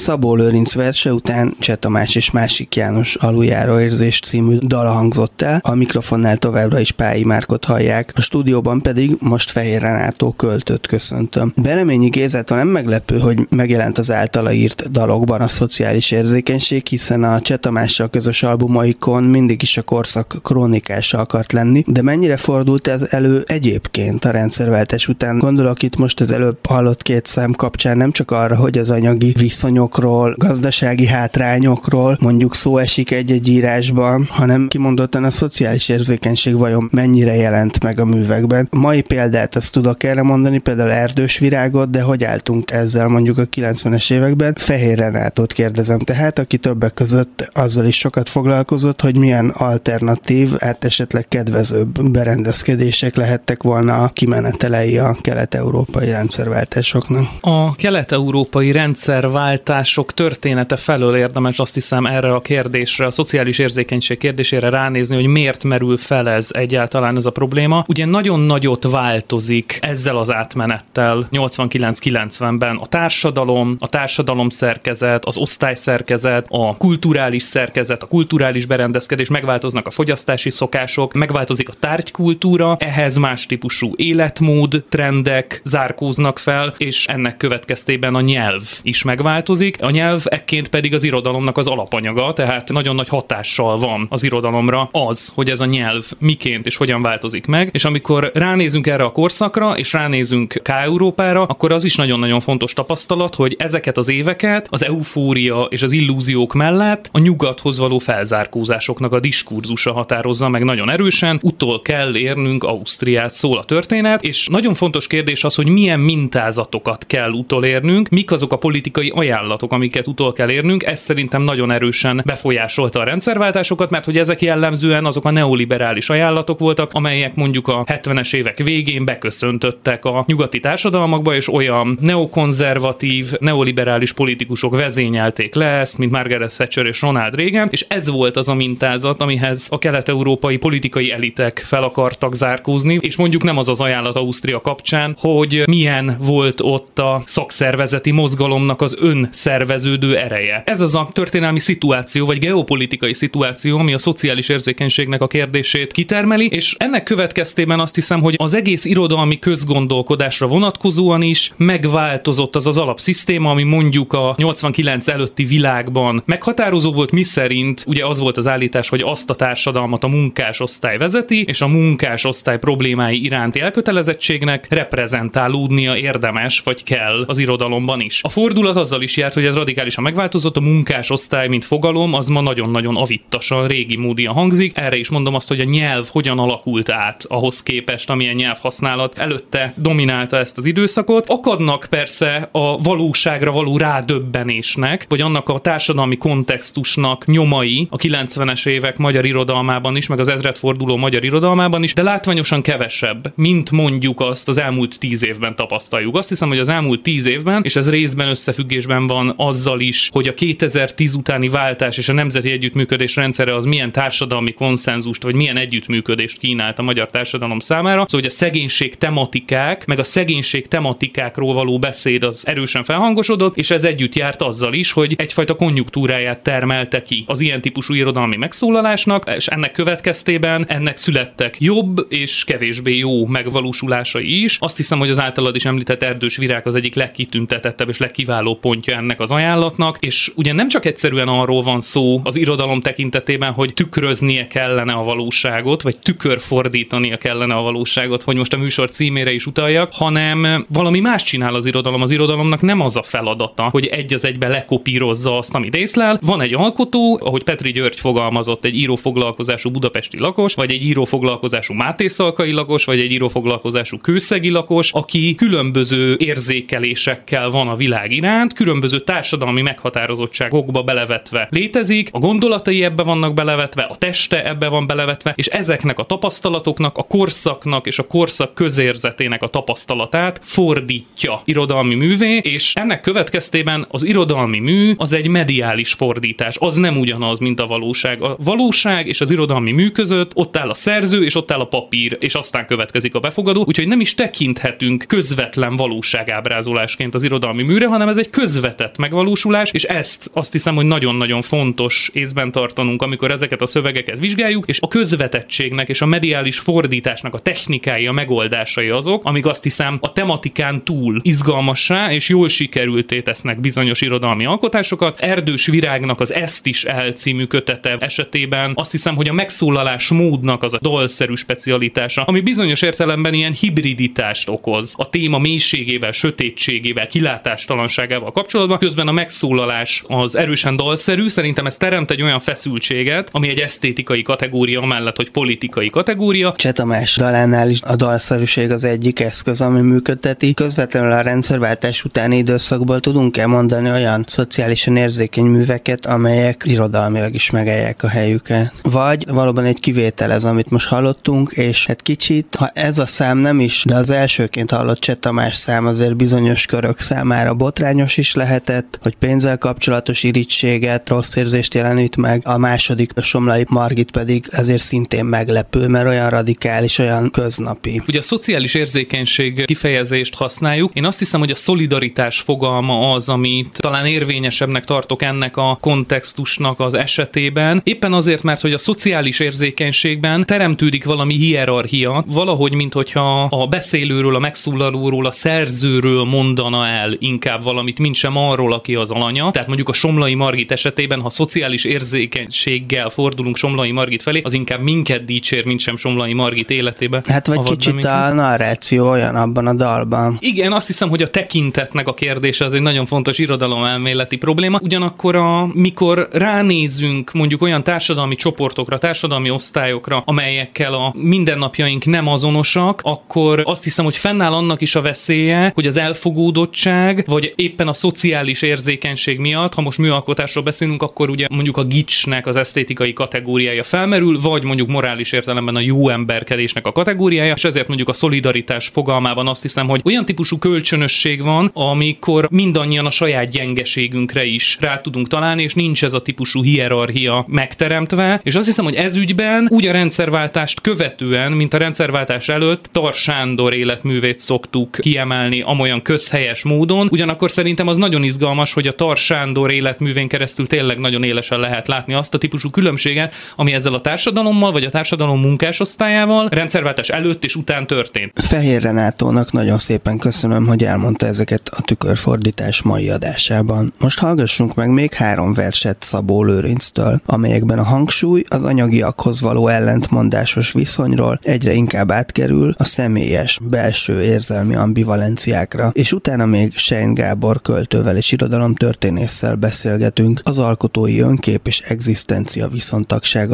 Szabó 0.08 0.34
Lőrinc 0.34 0.74
verse 0.74 1.12
után 1.12 1.54
Cseh 1.58 1.76
Tamás 1.76 2.14
és 2.14 2.30
másik 2.30 2.76
János 2.76 3.14
Aluljáró 3.14 3.78
érzés 3.78 4.20
című 4.20 4.58
dala 4.58 4.92
hangzott 4.92 5.27
el, 5.42 5.60
a 5.62 5.74
mikrofonnál 5.74 6.36
továbbra 6.36 6.80
is 6.80 6.92
Pályi 6.92 7.24
Márkot 7.24 7.64
hallják, 7.64 8.12
a 8.14 8.20
stúdióban 8.20 8.82
pedig 8.82 9.16
most 9.18 9.50
Fehér 9.50 9.80
Renátó 9.80 10.32
költőt 10.32 10.86
köszöntöm. 10.86 11.52
Bereményi 11.56 12.08
Gézától 12.08 12.56
nem 12.56 12.68
meglepő, 12.68 13.18
hogy 13.18 13.46
megjelent 13.50 13.98
az 13.98 14.10
általa 14.10 14.52
írt 14.52 14.90
dalokban 14.90 15.40
a 15.40 15.48
szociális 15.48 16.10
érzékenység, 16.10 16.86
hiszen 16.86 17.24
a 17.24 17.40
Cseh 17.40 17.56
Tamással 17.56 18.08
közös 18.08 18.42
albumaikon 18.42 19.24
mindig 19.24 19.62
is 19.62 19.76
a 19.76 19.82
korszak 19.82 20.36
krónikása 20.42 21.18
akart 21.18 21.52
lenni, 21.52 21.84
de 21.86 22.02
mennyire 22.02 22.36
fordult 22.36 22.88
ez 22.88 23.06
elő 23.10 23.44
egyébként 23.46 24.24
a 24.24 24.30
rendszerváltás 24.30 25.08
után? 25.08 25.38
Gondolok 25.38 25.82
itt 25.82 25.96
most 25.96 26.20
az 26.20 26.32
előbb 26.32 26.66
hallott 26.66 27.02
két 27.02 27.26
szám 27.26 27.52
kapcsán 27.52 27.96
nem 27.96 28.10
csak 28.10 28.30
arra, 28.30 28.56
hogy 28.56 28.78
az 28.78 28.90
anyagi 28.90 29.34
viszonyokról, 29.38 30.34
gazdasági 30.38 31.06
hátrányokról 31.06 32.16
mondjuk 32.20 32.54
szó 32.54 32.78
esik 32.78 33.10
egy-egy 33.10 33.48
írásban, 33.48 34.28
hanem 34.30 34.68
kimondottan 34.68 35.24
a 35.28 35.30
szociális 35.30 35.88
érzékenység 35.88 36.56
vajon 36.56 36.88
mennyire 36.92 37.34
jelent 37.34 37.82
meg 37.82 38.00
a 38.00 38.04
művekben. 38.04 38.68
Mai 38.70 39.02
példát 39.02 39.56
azt 39.56 39.72
tudok 39.72 40.02
erre 40.02 40.22
mondani, 40.22 40.58
például 40.58 40.90
Erdős 40.90 41.38
virágot, 41.38 41.90
de 41.90 42.02
hogy 42.02 42.24
álltunk 42.24 42.70
ezzel 42.70 43.08
mondjuk 43.08 43.38
a 43.38 43.44
90-es 43.44 44.12
években? 44.12 44.54
Fehér 44.54 44.98
Renátot 44.98 45.52
kérdezem 45.52 45.98
tehát, 45.98 46.38
aki 46.38 46.56
többek 46.56 46.94
között 46.94 47.50
azzal 47.52 47.86
is 47.86 47.96
sokat 47.96 48.28
foglalkozott, 48.28 49.00
hogy 49.00 49.16
milyen 49.16 49.48
alternatív, 49.48 50.50
hát 50.60 50.84
esetleg 50.84 51.28
kedvezőbb 51.28 52.10
berendezkedések 52.10 53.16
lehettek 53.16 53.62
volna 53.62 54.02
a 54.02 54.08
kimenetelei 54.08 54.98
a 54.98 55.16
kelet-európai 55.20 56.10
rendszerváltásoknak. 56.10 57.26
A 57.40 57.74
kelet-európai 57.74 58.72
rendszerváltások 58.72 60.14
története 60.14 60.76
felől 60.76 61.16
érdemes 61.16 61.58
azt 61.58 61.74
hiszem 61.74 62.06
erre 62.06 62.32
a 62.32 62.40
kérdésre, 62.40 63.06
a 63.06 63.10
szociális 63.10 63.58
érzékenység 63.58 64.18
kérdésére 64.18 64.68
ránézni, 64.68 65.16
hogy 65.18 65.26
miért 65.26 65.64
merül 65.64 65.96
fel 65.96 66.28
ez 66.28 66.48
egyáltalán 66.52 67.16
ez 67.16 67.26
a 67.26 67.30
probléma. 67.30 67.84
Ugye 67.88 68.04
nagyon 68.04 68.40
nagyot 68.40 68.90
változik 68.90 69.78
ezzel 69.82 70.16
az 70.16 70.34
átmenettel 70.34 71.28
89-90-ben 71.32 72.76
a 72.76 72.86
társadalom, 72.86 73.76
a 73.78 73.88
társadalom 73.88 74.48
szerkezet, 74.48 75.24
az 75.24 75.36
osztály 75.38 75.74
szerkezet, 75.74 76.46
a 76.50 76.76
kulturális 76.76 77.42
szerkezet, 77.42 78.02
a 78.02 78.06
kulturális 78.06 78.66
berendezkedés, 78.66 79.28
megváltoznak 79.28 79.86
a 79.86 79.90
fogyasztási 79.90 80.50
szokások, 80.50 81.12
megváltozik 81.12 81.68
a 81.68 81.72
tárgykultúra, 81.80 82.76
ehhez 82.78 83.16
más 83.16 83.46
típusú 83.46 83.92
életmód, 83.96 84.84
trendek 84.88 85.60
zárkóznak 85.64 86.38
fel, 86.38 86.74
és 86.76 87.06
ennek 87.06 87.36
következtében 87.36 88.14
a 88.14 88.20
nyelv 88.20 88.62
is 88.82 89.02
megváltozik. 89.02 89.82
A 89.82 89.90
nyelv 89.90 90.22
ekként 90.24 90.68
pedig 90.68 90.94
az 90.94 91.02
irodalomnak 91.02 91.58
az 91.58 91.66
alapanyaga, 91.66 92.32
tehát 92.32 92.68
nagyon 92.68 92.94
nagy 92.94 93.08
hatással 93.08 93.78
van 93.78 94.06
az 94.10 94.22
irodalomra 94.22 94.88
az, 95.08 95.32
hogy 95.34 95.50
ez 95.50 95.60
a 95.60 95.64
nyelv 95.64 96.04
miként 96.18 96.66
és 96.66 96.76
hogyan 96.76 97.02
változik 97.02 97.46
meg, 97.46 97.68
és 97.72 97.84
amikor 97.84 98.30
ránézünk 98.34 98.86
erre 98.86 99.04
a 99.04 99.12
korszakra, 99.12 99.76
és 99.76 99.92
ránézünk 99.92 100.60
K-Európára, 100.62 101.42
akkor 101.42 101.72
az 101.72 101.84
is 101.84 101.96
nagyon-nagyon 101.96 102.40
fontos 102.40 102.72
tapasztalat, 102.72 103.34
hogy 103.34 103.56
ezeket 103.58 103.96
az 103.96 104.08
éveket 104.08 104.66
az 104.70 104.84
eufória 104.84 105.60
és 105.70 105.82
az 105.82 105.92
illúziók 105.92 106.54
mellett 106.54 107.08
a 107.12 107.18
nyugathoz 107.18 107.78
való 107.78 107.98
felzárkózásoknak 107.98 109.12
a 109.12 109.20
diskurzusa 109.20 109.92
határozza 109.92 110.48
meg 110.48 110.64
nagyon 110.64 110.90
erősen, 110.90 111.38
utol 111.42 111.82
kell 111.82 112.16
érnünk 112.16 112.64
Ausztriát, 112.64 113.34
szól 113.34 113.58
a 113.58 113.64
történet, 113.64 114.22
és 114.22 114.46
nagyon 114.46 114.74
fontos 114.74 115.06
kérdés 115.06 115.44
az, 115.44 115.54
hogy 115.54 115.68
milyen 115.68 116.00
mintázatokat 116.00 117.06
kell 117.06 117.30
utolérnünk, 117.30 118.08
mik 118.08 118.32
azok 118.32 118.52
a 118.52 118.58
politikai 118.58 119.12
ajánlatok, 119.14 119.72
amiket 119.72 120.06
utol 120.06 120.32
kell 120.32 120.50
érnünk, 120.50 120.82
ez 120.82 121.00
szerintem 121.00 121.42
nagyon 121.42 121.70
erősen 121.70 122.22
befolyásolta 122.24 123.00
a 123.00 123.04
rendszerváltásokat, 123.04 123.90
mert 123.90 124.04
hogy 124.04 124.18
ezek 124.18 124.42
jellemzően 124.42 124.97
azok 125.04 125.24
a 125.24 125.30
neoliberális 125.30 126.10
ajánlatok 126.10 126.58
voltak, 126.58 126.92
amelyek 126.92 127.34
mondjuk 127.34 127.68
a 127.68 127.84
70-es 127.84 128.34
évek 128.34 128.58
végén 128.58 129.04
beköszöntöttek 129.04 130.04
a 130.04 130.24
nyugati 130.26 130.60
társadalmakba, 130.60 131.34
és 131.34 131.52
olyan 131.52 131.98
neokonzervatív, 132.00 133.32
neoliberális 133.40 134.12
politikusok 134.12 134.76
vezényelték 134.76 135.54
le 135.54 135.66
ezt, 135.66 135.98
mint 135.98 136.12
Margaret 136.12 136.54
Thatcher 136.54 136.86
és 136.86 137.00
Ronald 137.00 137.34
Reagan, 137.34 137.68
és 137.70 137.86
ez 137.88 138.10
volt 138.10 138.36
az 138.36 138.48
a 138.48 138.54
mintázat, 138.54 139.20
amihez 139.20 139.66
a 139.70 139.78
kelet-európai 139.78 140.56
politikai 140.56 141.12
elitek 141.12 141.64
fel 141.66 141.82
akartak 141.82 142.34
zárkózni, 142.34 142.98
és 143.00 143.16
mondjuk 143.16 143.42
nem 143.42 143.58
az 143.58 143.68
az 143.68 143.80
ajánlat 143.80 144.16
Ausztria 144.16 144.60
kapcsán, 144.60 145.16
hogy 145.18 145.62
milyen 145.66 146.16
volt 146.20 146.60
ott 146.60 146.98
a 146.98 147.22
szakszervezeti 147.26 148.10
mozgalomnak 148.10 148.80
az 148.80 148.96
ön 149.00 149.28
szerveződő 149.32 150.16
ereje. 150.16 150.62
Ez 150.66 150.80
az 150.80 150.94
a 150.94 151.08
történelmi 151.12 151.58
szituáció, 151.58 152.26
vagy 152.26 152.38
geopolitikai 152.38 153.14
szituáció, 153.14 153.78
ami 153.78 153.94
a 153.94 153.98
szociális 153.98 154.48
érzékenységnek 154.78 155.22
a 155.22 155.26
kérdését 155.26 155.92
kitermeli, 155.92 156.46
és 156.46 156.74
ennek 156.78 157.02
következtében 157.02 157.80
azt 157.80 157.94
hiszem, 157.94 158.20
hogy 158.20 158.34
az 158.38 158.54
egész 158.54 158.84
irodalmi 158.84 159.38
közgondolkodásra 159.38 160.46
vonatkozóan 160.46 161.22
is 161.22 161.52
megváltozott 161.56 162.56
az 162.56 162.66
az 162.66 162.76
alapszisztéma, 162.76 163.50
ami 163.50 163.62
mondjuk 163.62 164.12
a 164.12 164.34
89 164.36 165.08
előtti 165.08 165.44
világban 165.44 166.22
meghatározó 166.26 166.92
volt, 166.92 167.10
mi 167.10 167.22
szerint 167.22 167.84
ugye 167.86 168.06
az 168.06 168.20
volt 168.20 168.36
az 168.36 168.46
állítás, 168.46 168.88
hogy 168.88 169.02
azt 169.04 169.30
a 169.30 169.34
társadalmat 169.34 170.04
a 170.04 170.08
munkásosztály 170.08 170.98
vezeti, 170.98 171.44
és 171.44 171.60
a 171.60 171.66
munkásosztály 171.66 172.58
problémái 172.58 173.24
iránti 173.24 173.60
elkötelezettségnek 173.60 174.66
reprezentálódnia 174.70 175.96
érdemes, 175.96 176.60
vagy 176.60 176.82
kell 176.82 177.24
az 177.26 177.38
irodalomban 177.38 178.00
is. 178.00 178.22
A 178.22 178.28
fordulat 178.28 178.76
azzal 178.76 179.02
is 179.02 179.16
járt, 179.16 179.34
hogy 179.34 179.44
ez 179.44 179.54
radikálisan 179.54 180.04
megváltozott, 180.04 180.56
a 180.56 180.60
munkásosztály, 180.60 181.48
mint 181.48 181.64
fogalom, 181.64 182.14
az 182.14 182.26
ma 182.28 182.40
nagyon-nagyon 182.40 182.96
avittasan, 182.96 183.66
régi 183.66 183.96
módia 183.96 184.32
hangzik. 184.32 184.67
Erre 184.74 184.96
is 184.96 185.08
mondom 185.08 185.34
azt, 185.34 185.48
hogy 185.48 185.60
a 185.60 185.64
nyelv 185.64 186.08
hogyan 186.10 186.38
alakult 186.38 186.90
át 186.90 187.24
ahhoz 187.28 187.62
képest, 187.62 188.10
amilyen 188.10 188.34
nyelvhasználat 188.34 189.18
előtte 189.18 189.74
dominálta 189.76 190.36
ezt 190.36 190.56
az 190.58 190.64
időszakot. 190.64 191.28
Akadnak 191.28 191.86
persze 191.90 192.48
a 192.52 192.78
valóságra 192.78 193.52
való 193.52 193.76
rádöbbenésnek, 193.76 195.04
vagy 195.08 195.20
annak 195.20 195.48
a 195.48 195.58
társadalmi 195.58 196.16
kontextusnak 196.16 197.26
nyomai 197.26 197.86
a 197.90 197.96
90-es 197.96 198.66
évek 198.66 198.96
magyar 198.96 199.24
irodalmában 199.24 199.96
is, 199.96 200.06
meg 200.06 200.18
az 200.18 200.28
ezredforduló 200.28 200.96
magyar 200.96 201.24
irodalmában 201.24 201.82
is, 201.82 201.92
de 201.94 202.02
látványosan 202.02 202.62
kevesebb, 202.62 203.32
mint 203.34 203.70
mondjuk 203.70 204.20
azt 204.20 204.48
az 204.48 204.58
elmúlt 204.58 204.98
tíz 204.98 205.24
évben 205.24 205.56
tapasztaljuk. 205.56 206.16
Azt 206.16 206.28
hiszem, 206.28 206.48
hogy 206.48 206.58
az 206.58 206.68
elmúlt 206.68 207.02
tíz 207.02 207.26
évben, 207.26 207.62
és 207.64 207.76
ez 207.76 207.90
részben 207.90 208.28
összefüggésben 208.28 209.06
van 209.06 209.32
azzal 209.36 209.80
is, 209.80 210.08
hogy 210.12 210.28
a 210.28 210.34
2010 210.34 211.14
utáni 211.14 211.48
váltás 211.48 211.98
és 211.98 212.08
a 212.08 212.12
nemzeti 212.12 212.50
együttműködés 212.50 213.16
rendszere 213.16 213.54
az 213.54 213.64
milyen 213.64 213.92
társadalmi 213.92 214.52
konszenzust, 214.58 215.22
vagy 215.22 215.34
milyen 215.34 215.56
együttműködést 215.56 216.38
kínált 216.38 216.78
a 216.78 216.82
magyar 216.82 217.10
társadalom 217.10 217.58
számára. 217.58 218.04
Szóval, 218.04 218.20
hogy 218.20 218.26
a 218.26 218.30
szegénység 218.30 218.94
tematikák, 218.94 219.86
meg 219.86 219.98
a 219.98 220.04
szegénység 220.04 220.68
tematikákról 220.68 221.54
való 221.54 221.78
beszéd 221.78 222.22
az 222.22 222.46
erősen 222.46 222.84
felhangosodott, 222.84 223.56
és 223.56 223.70
ez 223.70 223.84
együtt 223.84 224.14
járt 224.14 224.42
azzal 224.42 224.74
is, 224.74 224.92
hogy 224.92 225.14
egyfajta 225.18 225.54
konjunktúráját 225.54 226.42
termelte 226.42 227.02
ki 227.02 227.24
az 227.26 227.40
ilyen 227.40 227.60
típusú 227.60 227.94
irodalmi 227.94 228.36
megszólalásnak, 228.36 229.32
és 229.36 229.46
ennek 229.46 229.72
következtében 229.72 230.64
ennek 230.68 230.96
születtek 230.96 231.56
jobb 231.60 232.06
és 232.08 232.44
kevésbé 232.44 232.96
jó 232.96 233.26
megvalósulásai 233.26 234.42
is. 234.42 234.56
Azt 234.60 234.76
hiszem, 234.76 234.98
hogy 234.98 235.10
az 235.10 235.18
általad 235.20 235.56
is 235.56 235.64
említett 235.64 236.02
erdős 236.02 236.36
virág 236.36 236.66
az 236.66 236.74
egyik 236.74 236.94
legkitüntetettebb 236.94 237.88
és 237.88 237.98
legkiváló 237.98 238.54
pontja 238.54 238.96
ennek 238.96 239.20
az 239.20 239.30
ajánlatnak, 239.30 239.96
és 240.00 240.32
ugye 240.34 240.52
nem 240.52 240.68
csak 240.68 240.84
egyszerűen 240.84 241.28
arról 241.28 241.62
van 241.62 241.80
szó 241.80 242.20
az 242.24 242.36
irodalom 242.36 242.80
tekintetében, 242.80 243.52
hogy 243.52 243.74
tükröznie 243.74 244.46
kellene 244.48 244.92
a 244.92 245.02
valóságot, 245.02 245.82
vagy 245.82 245.96
tükörfordítania 245.96 247.16
kellene 247.16 247.54
a 247.54 247.62
valóságot, 247.62 248.22
hogy 248.22 248.36
most 248.36 248.52
a 248.52 248.56
műsor 248.56 248.90
címére 248.90 249.32
is 249.32 249.46
utaljak, 249.46 249.92
hanem 249.92 250.66
valami 250.68 251.00
más 251.00 251.22
csinál 251.22 251.54
az 251.54 251.66
irodalom. 251.66 252.02
Az 252.02 252.10
irodalomnak 252.10 252.60
nem 252.60 252.80
az 252.80 252.96
a 252.96 253.02
feladata, 253.02 253.68
hogy 253.70 253.86
egy 253.86 254.14
az 254.14 254.24
egybe 254.24 254.48
lekopírozza 254.48 255.38
azt, 255.38 255.54
amit 255.54 255.74
észlel. 255.74 256.18
Van 256.22 256.42
egy 256.42 256.54
alkotó, 256.54 257.20
ahogy 257.24 257.42
Petri 257.42 257.72
György 257.72 258.00
fogalmazott, 258.00 258.64
egy 258.64 258.76
írófoglalkozású 258.76 259.70
budapesti 259.70 260.18
lakos, 260.18 260.54
vagy 260.54 260.72
egy 260.72 260.84
írófoglalkozású 260.84 261.74
mátészalkai 261.74 262.52
lakos, 262.52 262.84
vagy 262.84 263.00
egy 263.00 263.12
írófoglalkozású 263.12 263.98
kőszegi 263.98 264.50
lakos, 264.50 264.92
aki 264.92 265.34
különböző 265.34 266.16
érzékelésekkel 266.18 267.50
van 267.50 267.68
a 267.68 267.76
világ 267.76 268.12
iránt, 268.12 268.52
különböző 268.52 269.00
társadalmi 269.00 269.62
meghatározottságokba 269.62 270.82
belevetve 270.82 271.48
létezik, 271.50 272.08
a 272.12 272.18
gondolatai 272.18 272.84
ebbe 272.84 273.02
vannak 273.02 273.34
belevetve, 273.34 273.82
a 273.82 273.96
teste 273.96 274.37
ebbe 274.44 274.68
van 274.68 274.86
belevetve, 274.86 275.32
és 275.36 275.46
ezeknek 275.46 275.98
a 275.98 276.04
tapasztalatoknak, 276.04 276.98
a 276.98 277.02
korszaknak 277.02 277.86
és 277.86 277.98
a 277.98 278.06
korszak 278.06 278.54
közérzetének 278.54 279.42
a 279.42 279.48
tapasztalatát 279.48 280.40
fordítja 280.44 281.42
irodalmi 281.44 281.94
művé, 281.94 282.36
és 282.36 282.74
ennek 282.74 283.00
következtében 283.00 283.86
az 283.90 284.04
irodalmi 284.04 284.58
mű 284.58 284.94
az 284.96 285.12
egy 285.12 285.28
mediális 285.28 285.92
fordítás, 285.92 286.56
az 286.58 286.74
nem 286.74 286.98
ugyanaz, 286.98 287.38
mint 287.38 287.60
a 287.60 287.66
valóság. 287.66 288.22
A 288.22 288.36
valóság 288.38 289.06
és 289.06 289.20
az 289.20 289.30
irodalmi 289.30 289.72
mű 289.72 289.88
között 289.88 290.30
ott 290.34 290.56
áll 290.56 290.68
a 290.68 290.74
szerző, 290.74 291.24
és 291.24 291.34
ott 291.34 291.50
áll 291.50 291.60
a 291.60 291.64
papír, 291.64 292.16
és 292.20 292.34
aztán 292.34 292.66
következik 292.66 293.14
a 293.14 293.20
befogadó, 293.20 293.64
úgyhogy 293.66 293.88
nem 293.88 294.00
is 294.00 294.14
tekinthetünk 294.14 295.04
közvetlen 295.06 295.76
valóságábrázolásként 295.76 297.14
az 297.14 297.22
irodalmi 297.22 297.62
műre, 297.62 297.86
hanem 297.86 298.08
ez 298.08 298.18
egy 298.18 298.30
közvetett 298.30 298.96
megvalósulás, 298.96 299.70
és 299.72 299.84
ezt 299.84 300.30
azt 300.32 300.52
hiszem, 300.52 300.74
hogy 300.74 300.86
nagyon-nagyon 300.86 301.42
fontos 301.42 302.10
észben 302.12 302.52
tartanunk, 302.52 303.02
amikor 303.02 303.30
ezeket 303.30 303.62
a 303.62 303.66
szövegeket 303.66 304.18
vizsgáljuk, 304.28 304.66
és 304.66 304.80
a 304.80 304.88
közvetettségnek 304.88 305.88
és 305.88 306.00
a 306.00 306.06
mediális 306.06 306.58
fordításnak 306.58 307.34
a 307.34 307.38
technikái, 307.38 308.06
a 308.06 308.12
megoldásai 308.12 308.88
azok, 308.88 309.24
amik 309.24 309.46
azt 309.46 309.62
hiszem 309.62 309.98
a 310.00 310.12
tematikán 310.12 310.84
túl 310.84 311.20
izgalmassá 311.22 312.12
és 312.12 312.28
jól 312.28 312.48
sikerülté 312.48 313.20
tesznek 313.20 313.60
bizonyos 313.60 314.00
irodalmi 314.00 314.44
alkotásokat. 314.44 315.20
Erdős 315.20 315.66
Virágnak 315.66 316.20
az 316.20 316.32
Ezt 316.32 316.66
is 316.66 316.84
el 316.84 317.12
című 317.12 317.44
kötete 317.44 317.96
esetében 318.00 318.72
azt 318.74 318.90
hiszem, 318.90 319.16
hogy 319.16 319.28
a 319.28 319.32
megszólalás 319.32 320.08
módnak 320.08 320.62
az 320.62 320.74
a 320.74 320.78
dalszerű 320.80 321.34
specialitása, 321.34 322.22
ami 322.22 322.40
bizonyos 322.40 322.82
értelemben 322.82 323.34
ilyen 323.34 323.52
hibriditást 323.52 324.48
okoz 324.48 324.94
a 324.96 325.10
téma 325.10 325.38
mélységével, 325.38 326.12
sötétségével, 326.12 327.06
kilátástalanságával 327.06 328.32
kapcsolatban, 328.32 328.78
közben 328.78 329.08
a 329.08 329.12
megszólalás 329.12 330.04
az 330.06 330.36
erősen 330.36 330.76
dalszerű, 330.76 331.28
szerintem 331.28 331.66
ez 331.66 331.76
teremt 331.76 332.10
egy 332.10 332.22
olyan 332.22 332.38
feszültséget, 332.38 333.28
ami 333.32 333.48
egy 333.48 333.60
esztétikai 333.60 334.17
kategória 334.22 334.80
mellett, 334.80 335.16
hogy 335.16 335.30
politikai 335.30 335.90
kategória. 335.90 336.54
Csetamás 336.56 337.16
dalánál 337.16 337.70
is 337.70 337.82
a 337.82 337.96
dalszerűség 337.96 338.70
az 338.70 338.84
egyik 338.84 339.20
eszköz, 339.20 339.60
ami 339.60 339.80
működteti. 339.80 340.54
Közvetlenül 340.54 341.12
a 341.12 341.20
rendszerváltás 341.20 342.04
utáni 342.04 342.36
időszakból 342.36 343.00
tudunk-e 343.00 343.46
mondani 343.46 343.90
olyan 343.90 344.24
szociálisan 344.26 344.96
érzékeny 344.96 345.44
műveket, 345.44 346.06
amelyek 346.06 346.62
irodalmilag 346.66 347.34
is 347.34 347.50
megállják 347.50 348.02
a 348.02 348.08
helyüket? 348.08 348.72
Vagy 348.82 349.24
valóban 349.28 349.64
egy 349.64 349.80
kivétel 349.80 350.32
ez, 350.32 350.44
amit 350.44 350.70
most 350.70 350.88
hallottunk, 350.88 351.52
és 351.52 351.86
hát 351.86 352.02
kicsit, 352.02 352.54
ha 352.58 352.70
ez 352.74 352.98
a 352.98 353.06
szám 353.06 353.38
nem 353.38 353.60
is, 353.60 353.82
de 353.86 353.94
az 353.94 354.10
elsőként 354.10 354.70
hallott 354.70 354.98
Cseh 354.98 355.16
Tamás 355.16 355.54
szám 355.54 355.86
azért 355.86 356.16
bizonyos 356.16 356.66
körök 356.66 357.00
számára 357.00 357.54
botrányos 357.54 358.16
is 358.16 358.34
lehetett, 358.34 358.98
hogy 359.02 359.16
pénzzel 359.16 359.58
kapcsolatos 359.58 360.22
irítséget, 360.22 361.08
rossz 361.08 361.36
érzést 361.36 361.74
jelenít 361.74 362.16
meg, 362.16 362.42
a 362.44 362.58
második 362.58 363.10
a 363.14 363.22
Somlai 363.22 363.64
Margit 363.68 364.07
pedig 364.10 364.46
ezért 364.50 364.82
szintén 364.82 365.24
meglepő, 365.24 365.86
mert 365.86 366.06
olyan 366.06 366.30
radikális, 366.30 366.98
olyan 366.98 367.30
köznapi. 367.30 368.02
Ugye 368.08 368.18
a 368.18 368.22
szociális 368.22 368.74
érzékenység 368.74 369.64
kifejezést 369.64 370.34
használjuk. 370.34 370.90
Én 370.94 371.04
azt 371.04 371.18
hiszem, 371.18 371.40
hogy 371.40 371.50
a 371.50 371.54
szolidaritás 371.54 372.40
fogalma 372.40 373.12
az, 373.12 373.28
amit 373.28 373.78
talán 373.80 374.06
érvényesebbnek 374.06 374.84
tartok 374.84 375.22
ennek 375.22 375.56
a 375.56 375.78
kontextusnak 375.80 376.80
az 376.80 376.94
esetében. 376.94 377.80
Éppen 377.84 378.12
azért, 378.12 378.42
mert 378.42 378.60
hogy 378.60 378.72
a 378.72 378.78
szociális 378.78 379.40
érzékenységben 379.40 380.46
teremtődik 380.46 381.04
valami 381.04 381.34
hierarchia, 381.34 382.24
valahogy, 382.26 382.72
mint 382.72 382.92
hogyha 382.92 383.42
a 383.42 383.66
beszélőről, 383.66 384.34
a 384.34 384.38
megszólalóról, 384.38 385.26
a 385.26 385.32
szerzőről 385.32 386.24
mondana 386.24 386.86
el 386.86 387.16
inkább 387.18 387.62
valamit, 387.62 387.98
mint 387.98 388.14
sem 388.14 388.36
arról, 388.36 388.72
aki 388.72 388.94
az 388.94 389.10
alanya. 389.10 389.50
Tehát 389.50 389.66
mondjuk 389.68 389.88
a 389.88 389.92
Somlai 389.92 390.34
Margit 390.34 390.72
esetében, 390.72 391.20
ha 391.20 391.30
szociális 391.30 391.84
érzékenységgel 391.84 393.08
fordulunk 393.08 393.56
Somlai 393.56 393.90
Margit 393.98 394.22
felé, 394.22 394.40
az 394.44 394.52
inkább 394.52 394.80
minket 394.80 395.24
dicsér, 395.24 395.64
mint 395.64 395.80
sem 395.80 395.96
Somlai 395.96 396.32
Margit 396.32 396.70
életébe. 396.70 397.22
Hát 397.26 397.46
vagy 397.46 397.62
kicsit 397.62 397.92
minket. 397.92 398.12
a 398.12 398.34
narráció 398.34 399.08
olyan 399.08 399.36
abban 399.36 399.66
a 399.66 399.74
dalban. 399.74 400.36
Igen, 400.40 400.72
azt 400.72 400.86
hiszem, 400.86 401.08
hogy 401.08 401.22
a 401.22 401.28
tekintetnek 401.28 402.08
a 402.08 402.14
kérdése 402.14 402.64
az 402.64 402.72
egy 402.72 402.80
nagyon 402.80 403.06
fontos 403.06 403.38
irodalomelméleti 403.38 404.36
probléma. 404.36 404.78
Ugyanakkor, 404.82 405.36
a, 405.36 405.66
mikor 405.66 406.28
ránézünk 406.32 407.32
mondjuk 407.32 407.62
olyan 407.62 407.82
társadalmi 407.82 408.34
csoportokra, 408.34 408.98
társadalmi 408.98 409.50
osztályokra, 409.50 410.22
amelyekkel 410.26 410.92
a 410.92 411.14
mindennapjaink 411.16 412.04
nem 412.04 412.26
azonosak, 412.26 413.00
akkor 413.04 413.62
azt 413.64 413.84
hiszem, 413.84 414.04
hogy 414.04 414.16
fennáll 414.16 414.52
annak 414.52 414.80
is 414.80 414.94
a 414.94 415.00
veszélye, 415.00 415.72
hogy 415.74 415.86
az 415.86 415.96
elfogódottság, 415.96 417.24
vagy 417.26 417.52
éppen 417.56 417.88
a 417.88 417.92
szociális 417.92 418.62
érzékenység 418.62 419.38
miatt, 419.38 419.74
ha 419.74 419.80
most 419.80 419.98
műalkotásról 419.98 420.64
beszélünk, 420.64 421.02
akkor 421.02 421.30
ugye 421.30 421.46
mondjuk 421.50 421.76
a 421.76 421.84
gicsnek 421.84 422.46
az 422.46 422.56
esztétikai 422.56 423.12
kategóriája 423.12 423.77
felmerül, 423.82 424.40
vagy 424.40 424.62
mondjuk 424.62 424.88
morális 424.88 425.32
értelemben 425.32 425.76
a 425.76 425.80
jó 425.80 426.08
emberkedésnek 426.08 426.86
a 426.86 426.92
kategóriája, 426.92 427.52
és 427.54 427.64
ezért 427.64 427.86
mondjuk 427.86 428.08
a 428.08 428.12
szolidaritás 428.12 428.88
fogalmában 428.88 429.48
azt 429.48 429.62
hiszem, 429.62 429.88
hogy 429.88 430.00
olyan 430.04 430.24
típusú 430.24 430.58
kölcsönösség 430.58 431.42
van, 431.42 431.70
amikor 431.72 432.48
mindannyian 432.50 433.06
a 433.06 433.10
saját 433.10 433.50
gyengeségünkre 433.50 434.44
is 434.44 434.78
rá 434.80 435.00
tudunk 435.00 435.28
találni, 435.28 435.62
és 435.62 435.74
nincs 435.74 436.04
ez 436.04 436.12
a 436.12 436.22
típusú 436.22 436.62
hierarchia 436.62 437.44
megteremtve, 437.48 438.40
és 438.42 438.54
azt 438.54 438.66
hiszem, 438.66 438.84
hogy 438.84 438.94
ez 438.94 439.16
ügyben 439.16 439.66
úgy 439.70 439.86
a 439.86 439.92
rendszerváltást 439.92 440.80
követően, 440.80 441.52
mint 441.52 441.74
a 441.74 441.78
rendszerváltás 441.78 442.48
előtt 442.48 442.88
Tar 442.92 443.14
Sándor 443.14 443.74
életművét 443.74 444.40
szoktuk 444.40 444.90
kiemelni 444.90 445.60
amolyan 445.60 446.02
közhelyes 446.02 446.62
módon, 446.64 447.08
ugyanakkor 447.10 447.50
szerintem 447.50 447.88
az 447.88 447.96
nagyon 447.96 448.22
izgalmas, 448.22 448.72
hogy 448.72 448.86
a 448.86 448.92
Tar 448.92 449.16
Sándor 449.16 449.72
életművén 449.72 450.28
keresztül 450.28 450.66
tényleg 450.66 450.98
nagyon 450.98 451.22
élesen 451.22 451.60
lehet 451.60 451.88
látni 451.88 452.14
azt 452.14 452.34
a 452.34 452.38
típusú 452.38 452.70
különbséget, 452.70 453.34
ami 453.56 453.67
ezzel 453.72 453.94
a 453.94 454.00
társadalommal, 454.00 454.72
vagy 454.72 454.84
a 454.84 454.90
társadalom 454.90 455.40
munkásosztályával 455.40 456.48
rendszerváltás 456.48 457.08
előtt 457.08 457.44
és 457.44 457.54
után 457.54 457.86
történt. 457.86 458.32
Fehér 458.34 458.82
Renátónak 458.82 459.52
nagyon 459.52 459.78
szépen 459.78 460.18
köszönöm, 460.18 460.66
hogy 460.66 460.84
elmondta 460.84 461.26
ezeket 461.26 461.68
a 461.76 461.82
tükörfordítás 461.82 462.82
mai 462.82 463.10
adásában. 463.10 463.92
Most 463.98 464.18
hallgassunk 464.18 464.74
meg 464.74 464.90
még 464.90 465.14
három 465.14 465.54
verset 465.54 465.96
Szabó 466.02 466.44
Lőrinctől, 466.44 467.20
amelyekben 467.26 467.78
a 467.78 467.84
hangsúly 467.84 468.42
az 468.48 468.64
anyagiakhoz 468.64 469.40
való 469.40 469.68
ellentmondásos 469.68 470.72
viszonyról 470.72 471.38
egyre 471.42 471.72
inkább 471.72 472.10
átkerül 472.10 472.74
a 472.76 472.84
személyes, 472.84 473.58
belső 473.62 474.22
érzelmi 474.22 474.74
ambivalenciákra, 474.74 475.90
és 475.92 476.12
utána 476.12 476.46
még 476.46 476.76
Sein 476.76 477.14
Gábor 477.14 477.62
költővel 477.62 478.16
és 478.16 478.32
irodalomtörténésszel 478.32 479.54
beszélgetünk 479.54 480.40
az 480.44 480.58
alkotói 480.58 481.20
önkép 481.20 481.66
és 481.66 481.80
egzisztencia 481.80 482.68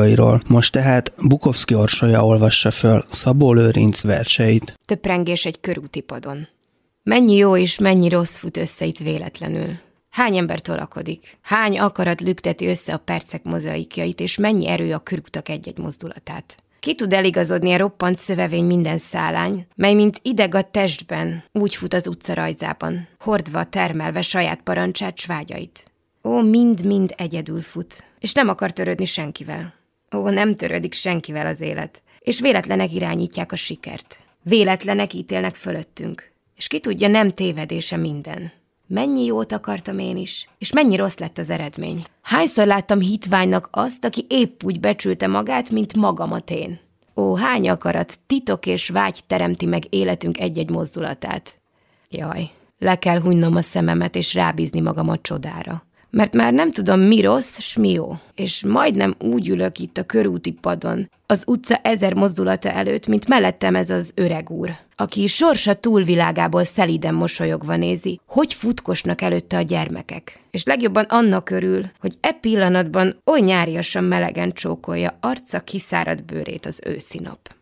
viszontagságairól. 0.05 0.42
Most 0.46 0.72
tehát 0.72 1.12
Bukowski 1.18 1.74
Orsolya 1.74 2.24
olvassa 2.24 2.70
föl 2.70 3.05
Szabó 3.11 3.52
Lőrinc 3.52 4.02
verseit. 4.02 4.78
Töprengés 4.84 5.44
egy 5.44 5.61
körúti 5.61 6.00
padon. 6.00 6.48
Mennyi 7.02 7.36
jó 7.36 7.57
és 7.57 7.78
mennyi 7.78 8.09
rossz 8.09 8.36
fut 8.36 8.57
össze 8.57 8.84
itt 8.84 8.98
véletlenül. 8.98 9.78
Hány 10.11 10.36
ember 10.36 10.61
tolakodik? 10.61 11.38
Hány 11.42 11.78
akarat 11.78 12.20
lükteti 12.20 12.66
össze 12.66 12.92
a 12.92 12.98
percek 12.98 13.42
mozaikjait, 13.42 14.20
és 14.20 14.36
mennyi 14.36 14.68
erő 14.68 14.92
a 14.92 14.98
körutak 14.98 15.48
egy-egy 15.48 15.78
mozdulatát? 15.78 16.57
Ki 16.80 16.94
tud 16.94 17.12
eligazodni 17.12 17.72
a 17.72 17.76
roppant 17.76 18.16
szövevény 18.16 18.64
minden 18.64 18.98
szálány, 18.98 19.66
mely 19.74 19.94
mint 19.94 20.18
ideg 20.22 20.55
a 20.55 20.62
testben, 20.62 21.44
úgy 21.52 21.74
fut 21.74 21.94
az 21.94 22.07
utca 22.07 22.34
rajzában, 22.34 23.09
hordva, 23.18 23.64
termelve 23.64 24.22
saját 24.22 24.61
parancsát, 24.64 25.18
svágyait. 25.18 25.84
Ó, 26.24 26.40
mind-mind 26.40 27.14
egyedül 27.16 27.61
fut, 27.61 28.05
és 28.18 28.32
nem 28.32 28.48
akar 28.48 28.72
törődni 28.72 29.05
senkivel. 29.05 29.74
Ó, 30.14 30.28
nem 30.28 30.54
törődik 30.54 30.92
senkivel 30.92 31.46
az 31.46 31.60
élet, 31.60 32.02
és 32.18 32.40
véletlenek 32.40 32.92
irányítják 32.92 33.52
a 33.52 33.56
sikert. 33.56 34.18
Véletlenek 34.42 35.14
ítélnek 35.14 35.54
fölöttünk, 35.54 36.30
és 36.56 36.66
ki 36.66 36.80
tudja, 36.80 37.08
nem 37.08 37.30
tévedése 37.30 37.96
minden. 37.96 38.52
Mennyi 38.86 39.24
jót 39.24 39.52
akartam 39.52 39.98
én 39.98 40.16
is, 40.16 40.48
és 40.58 40.72
mennyi 40.72 40.96
rossz 40.96 41.16
lett 41.16 41.38
az 41.38 41.50
eredmény. 41.50 42.04
Hányszor 42.22 42.66
láttam 42.66 43.00
hitványnak 43.00 43.68
azt, 43.70 44.04
aki 44.04 44.26
épp 44.28 44.62
úgy 44.64 44.80
becsülte 44.80 45.26
magát, 45.26 45.70
mint 45.70 45.94
magamat 45.94 46.50
én. 46.50 46.78
Ó, 47.16 47.34
hány 47.34 47.68
akarat, 47.68 48.18
titok 48.26 48.66
és 48.66 48.88
vágy 48.88 49.20
teremti 49.26 49.66
meg 49.66 49.94
életünk 49.94 50.38
egy-egy 50.38 50.70
mozdulatát. 50.70 51.54
Jaj, 52.10 52.50
le 52.78 52.98
kell 52.98 53.20
hunynom 53.20 53.56
a 53.56 53.62
szememet, 53.62 54.16
és 54.16 54.34
rábízni 54.34 54.80
magam 54.80 55.08
a 55.08 55.20
csodára 55.20 55.84
mert 56.14 56.32
már 56.32 56.52
nem 56.52 56.70
tudom 56.70 57.00
mi 57.00 57.20
rossz, 57.20 57.58
s 57.58 57.76
mi 57.76 57.90
jó. 57.90 58.18
És 58.34 58.64
majdnem 58.64 59.14
úgy 59.18 59.48
ülök 59.48 59.78
itt 59.78 59.98
a 59.98 60.04
körúti 60.04 60.52
padon, 60.52 61.10
az 61.26 61.42
utca 61.46 61.76
ezer 61.76 62.14
mozdulata 62.14 62.70
előtt, 62.70 63.06
mint 63.06 63.28
mellettem 63.28 63.74
ez 63.74 63.90
az 63.90 64.12
öreg 64.14 64.50
úr, 64.50 64.70
aki 64.96 65.26
sorsa 65.26 65.74
túlvilágából 65.74 66.64
szeliden 66.64 67.14
mosolyogva 67.14 67.76
nézi, 67.76 68.20
hogy 68.26 68.54
futkosnak 68.54 69.20
előtte 69.20 69.56
a 69.56 69.62
gyermekek. 69.62 70.40
És 70.50 70.62
legjobban 70.64 71.04
annak 71.04 71.50
örül, 71.50 71.90
hogy 72.00 72.14
e 72.20 72.32
pillanatban 72.32 73.20
oly 73.24 73.40
nyáriasan 73.40 74.04
melegen 74.04 74.52
csókolja 74.52 75.18
arca 75.20 75.60
kiszáradt 75.60 76.24
bőrét 76.24 76.66
az 76.66 76.80
őszi 76.86 77.18
nap. 77.18 77.54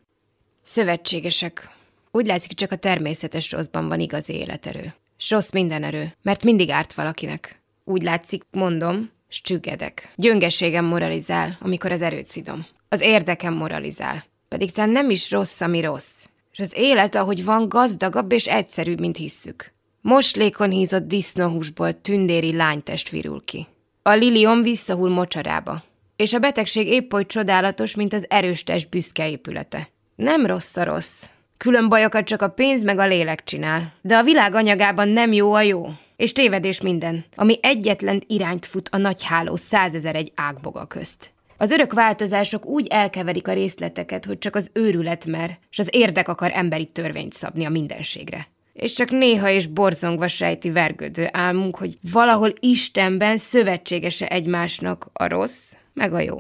Szövetségesek. 0.63 1.71
Úgy 2.11 2.27
látszik, 2.27 2.53
csak 2.53 2.73
a 2.73 2.77
természetes 2.77 3.53
rosszban 3.53 3.89
van 3.89 4.01
igazi 4.01 4.33
életerő. 4.33 4.95
S 5.17 5.31
rossz 5.31 5.51
minden 5.51 5.85
erő, 5.85 6.15
mert 6.23 6.45
mindig 6.45 6.71
árt 6.71 6.95
valakinek. 6.95 7.62
Úgy 7.85 8.03
látszik, 8.03 8.43
mondom, 8.51 9.11
csüggedek. 9.41 10.13
Gyöngeségem 10.17 10.85
moralizál, 10.85 11.59
amikor 11.61 11.93
az 11.93 12.03
erőt 12.03 12.29
szidom. 12.29 12.67
Az 12.89 13.01
érdekem 13.01 13.55
moralizál. 13.55 14.25
Pedig 14.49 14.73
talán 14.73 14.91
nem 14.91 15.11
is 15.11 15.31
rossz, 15.31 15.61
ami 15.61 15.81
rossz. 15.81 16.25
És 16.53 16.59
az 16.59 16.73
élet, 16.75 17.15
ahogy 17.15 17.45
van, 17.45 17.69
gazdagabb 17.69 18.33
és 18.33 18.47
egyszerűbb, 18.47 19.01
mint 19.01 19.17
hisszük. 19.17 19.73
Moslékon 20.01 20.71
hízott 20.71 21.09
disznóhúsból 21.09 22.01
tündéri 22.01 22.57
lánytest 22.57 23.09
virul 23.09 23.45
ki. 23.45 23.67
A 24.03 24.11
lilium 24.11 24.63
visszahull 24.63 25.11
mocsarába. 25.11 25.83
És 26.17 26.33
a 26.33 26.39
betegség 26.39 26.87
épp 26.87 27.13
oly 27.13 27.27
csodálatos, 27.27 27.95
mint 27.95 28.13
az 28.13 28.27
erős 28.29 28.65
test 28.65 28.89
büszke 28.89 29.31
épülete. 29.31 29.89
Nem 30.15 30.47
rossz 30.47 30.77
a 30.77 30.85
rossz. 30.85 31.25
Külön 31.57 31.89
bajokat 31.89 32.25
csak 32.25 32.43
a 32.43 32.49
pénz 32.49 32.83
meg 32.83 32.99
a 32.99 33.07
lélek 33.07 33.45
csinál. 33.45 33.93
De 34.01 34.17
a 34.17 34.23
világ 34.23 34.55
anyagában 34.55 35.09
nem 35.09 35.33
jó 35.33 35.53
a 35.53 35.63
jó 35.63 35.87
és 36.23 36.33
tévedés 36.33 36.81
minden, 36.81 37.25
ami 37.35 37.59
egyetlen 37.63 38.23
irányt 38.27 38.67
fut 38.67 38.89
a 38.93 38.97
nagy 38.97 39.23
háló 39.23 39.57
százezer 39.57 40.17
egy 40.17 40.33
ágboga 40.35 40.87
közt. 40.87 41.31
Az 41.57 41.71
örök 41.71 41.93
változások 41.93 42.67
úgy 42.67 42.87
elkeverik 42.87 43.49
a 43.49 43.53
részleteket, 43.53 44.25
hogy 44.25 44.39
csak 44.39 44.57
az 44.57 44.71
őrület 44.73 45.27
mer, 45.27 45.59
és 45.71 45.79
az 45.79 45.89
érdek 45.91 46.29
akar 46.29 46.51
emberi 46.55 46.87
törvényt 46.87 47.33
szabni 47.33 47.65
a 47.65 47.71
mindenségre. 47.71 48.47
És 48.73 48.93
csak 48.93 49.11
néha 49.11 49.49
és 49.49 49.67
borzongva 49.67 50.29
sejti 50.29 50.71
vergődő 50.71 51.29
álmunk, 51.33 51.77
hogy 51.77 51.99
valahol 52.13 52.53
Istenben 52.61 53.39
szövetségese 53.39 54.29
egymásnak 54.29 55.11
a 55.13 55.29
rossz, 55.29 55.73
meg 55.93 56.13
a 56.13 56.21
jó. 56.21 56.39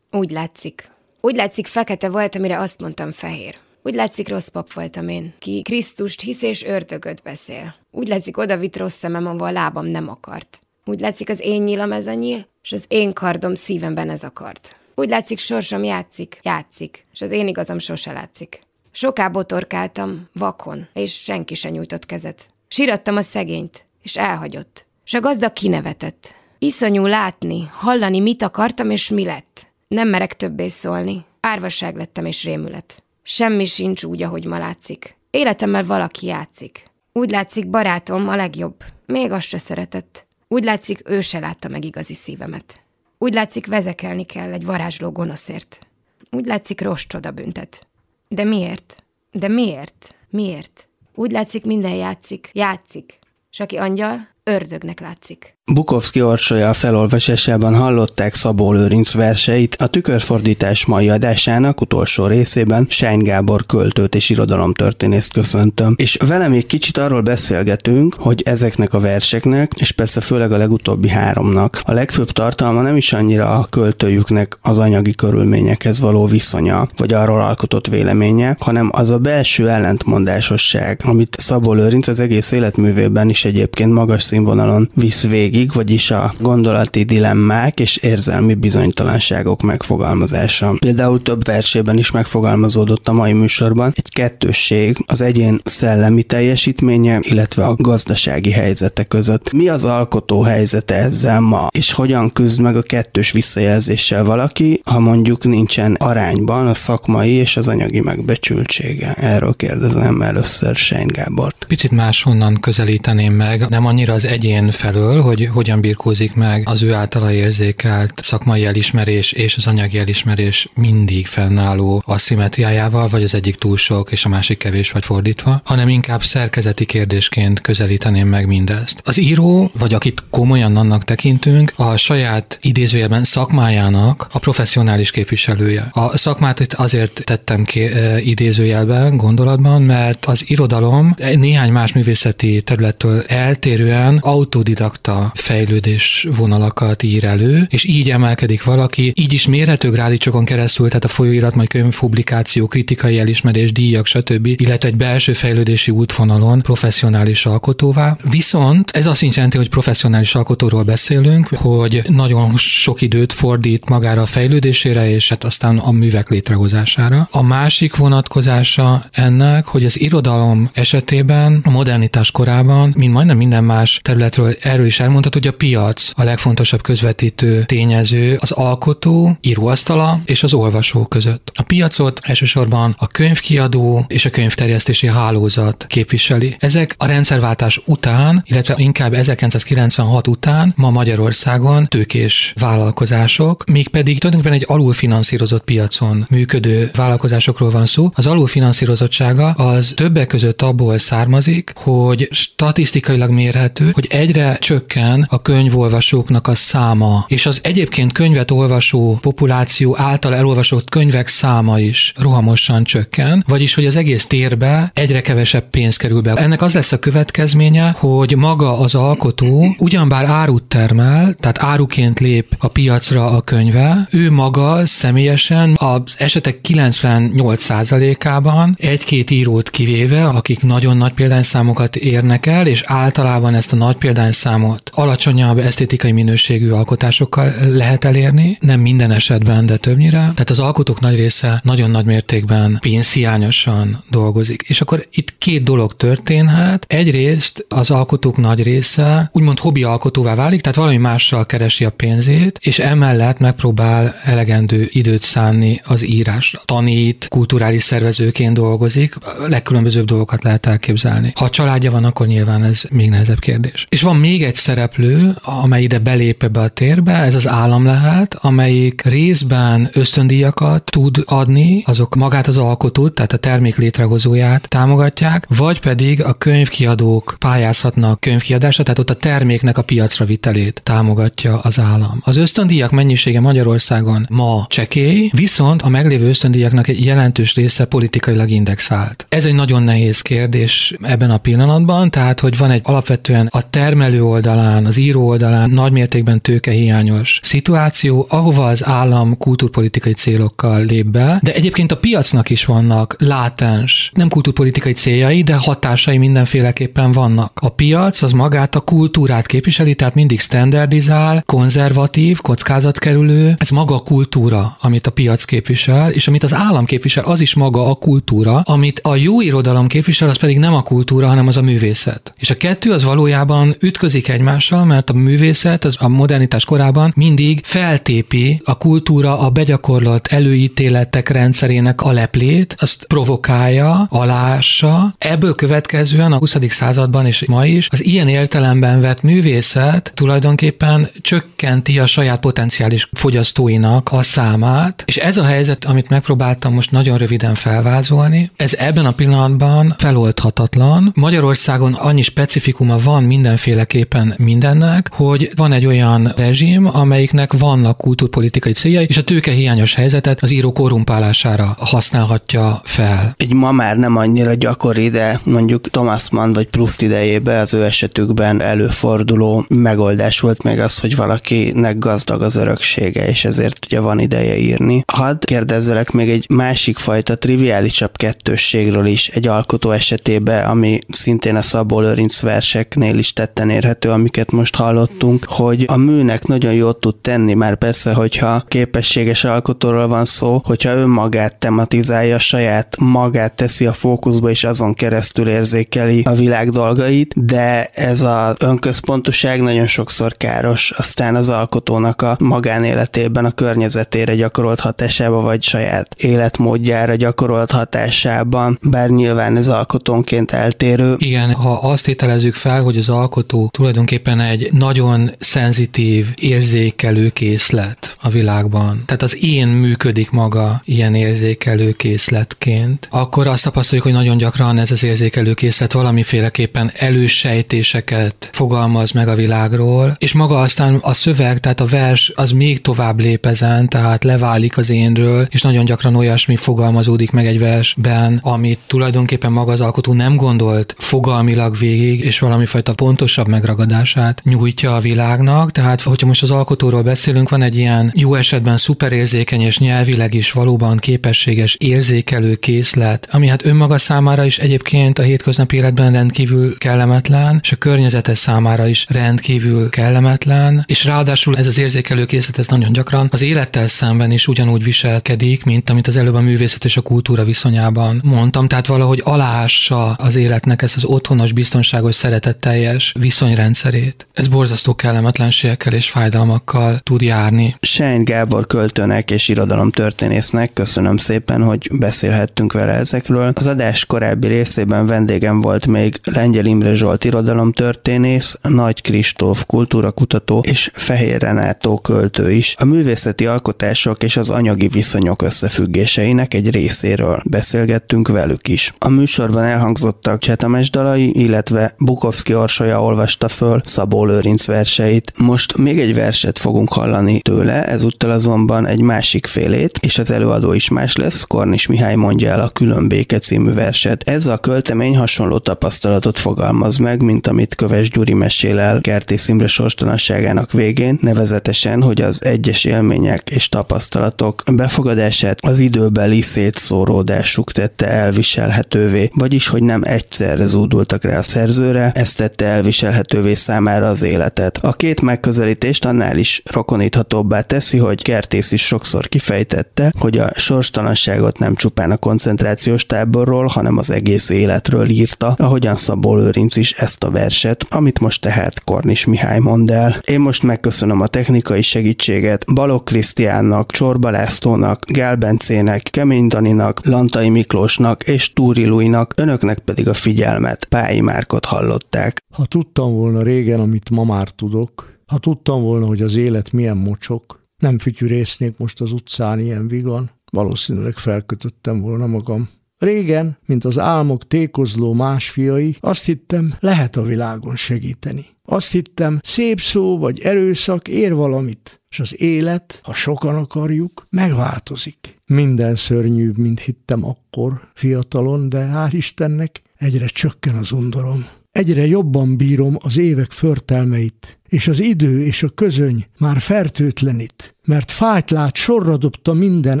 Úgy 0.10 0.30
látszik. 0.30 0.90
Úgy 1.20 1.36
látszik 1.36 1.66
fekete 1.66 2.08
volt, 2.08 2.34
amire 2.34 2.58
azt 2.58 2.80
mondtam 2.80 3.12
fehér. 3.12 3.54
Úgy 3.86 3.94
látszik, 3.94 4.28
rossz 4.28 4.48
pap 4.48 4.72
voltam 4.72 5.08
én, 5.08 5.34
ki 5.38 5.62
Krisztust 5.62 6.20
hisz 6.20 6.42
és 6.42 6.64
ördögöt 6.64 7.22
beszél. 7.22 7.74
Úgy 7.90 8.08
látszik, 8.08 8.36
odavitt 8.36 8.76
rossz 8.76 8.96
szemem, 8.96 9.26
ahol 9.26 9.40
a 9.40 9.50
lábam 9.50 9.86
nem 9.86 10.08
akart. 10.08 10.60
Úgy 10.84 11.00
látszik, 11.00 11.28
az 11.28 11.40
én 11.40 11.62
nyílam 11.62 11.92
ez 11.92 12.06
a 12.06 12.12
nyíl, 12.12 12.46
és 12.62 12.72
az 12.72 12.84
én 12.88 13.12
kardom 13.12 13.54
szívemben 13.54 14.10
ez 14.10 14.22
akart. 14.22 14.76
Úgy 14.94 15.08
látszik, 15.08 15.38
sorsom 15.38 15.84
játszik, 15.84 16.38
játszik, 16.42 17.06
és 17.12 17.20
az 17.20 17.30
én 17.30 17.48
igazam 17.48 17.78
sose 17.78 18.12
látszik. 18.12 18.60
Soká 18.90 19.28
botorkáltam, 19.28 20.28
vakon, 20.32 20.88
és 20.92 21.14
senki 21.22 21.54
se 21.54 21.70
nyújtott 21.70 22.06
kezet. 22.06 22.48
Sírattam 22.68 23.16
a 23.16 23.22
szegényt, 23.22 23.84
és 24.02 24.16
elhagyott. 24.16 24.86
És 25.04 25.14
a 25.14 25.20
gazda 25.20 25.52
kinevetett. 25.52 26.34
Iszonyú 26.58 27.06
látni, 27.06 27.68
hallani, 27.72 28.20
mit 28.20 28.42
akartam, 28.42 28.90
és 28.90 29.08
mi 29.08 29.24
lett. 29.24 29.66
Nem 29.88 30.08
merek 30.08 30.36
többé 30.36 30.68
szólni. 30.68 31.24
Árvaság 31.40 31.96
lettem, 31.96 32.24
és 32.24 32.44
rémület. 32.44 33.04
Semmi 33.28 33.64
sincs 33.64 34.04
úgy, 34.04 34.22
ahogy 34.22 34.44
ma 34.44 34.58
látszik. 34.58 35.16
Életemmel 35.30 35.84
valaki 35.84 36.26
játszik. 36.26 36.90
Úgy 37.12 37.30
látszik, 37.30 37.70
barátom 37.70 38.28
a 38.28 38.36
legjobb. 38.36 38.84
Még 39.06 39.30
azt 39.30 39.46
se 39.46 39.58
szeretett. 39.58 40.26
Úgy 40.48 40.64
látszik, 40.64 41.08
ő 41.08 41.20
se 41.20 41.38
látta 41.38 41.68
meg 41.68 41.84
igazi 41.84 42.14
szívemet. 42.14 42.80
Úgy 43.18 43.34
látszik, 43.34 43.66
vezekelni 43.66 44.24
kell 44.24 44.52
egy 44.52 44.64
varázsló 44.64 45.10
gonoszért. 45.10 45.86
Úgy 46.30 46.46
látszik, 46.46 46.80
rossz 46.80 47.04
csoda 47.06 47.30
büntet. 47.30 47.86
De 48.28 48.44
miért? 48.44 49.04
De 49.30 49.48
miért? 49.48 50.14
Miért? 50.28 50.88
Úgy 51.14 51.32
látszik, 51.32 51.64
minden 51.64 51.94
játszik, 51.94 52.50
játszik. 52.52 53.18
S 53.50 53.60
aki 53.60 53.76
angyal, 53.76 54.28
ördögnek 54.44 55.00
látszik. 55.00 55.55
Bukowski 55.72 56.22
Orsolya 56.22 56.72
felolvasásában 56.72 57.74
hallották 57.74 58.34
Szabó 58.34 58.72
Lőrinc 58.72 59.14
verseit 59.14 59.74
a 59.74 59.86
tükörfordítás 59.86 60.84
mai 60.84 61.08
adásának 61.08 61.80
utolsó 61.80 62.26
részében 62.26 62.86
Sein 62.88 63.18
Gábor 63.18 63.66
költőt 63.66 64.14
és 64.14 64.30
irodalomtörténészt 64.30 65.32
köszöntöm. 65.32 65.94
És 65.96 66.16
vele 66.26 66.48
még 66.48 66.66
kicsit 66.66 66.96
arról 66.96 67.20
beszélgetünk, 67.20 68.14
hogy 68.14 68.42
ezeknek 68.44 68.94
a 68.94 69.00
verseknek, 69.00 69.72
és 69.76 69.92
persze 69.92 70.20
főleg 70.20 70.52
a 70.52 70.56
legutóbbi 70.56 71.08
háromnak, 71.08 71.80
a 71.84 71.92
legfőbb 71.92 72.30
tartalma 72.30 72.82
nem 72.82 72.96
is 72.96 73.12
annyira 73.12 73.58
a 73.58 73.66
költőjüknek 73.70 74.58
az 74.62 74.78
anyagi 74.78 75.14
körülményekhez 75.14 76.00
való 76.00 76.26
viszonya, 76.26 76.88
vagy 76.96 77.12
arról 77.12 77.40
alkotott 77.40 77.86
véleménye, 77.86 78.56
hanem 78.60 78.90
az 78.92 79.10
a 79.10 79.18
belső 79.18 79.68
ellentmondásosság, 79.68 81.00
amit 81.04 81.36
Szabó 81.38 81.72
Lőrinc 81.72 82.06
az 82.06 82.20
egész 82.20 82.50
életművében 82.50 83.28
is 83.28 83.44
egyébként 83.44 83.92
magas 83.92 84.22
színvonalon 84.22 84.90
visz 84.94 85.26
végig 85.26 85.54
végig, 85.56 85.72
vagyis 85.72 86.10
a 86.10 86.34
gondolati 86.40 87.02
dilemmák 87.02 87.80
és 87.80 87.96
érzelmi 87.96 88.54
bizonytalanságok 88.54 89.62
megfogalmazása. 89.62 90.74
Például 90.78 91.22
több 91.22 91.44
versében 91.44 91.98
is 91.98 92.10
megfogalmazódott 92.10 93.08
a 93.08 93.12
mai 93.12 93.32
műsorban 93.32 93.92
egy 93.96 94.08
kettősség 94.08 94.96
az 95.06 95.20
egyén 95.20 95.60
szellemi 95.64 96.22
teljesítménye, 96.22 97.18
illetve 97.22 97.64
a 97.64 97.74
gazdasági 97.74 98.50
helyzete 98.50 99.04
között. 99.04 99.52
Mi 99.52 99.68
az 99.68 99.84
alkotó 99.84 100.42
helyzete 100.42 100.94
ezzel 100.94 101.40
ma, 101.40 101.68
és 101.70 101.92
hogyan 101.92 102.32
küzd 102.32 102.60
meg 102.60 102.76
a 102.76 102.82
kettős 102.82 103.32
visszajelzéssel 103.32 104.24
valaki, 104.24 104.80
ha 104.84 104.98
mondjuk 104.98 105.44
nincsen 105.44 105.94
arányban 105.94 106.66
a 106.66 106.74
szakmai 106.74 107.30
és 107.30 107.56
az 107.56 107.68
anyagi 107.68 108.00
megbecsültsége? 108.00 109.14
Erről 109.14 109.54
kérdezem 109.54 110.22
először 110.22 110.74
Sein 110.74 111.06
Gábort. 111.06 111.64
Picit 111.68 111.90
máshonnan 111.90 112.60
közelíteném 112.60 113.32
meg, 113.32 113.68
nem 113.68 113.86
annyira 113.86 114.12
az 114.12 114.24
egyén 114.24 114.70
felől, 114.70 115.20
hogy 115.20 115.45
hogy 115.46 115.66
hogyan 115.66 115.80
birkózik 115.80 116.34
meg 116.34 116.62
az 116.64 116.82
ő 116.82 116.92
általa 116.92 117.32
érzékelt 117.32 118.12
szakmai 118.22 118.66
elismerés 118.66 119.32
és 119.32 119.56
az 119.56 119.66
anyagi 119.66 119.98
elismerés 119.98 120.68
mindig 120.74 121.26
fennálló 121.26 122.02
aszimetriájával, 122.04 123.08
vagy 123.08 123.22
az 123.22 123.34
egyik 123.34 123.54
túl 123.54 123.76
sok 123.76 124.12
és 124.12 124.24
a 124.24 124.28
másik 124.28 124.58
kevés, 124.58 124.90
vagy 124.90 125.04
fordítva, 125.04 125.60
hanem 125.64 125.88
inkább 125.88 126.22
szerkezeti 126.22 126.84
kérdésként 126.84 127.60
közelíteném 127.60 128.28
meg 128.28 128.46
mindezt. 128.46 129.02
Az 129.04 129.18
író, 129.18 129.70
vagy 129.78 129.94
akit 129.94 130.24
komolyan 130.30 130.76
annak 130.76 131.04
tekintünk, 131.04 131.72
a 131.76 131.96
saját 131.96 132.58
idézőjelben 132.62 133.24
szakmájának 133.24 134.26
a 134.32 134.38
professzionális 134.38 135.10
képviselője. 135.10 135.88
A 135.92 136.16
szakmát 136.16 136.60
itt 136.60 136.72
azért 136.72 137.22
tettem 137.24 137.64
ki 137.64 137.88
idézőjelben, 138.18 139.16
gondolatban, 139.16 139.82
mert 139.82 140.26
az 140.26 140.44
irodalom 140.50 141.14
néhány 141.34 141.72
más 141.72 141.92
művészeti 141.92 142.62
területtől 142.62 143.24
eltérően 143.26 144.18
autodidakta 144.22 145.32
fejlődés 145.36 146.26
vonalakat 146.36 147.02
ír 147.02 147.24
elő, 147.24 147.66
és 147.70 147.84
így 147.84 148.10
emelkedik 148.10 148.64
valaki, 148.64 149.12
így 149.14 149.32
is 149.32 149.46
mérhető 149.46 149.90
grádicsokon 149.90 150.44
keresztül, 150.44 150.86
tehát 150.86 151.04
a 151.04 151.08
folyóirat, 151.08 151.54
majd 151.54 151.68
könyvpublikáció, 151.68 152.66
kritikai 152.66 153.18
elismerés, 153.18 153.72
díjak, 153.72 154.06
stb., 154.06 154.46
illetve 154.46 154.88
egy 154.88 154.96
belső 154.96 155.32
fejlődési 155.32 155.90
útvonalon 155.90 156.62
professzionális 156.62 157.46
alkotóvá. 157.46 158.16
Viszont 158.30 158.90
ez 158.90 159.06
azt 159.06 159.22
jelenti, 159.34 159.56
hogy 159.56 159.68
professzionális 159.68 160.34
alkotóról 160.34 160.82
beszélünk, 160.82 161.46
hogy 161.46 162.02
nagyon 162.08 162.56
sok 162.56 163.00
időt 163.00 163.32
fordít 163.32 163.88
magára 163.88 164.22
a 164.22 164.26
fejlődésére, 164.26 165.10
és 165.10 165.28
hát 165.28 165.44
aztán 165.44 165.78
a 165.78 165.90
művek 165.90 166.28
létrehozására. 166.28 167.28
A 167.30 167.42
másik 167.42 167.96
vonatkozása 167.96 169.04
ennek, 169.12 169.66
hogy 169.66 169.84
az 169.84 170.00
irodalom 170.00 170.70
esetében 170.72 171.60
a 171.64 171.70
modernitás 171.70 172.30
korában, 172.30 172.92
mint 172.96 173.12
majdnem 173.12 173.36
minden 173.36 173.64
más 173.64 174.00
területről 174.02 174.56
erről 174.60 174.86
is 174.86 175.00
elmondható, 175.26 175.38
hogy 175.38 175.46
a 175.48 175.56
piac 175.56 176.10
a 176.14 176.24
legfontosabb 176.24 176.82
közvetítő 176.82 177.64
tényező 177.64 178.36
az 178.40 178.50
alkotó, 178.50 179.38
íróasztala 179.40 180.20
és 180.24 180.42
az 180.42 180.54
olvasó 180.54 181.06
között. 181.06 181.50
A 181.54 181.62
piacot 181.62 182.20
elsősorban 182.22 182.94
a 182.98 183.06
könyvkiadó 183.06 184.04
és 184.08 184.24
a 184.24 184.30
könyvterjesztési 184.30 185.06
hálózat 185.06 185.84
képviseli. 185.88 186.56
Ezek 186.58 186.94
a 186.98 187.06
rendszerváltás 187.06 187.80
után, 187.86 188.42
illetve 188.46 188.74
inkább 188.78 189.12
1996 189.12 190.26
után 190.26 190.72
ma 190.76 190.90
Magyarországon 190.90 191.86
tőkés 191.86 192.52
vállalkozások, 192.58 193.64
mégpedig 193.70 194.18
tulajdonképpen 194.18 194.58
egy 194.58 194.66
alulfinanszírozott 194.68 195.64
piacon 195.64 196.26
működő 196.30 196.90
vállalkozásokról 196.94 197.70
van 197.70 197.86
szó. 197.86 198.10
Az 198.14 198.26
alulfinanszírozottsága 198.26 199.50
az 199.50 199.92
többek 199.96 200.26
között 200.26 200.62
abból 200.62 200.98
származik, 200.98 201.72
hogy 201.74 202.28
statisztikailag 202.30 203.30
mérhető, 203.30 203.90
hogy 203.92 204.06
egyre 204.10 204.56
csökken 204.60 205.15
a 205.28 205.42
könyvolvasóknak 205.42 206.46
a 206.46 206.54
száma, 206.54 207.24
és 207.28 207.46
az 207.46 207.60
egyébként 207.62 208.12
könyvet 208.12 208.50
olvasó 208.50 209.18
populáció 209.20 209.96
által 209.98 210.34
elolvasott 210.34 210.88
könyvek 210.88 211.26
száma 211.26 211.80
is 211.80 212.12
rohamosan 212.16 212.84
csökken, 212.84 213.44
vagyis 213.48 213.74
hogy 213.74 213.86
az 213.86 213.96
egész 213.96 214.26
térbe 214.26 214.90
egyre 214.94 215.20
kevesebb 215.20 215.70
pénz 215.70 215.96
kerül 215.96 216.20
be. 216.20 216.34
Ennek 216.34 216.62
az 216.62 216.74
lesz 216.74 216.92
a 216.92 216.98
következménye, 216.98 217.94
hogy 217.98 218.36
maga 218.36 218.78
az 218.78 218.94
alkotó 218.94 219.74
ugyanbár 219.78 220.24
árut 220.24 220.62
termel, 220.62 221.34
tehát 221.40 221.62
áruként 221.62 222.20
lép 222.20 222.54
a 222.58 222.68
piacra 222.68 223.26
a 223.26 223.40
könyve, 223.40 224.08
ő 224.10 224.30
maga 224.30 224.86
személyesen 224.86 225.76
az 225.78 226.14
esetek 226.18 226.58
98%-ában 226.68 228.76
egy-két 228.80 229.30
írót 229.30 229.70
kivéve, 229.70 230.26
akik 230.26 230.62
nagyon 230.62 230.96
nagy 230.96 231.12
példányszámokat 231.12 231.96
érnek 231.96 232.46
el, 232.46 232.66
és 232.66 232.82
általában 232.86 233.54
ezt 233.54 233.72
a 233.72 233.76
nagy 233.76 233.96
példányszámot 233.96 234.90
alacsonyabb 235.06 235.58
esztétikai 235.58 236.12
minőségű 236.12 236.70
alkotásokkal 236.70 237.54
lehet 237.60 238.04
elérni, 238.04 238.58
nem 238.60 238.80
minden 238.80 239.10
esetben, 239.10 239.66
de 239.66 239.76
többnyire. 239.76 240.18
Tehát 240.18 240.50
az 240.50 240.58
alkotók 240.58 241.00
nagy 241.00 241.16
része 241.16 241.60
nagyon 241.64 241.90
nagy 241.90 242.04
mértékben 242.04 242.78
pénzhiányosan 242.80 244.04
dolgozik. 244.10 244.64
És 244.66 244.80
akkor 244.80 245.06
itt 245.10 245.34
két 245.38 245.62
dolog 245.62 245.96
történhet. 245.96 246.84
Egyrészt 246.88 247.66
az 247.68 247.90
alkotók 247.90 248.36
nagy 248.36 248.62
része 248.62 249.30
úgymond 249.32 249.58
hobbi 249.58 249.82
alkotóvá 249.82 250.34
válik, 250.34 250.60
tehát 250.60 250.76
valami 250.76 250.96
mással 250.96 251.46
keresi 251.46 251.84
a 251.84 251.90
pénzét, 251.90 252.58
és 252.62 252.78
emellett 252.78 253.38
megpróbál 253.38 254.14
elegendő 254.24 254.88
időt 254.92 255.22
szánni 255.22 255.80
az 255.84 256.06
írásra. 256.06 256.60
Tanít, 256.64 257.28
kulturális 257.28 257.82
szervezőként 257.82 258.54
dolgozik, 258.54 259.14
legkülönbözőbb 259.46 260.06
dolgokat 260.06 260.42
lehet 260.42 260.66
elképzelni. 260.66 261.32
Ha 261.34 261.44
a 261.44 261.50
családja 261.50 261.90
van, 261.90 262.04
akkor 262.04 262.26
nyilván 262.26 262.64
ez 262.64 262.82
még 262.90 263.10
nehezebb 263.10 263.38
kérdés. 263.38 263.86
És 263.88 264.02
van 264.02 264.16
még 264.16 264.44
egy 264.44 264.54
szereplő, 264.86 265.36
amely 265.42 265.82
ide 265.82 265.98
belép 265.98 266.42
ebbe 266.42 266.60
a 266.60 266.68
térbe, 266.68 267.12
ez 267.12 267.34
az 267.34 267.48
állam 267.48 267.84
lehet, 267.84 268.36
amelyik 268.40 269.02
részben 269.02 269.90
ösztöndíjakat 269.92 270.84
tud 270.84 271.22
adni, 271.24 271.82
azok 271.86 272.14
magát 272.14 272.46
az 272.46 272.56
alkotót, 272.56 273.14
tehát 273.14 273.32
a 273.32 273.36
termék 273.36 273.76
létrehozóját 273.76 274.68
támogatják, 274.68 275.46
vagy 275.56 275.80
pedig 275.80 276.22
a 276.22 276.32
könyvkiadók 276.32 277.36
pályázhatnak 277.38 278.20
könyvkiadásra, 278.20 278.82
tehát 278.82 278.98
ott 278.98 279.10
a 279.10 279.14
terméknek 279.14 279.78
a 279.78 279.82
piacra 279.82 280.24
vitelét 280.24 280.80
támogatja 280.82 281.58
az 281.58 281.78
állam. 281.78 282.20
Az 282.24 282.36
ösztöndíjak 282.36 282.90
mennyisége 282.90 283.40
Magyarországon 283.40 284.26
ma 284.30 284.66
csekély, 284.68 285.30
viszont 285.34 285.82
a 285.82 285.88
meglévő 285.88 286.28
ösztöndíjaknak 286.28 286.88
egy 286.88 287.04
jelentős 287.04 287.54
része 287.54 287.84
politikailag 287.84 288.50
indexált. 288.50 289.26
Ez 289.28 289.44
egy 289.44 289.54
nagyon 289.54 289.82
nehéz 289.82 290.20
kérdés 290.20 290.94
ebben 291.02 291.30
a 291.30 291.38
pillanatban, 291.38 292.10
tehát 292.10 292.40
hogy 292.40 292.56
van 292.56 292.70
egy 292.70 292.80
alapvetően 292.84 293.48
a 293.50 293.70
termelő 293.70 294.24
oldalán, 294.24 294.75
az 294.84 294.96
író 294.96 295.26
oldalán 295.26 295.70
nagymértékben 295.70 296.40
tőkehiányos 296.40 297.40
szituáció, 297.42 298.26
ahova 298.28 298.66
az 298.66 298.86
állam 298.86 299.36
kulturpolitikai 299.36 300.12
célokkal 300.12 300.84
lép 300.84 301.06
be, 301.06 301.40
de 301.42 301.54
egyébként 301.54 301.92
a 301.92 301.96
piacnak 301.96 302.50
is 302.50 302.64
vannak 302.64 303.16
látens, 303.18 304.10
nem 304.14 304.28
kulturpolitikai 304.28 304.92
céljai, 304.92 305.42
de 305.42 305.54
hatásai 305.54 306.18
mindenféleképpen 306.18 307.12
vannak. 307.12 307.52
A 307.54 307.68
piac 307.68 308.22
az 308.22 308.32
magát 308.32 308.74
a 308.74 308.80
kultúrát 308.80 309.46
képviseli, 309.46 309.94
tehát 309.94 310.14
mindig 310.14 310.40
standardizál, 310.40 311.42
konzervatív, 311.46 312.40
kockázatkerülő, 312.40 313.54
ez 313.58 313.70
maga 313.70 313.94
a 313.94 314.02
kultúra, 314.02 314.76
amit 314.80 315.06
a 315.06 315.10
piac 315.10 315.44
képvisel, 315.44 316.10
és 316.10 316.28
amit 316.28 316.42
az 316.42 316.54
állam 316.54 316.84
képvisel, 316.84 317.24
az 317.24 317.40
is 317.40 317.54
maga 317.54 317.90
a 317.90 317.94
kultúra, 317.94 318.58
amit 318.58 319.00
a 319.02 319.16
jó 319.16 319.40
irodalom 319.40 319.86
képvisel, 319.86 320.28
az 320.28 320.36
pedig 320.36 320.58
nem 320.58 320.74
a 320.74 320.82
kultúra, 320.82 321.26
hanem 321.26 321.46
az 321.46 321.56
a 321.56 321.62
művészet. 321.62 322.32
És 322.38 322.50
a 322.50 322.56
kettő 322.56 322.90
az 322.90 323.04
valójában 323.04 323.76
ütközik 323.80 324.28
egymással, 324.66 324.94
mert 324.94 325.10
a 325.10 325.12
művészet 325.12 325.84
az 325.84 325.96
a 325.98 326.08
modernitás 326.08 326.64
korában 326.64 327.12
mindig 327.16 327.60
feltépi 327.64 328.60
a 328.64 328.78
kultúra 328.78 329.38
a 329.38 329.50
begyakorlott 329.50 330.26
előítéletek 330.26 331.28
rendszerének 331.28 332.00
a 332.00 332.12
leplét, 332.12 332.74
azt 332.78 333.04
provokálja, 333.04 334.06
alássa. 334.10 335.14
Ebből 335.18 335.54
következően 335.54 336.32
a 336.32 336.36
20. 336.36 336.56
században 336.68 337.26
és 337.26 337.44
ma 337.46 337.66
is 337.66 337.88
az 337.90 338.04
ilyen 338.04 338.28
értelemben 338.28 339.00
vett 339.00 339.22
művészet 339.22 340.12
tulajdonképpen 340.14 341.10
csökkenti 341.20 341.98
a 341.98 342.06
saját 342.06 342.40
potenciális 342.40 343.08
fogyasztóinak 343.12 344.12
a 344.12 344.22
számát, 344.22 345.02
és 345.06 345.16
ez 345.16 345.36
a 345.36 345.44
helyzet, 345.44 345.84
amit 345.84 346.08
megpróbáltam 346.08 346.74
most 346.74 346.90
nagyon 346.90 347.18
röviden 347.18 347.54
felvázolni, 347.54 348.50
ez 348.56 348.74
ebben 348.74 349.06
a 349.06 349.12
pillanatban 349.12 349.94
feloldhatatlan. 349.98 351.12
Magyarországon 351.14 351.92
annyi 351.92 352.22
specifikuma 352.22 352.98
van 352.98 353.22
mindenféleképpen 353.22 354.34
mindennek, 354.56 355.08
hogy 355.12 355.50
van 355.56 355.72
egy 355.72 355.86
olyan 355.86 356.32
rezsim, 356.36 356.88
amelyiknek 356.92 357.52
vannak 357.52 357.98
kulturpolitikai 357.98 358.72
céljai, 358.72 359.06
és 359.08 359.16
a 359.16 359.24
tőke 359.24 359.50
hiányos 359.50 359.94
helyzetet 359.94 360.42
az 360.42 360.50
író 360.50 360.72
korrumpálására 360.72 361.76
használhatja 361.78 362.80
fel. 362.84 363.34
Egy 363.36 363.52
ma 363.52 363.72
már 363.72 363.96
nem 363.96 364.16
annyira 364.16 364.54
gyakori, 364.54 365.08
de 365.08 365.40
mondjuk 365.44 365.90
Thomas 365.90 366.30
Mann 366.30 366.52
vagy 366.52 366.66
Proust 366.66 367.02
idejében 367.02 367.60
az 367.60 367.74
ő 367.74 367.84
esetükben 367.84 368.60
előforduló 368.60 369.64
megoldás 369.68 370.40
volt 370.40 370.62
még 370.62 370.78
az, 370.78 370.98
hogy 370.98 371.16
valakinek 371.16 371.98
gazdag 371.98 372.42
az 372.42 372.56
öröksége, 372.56 373.28
és 373.28 373.44
ezért 373.44 373.84
ugye 373.84 374.00
van 374.00 374.18
ideje 374.18 374.58
írni. 374.58 375.04
Hadd 375.12 375.36
kérdezzelek 375.40 376.10
még 376.10 376.28
egy 376.28 376.46
másik 376.48 376.98
fajta 376.98 377.34
triviálisabb 377.34 378.16
kettősségről 378.16 379.06
is 379.06 379.28
egy 379.28 379.46
alkotó 379.46 379.90
esetében, 379.90 380.66
ami 380.66 380.98
szintén 381.08 381.56
a 381.56 381.62
Szabó 381.62 382.00
Lőrinc 382.00 382.40
verseknél 382.40 383.18
is 383.18 383.32
tetten 383.32 383.70
érhető, 383.70 384.10
amiket 384.10 384.45
most 384.50 384.76
hallottunk, 384.76 385.44
hogy 385.48 385.84
a 385.88 385.96
műnek 385.96 386.46
nagyon 386.46 386.72
jót 386.72 387.00
tud 387.00 387.16
tenni, 387.16 387.54
már 387.54 387.74
persze, 387.76 388.12
hogyha 388.12 388.64
képességes 388.68 389.44
alkotóról 389.44 390.06
van 390.06 390.24
szó, 390.24 390.60
hogyha 390.64 390.90
önmagát 390.90 391.56
tematizálja, 391.56 392.38
saját 392.38 392.96
magát 392.98 393.52
teszi 393.52 393.86
a 393.86 393.92
fókuszba, 393.92 394.50
és 394.50 394.64
azon 394.64 394.94
keresztül 394.94 395.48
érzékeli 395.48 396.22
a 396.24 396.32
világ 396.32 396.70
dolgait, 396.70 397.44
de 397.46 397.84
ez 397.84 398.22
az 398.22 398.54
önközpontoság 398.58 399.62
nagyon 399.62 399.86
sokszor 399.86 400.36
káros, 400.36 400.90
aztán 400.90 401.34
az 401.34 401.48
alkotónak 401.48 402.22
a 402.22 402.36
magánéletében, 402.40 403.44
a 403.44 403.50
környezetére 403.50 404.34
gyakorolt 404.34 404.80
hatásába, 404.80 405.40
vagy 405.40 405.62
saját 405.62 406.14
életmódjára 406.16 407.14
gyakorolt 407.14 407.70
hatásában, 407.70 408.78
bár 408.82 409.08
nyilván 409.08 409.56
ez 409.56 409.68
alkotónként 409.68 410.50
eltérő. 410.50 411.14
Igen, 411.18 411.52
ha 411.52 411.72
azt 411.72 412.08
ételezzük 412.08 412.54
fel, 412.54 412.82
hogy 412.82 412.96
az 412.96 413.08
alkotó 413.08 413.68
tulajdonképpen 413.72 414.35
nincsen 414.36 414.68
egy 414.68 414.72
nagyon 414.72 415.30
szenzitív, 415.38 416.26
érzékelő 416.34 417.28
készlet 417.28 418.16
a 418.20 418.28
világban, 418.28 419.02
tehát 419.06 419.22
az 419.22 419.44
én 419.44 419.66
működik 419.66 420.30
maga 420.30 420.82
ilyen 420.84 421.14
érzékelő 421.14 421.92
készletként, 421.92 423.08
akkor 423.10 423.46
azt 423.46 423.64
tapasztaljuk, 423.64 424.06
hogy 424.06 424.16
nagyon 424.16 424.36
gyakran 424.36 424.78
ez 424.78 424.90
az 424.90 425.02
érzékelő 425.04 425.54
készlet 425.54 425.92
valamiféleképpen 425.92 426.90
elősejtéseket 426.94 428.50
fogalmaz 428.52 429.10
meg 429.10 429.28
a 429.28 429.34
világról, 429.34 430.16
és 430.18 430.32
maga 430.32 430.58
aztán 430.58 430.98
a 431.02 431.12
szöveg, 431.12 431.58
tehát 431.60 431.80
a 431.80 431.86
vers 431.86 432.32
az 432.34 432.50
még 432.50 432.80
tovább 432.80 433.20
lép 433.20 433.46
ezen, 433.46 433.88
tehát 433.88 434.24
leválik 434.24 434.78
az 434.78 434.90
énről, 434.90 435.46
és 435.50 435.62
nagyon 435.62 435.84
gyakran 435.84 436.16
olyasmi 436.16 436.56
fogalmazódik 436.56 437.30
meg 437.30 437.46
egy 437.46 437.58
versben, 437.58 438.38
amit 438.42 438.78
tulajdonképpen 438.86 439.52
maga 439.52 439.72
az 439.72 439.80
alkotó 439.80 440.12
nem 440.12 440.36
gondolt 440.36 440.94
fogalmilag 440.98 441.78
végig, 441.78 442.24
és 442.24 442.38
valami 442.38 442.66
fajta 442.66 442.94
pontosabb 442.94 443.48
megragadását 443.48 444.25
nyújtja 444.42 444.94
a 444.94 445.00
világnak. 445.00 445.70
Tehát, 445.70 446.00
hogyha 446.00 446.26
most 446.26 446.42
az 446.42 446.50
alkotóról 446.50 447.02
beszélünk, 447.02 447.48
van 447.48 447.62
egy 447.62 447.76
ilyen 447.76 448.12
jó 448.14 448.34
esetben 448.34 448.76
szuperérzékeny 448.76 449.60
és 449.60 449.78
nyelvileg 449.78 450.34
is 450.34 450.52
valóban 450.52 450.96
képességes 450.96 451.74
érzékelő 451.74 452.54
készlet, 452.54 453.28
ami 453.30 453.48
hát 453.48 453.64
önmaga 453.64 453.98
számára 453.98 454.44
is 454.44 454.58
egyébként 454.58 455.18
a 455.18 455.22
hétköznapi 455.22 455.76
életben 455.76 456.12
rendkívül 456.12 456.78
kellemetlen, 456.78 457.58
és 457.62 457.72
a 457.72 457.76
környezete 457.76 458.34
számára 458.34 458.86
is 458.86 459.06
rendkívül 459.08 459.88
kellemetlen, 459.88 460.84
és 460.86 461.04
ráadásul 461.04 461.56
ez 461.56 461.66
az 461.66 461.78
érzékelő 461.78 462.24
készlet 462.24 462.58
ez 462.58 462.68
nagyon 462.68 462.92
gyakran 462.92 463.28
az 463.30 463.42
élettel 463.42 463.88
szemben 463.88 464.30
is 464.30 464.48
ugyanúgy 464.48 464.82
viselkedik, 464.82 465.64
mint 465.64 465.90
amit 465.90 466.06
az 466.06 466.16
előbb 466.16 466.34
a 466.34 466.40
művészet 466.40 466.84
és 466.84 466.96
a 466.96 467.00
kultúra 467.00 467.44
viszonyában 467.44 468.20
mondtam, 468.24 468.68
tehát 468.68 468.86
valahogy 468.86 469.20
aláássa 469.24 470.06
az 470.06 470.36
életnek 470.36 470.82
ezt 470.82 470.96
az 470.96 471.04
otthonos, 471.04 471.52
biztonságos, 471.52 472.14
szeretetteljes 472.14 473.14
viszonyrendszerét. 473.18 474.15
Ez 474.32 474.48
borzasztó 474.48 474.94
kellemetlenségekkel 474.94 475.92
és 475.92 476.10
fájdalmakkal 476.10 477.00
tud 477.02 477.22
járni. 477.22 477.76
Sein 477.80 478.24
Gábor 478.24 478.66
költőnek 478.66 479.30
és 479.30 479.48
irodalomtörténésznek 479.48 480.72
köszönöm 480.72 481.16
szépen, 481.16 481.62
hogy 481.62 481.88
beszélhettünk 481.92 482.72
vele 482.72 482.92
ezekről. 482.92 483.50
Az 483.54 483.66
adás 483.66 484.04
korábbi 484.04 484.46
részében 484.46 485.06
vendégem 485.06 485.60
volt 485.60 485.86
még 485.86 486.20
Lengyel 486.24 486.64
Imre 486.64 486.94
Zsolt 486.94 487.24
irodalomtörténész, 487.24 488.58
Nagy 488.62 489.00
Kristóf 489.00 489.64
kultúrakutató 489.66 490.64
és 490.66 490.90
Fehér 490.94 491.40
Renátó 491.40 491.98
költő 491.98 492.52
is. 492.52 492.74
A 492.78 492.84
művészeti 492.84 493.46
alkotások 493.46 494.22
és 494.22 494.36
az 494.36 494.50
anyagi 494.50 494.88
viszonyok 494.88 495.42
összefüggéseinek 495.42 496.54
egy 496.54 496.70
részéről 496.70 497.42
beszélgettünk 497.44 498.28
velük 498.28 498.68
is. 498.68 498.92
A 498.98 499.08
műsorban 499.08 499.62
elhangzottak 499.62 500.38
Csetames 500.38 500.90
dalai, 500.90 501.40
illetve 501.42 501.94
Bukowski 501.98 502.54
Orsolya 502.54 503.02
olvasta 503.02 503.48
föl 503.48 503.80
Szabó 503.96 504.24
Lőrinc 504.24 504.66
verseit. 504.66 505.32
Most 505.38 505.76
még 505.76 506.00
egy 506.00 506.14
verset 506.14 506.58
fogunk 506.58 506.92
hallani 506.92 507.40
tőle, 507.40 507.84
ezúttal 507.84 508.30
azonban 508.30 508.86
egy 508.86 509.00
másik 509.00 509.46
félét, 509.46 509.98
és 510.02 510.18
az 510.18 510.30
előadó 510.30 510.72
is 510.72 510.88
más 510.88 511.16
lesz, 511.16 511.42
Kornis 511.42 511.86
Mihály 511.86 512.14
mondja 512.14 512.50
el 512.50 512.60
a 512.60 512.68
Különbéke 512.68 513.38
című 513.38 513.72
verset. 513.72 514.28
Ez 514.28 514.46
a 514.46 514.56
költemény 514.56 515.16
hasonló 515.16 515.58
tapasztalatot 515.58 516.38
fogalmaz 516.38 516.96
meg, 516.96 517.22
mint 517.22 517.46
amit 517.46 517.74
Köves 517.74 518.10
Gyuri 518.10 518.32
mesél 518.32 518.78
el 518.78 519.00
Kertész 519.00 519.48
Imre 519.48 519.66
sorstalanságának 519.66 520.72
végén, 520.72 521.18
nevezetesen, 521.20 522.02
hogy 522.02 522.20
az 522.22 522.44
egyes 522.44 522.84
élmények 522.84 523.50
és 523.50 523.68
tapasztalatok 523.68 524.62
befogadását 524.72 525.58
az 525.64 525.78
időbeli 525.78 526.40
szétszóródásuk 526.40 527.72
tette 527.72 528.06
elviselhetővé, 528.06 529.30
vagyis 529.34 529.68
hogy 529.68 529.82
nem 529.82 530.02
egyszerre 530.04 530.66
zúdultak 530.66 531.24
rá 531.24 531.38
a 531.38 531.42
szerzőre, 531.42 532.10
ezt 532.14 532.36
tette 532.36 532.64
elviselhetővé 532.64 533.54
számára 533.54 533.84
az 533.86 534.22
életet. 534.22 534.78
A 534.82 534.92
két 534.92 535.20
megközelítést 535.20 536.04
annál 536.04 536.38
is 536.38 536.62
rokoníthatóbbá 536.64 537.60
teszi, 537.60 537.98
hogy 537.98 538.22
Kertész 538.22 538.72
is 538.72 538.86
sokszor 538.86 539.28
kifejtette, 539.28 540.12
hogy 540.18 540.38
a 540.38 540.50
sorstalanságot 540.54 541.58
nem 541.58 541.74
csupán 541.74 542.10
a 542.10 542.16
koncentrációs 542.16 543.06
táborról, 543.06 543.66
hanem 543.66 543.98
az 543.98 544.10
egész 544.10 544.48
életről 544.48 545.08
írta, 545.08 545.54
ahogyan 545.58 545.96
Szabó 545.96 546.36
Lőrinc 546.36 546.76
is 546.76 546.92
ezt 546.92 547.24
a 547.24 547.30
verset, 547.30 547.86
amit 547.90 548.20
most 548.20 548.40
tehát 548.40 548.84
Kornis 548.84 549.24
Mihály 549.24 549.58
mond 549.58 549.90
el. 549.90 550.16
Én 550.24 550.40
most 550.40 550.62
megköszönöm 550.62 551.20
a 551.20 551.26
technikai 551.26 551.82
segítséget 551.82 552.64
Balok 552.74 553.04
Krisztiánnak, 553.04 553.90
Csorba 553.90 554.30
Lászlónak, 554.30 555.04
Gál 555.08 555.36
Bencének, 555.36 556.02
Kemény 556.02 556.46
Daninak, 556.46 557.06
Lantai 557.06 557.48
Miklósnak 557.48 558.22
és 558.22 558.52
Túri 558.52 558.84
Lujnak, 558.84 559.32
önöknek 559.36 559.78
pedig 559.78 560.08
a 560.08 560.14
figyelmet. 560.14 560.84
Pályi 560.84 561.20
Márkot 561.20 561.64
hallották. 561.64 562.44
Ha 562.50 562.64
tudtam 562.64 563.16
volna 563.16 563.42
régen, 563.42 563.75
amit 563.80 564.10
ma 564.10 564.24
már 564.24 564.50
tudok, 564.50 565.18
ha 565.26 565.38
tudtam 565.38 565.82
volna, 565.82 566.06
hogy 566.06 566.22
az 566.22 566.36
élet 566.36 566.72
milyen 566.72 566.96
mocsok, 566.96 567.64
nem 567.76 567.98
fütyűrésznék 567.98 568.76
most 568.76 569.00
az 569.00 569.12
utcán 569.12 569.60
ilyen 569.60 569.88
vigan, 569.88 570.30
valószínűleg 570.52 571.12
felkötöttem 571.12 572.00
volna 572.00 572.26
magam. 572.26 572.68
Régen, 572.98 573.58
mint 573.66 573.84
az 573.84 573.98
álmok 573.98 574.46
tékozló 574.46 575.12
más 575.12 575.50
fiai, 575.50 575.96
azt 576.00 576.24
hittem, 576.24 576.74
lehet 576.80 577.16
a 577.16 577.22
világon 577.22 577.76
segíteni. 577.76 578.46
Azt 578.62 578.92
hittem, 578.92 579.38
szép 579.42 579.80
szó 579.80 580.18
vagy 580.18 580.40
erőszak 580.40 581.08
ér 581.08 581.34
valamit, 581.34 582.00
és 582.08 582.20
az 582.20 582.40
élet, 582.40 583.00
ha 583.02 583.14
sokan 583.14 583.54
akarjuk, 583.54 584.26
megváltozik. 584.30 585.36
Minden 585.46 585.94
szörnyűbb, 585.94 586.58
mint 586.58 586.80
hittem 586.80 587.24
akkor, 587.24 587.90
fiatalon, 587.94 588.68
de 588.68 588.90
hál' 588.94 589.12
Istennek 589.12 589.82
egyre 589.96 590.26
csökken 590.26 590.74
az 590.74 590.92
undorom. 590.92 591.46
Egyre 591.76 592.06
jobban 592.06 592.56
bírom 592.56 592.96
az 592.98 593.18
évek 593.18 593.50
förtelmeit, 593.50 594.58
és 594.68 594.88
az 594.88 595.00
idő 595.00 595.40
és 595.42 595.62
a 595.62 595.68
közöny 595.68 596.26
már 596.38 596.60
fertőtlenít, 596.60 597.76
mert 597.84 598.10
fájt 598.10 598.50
lát, 598.50 598.76
sorra 598.76 599.16
dobta 599.16 599.52
minden 599.52 600.00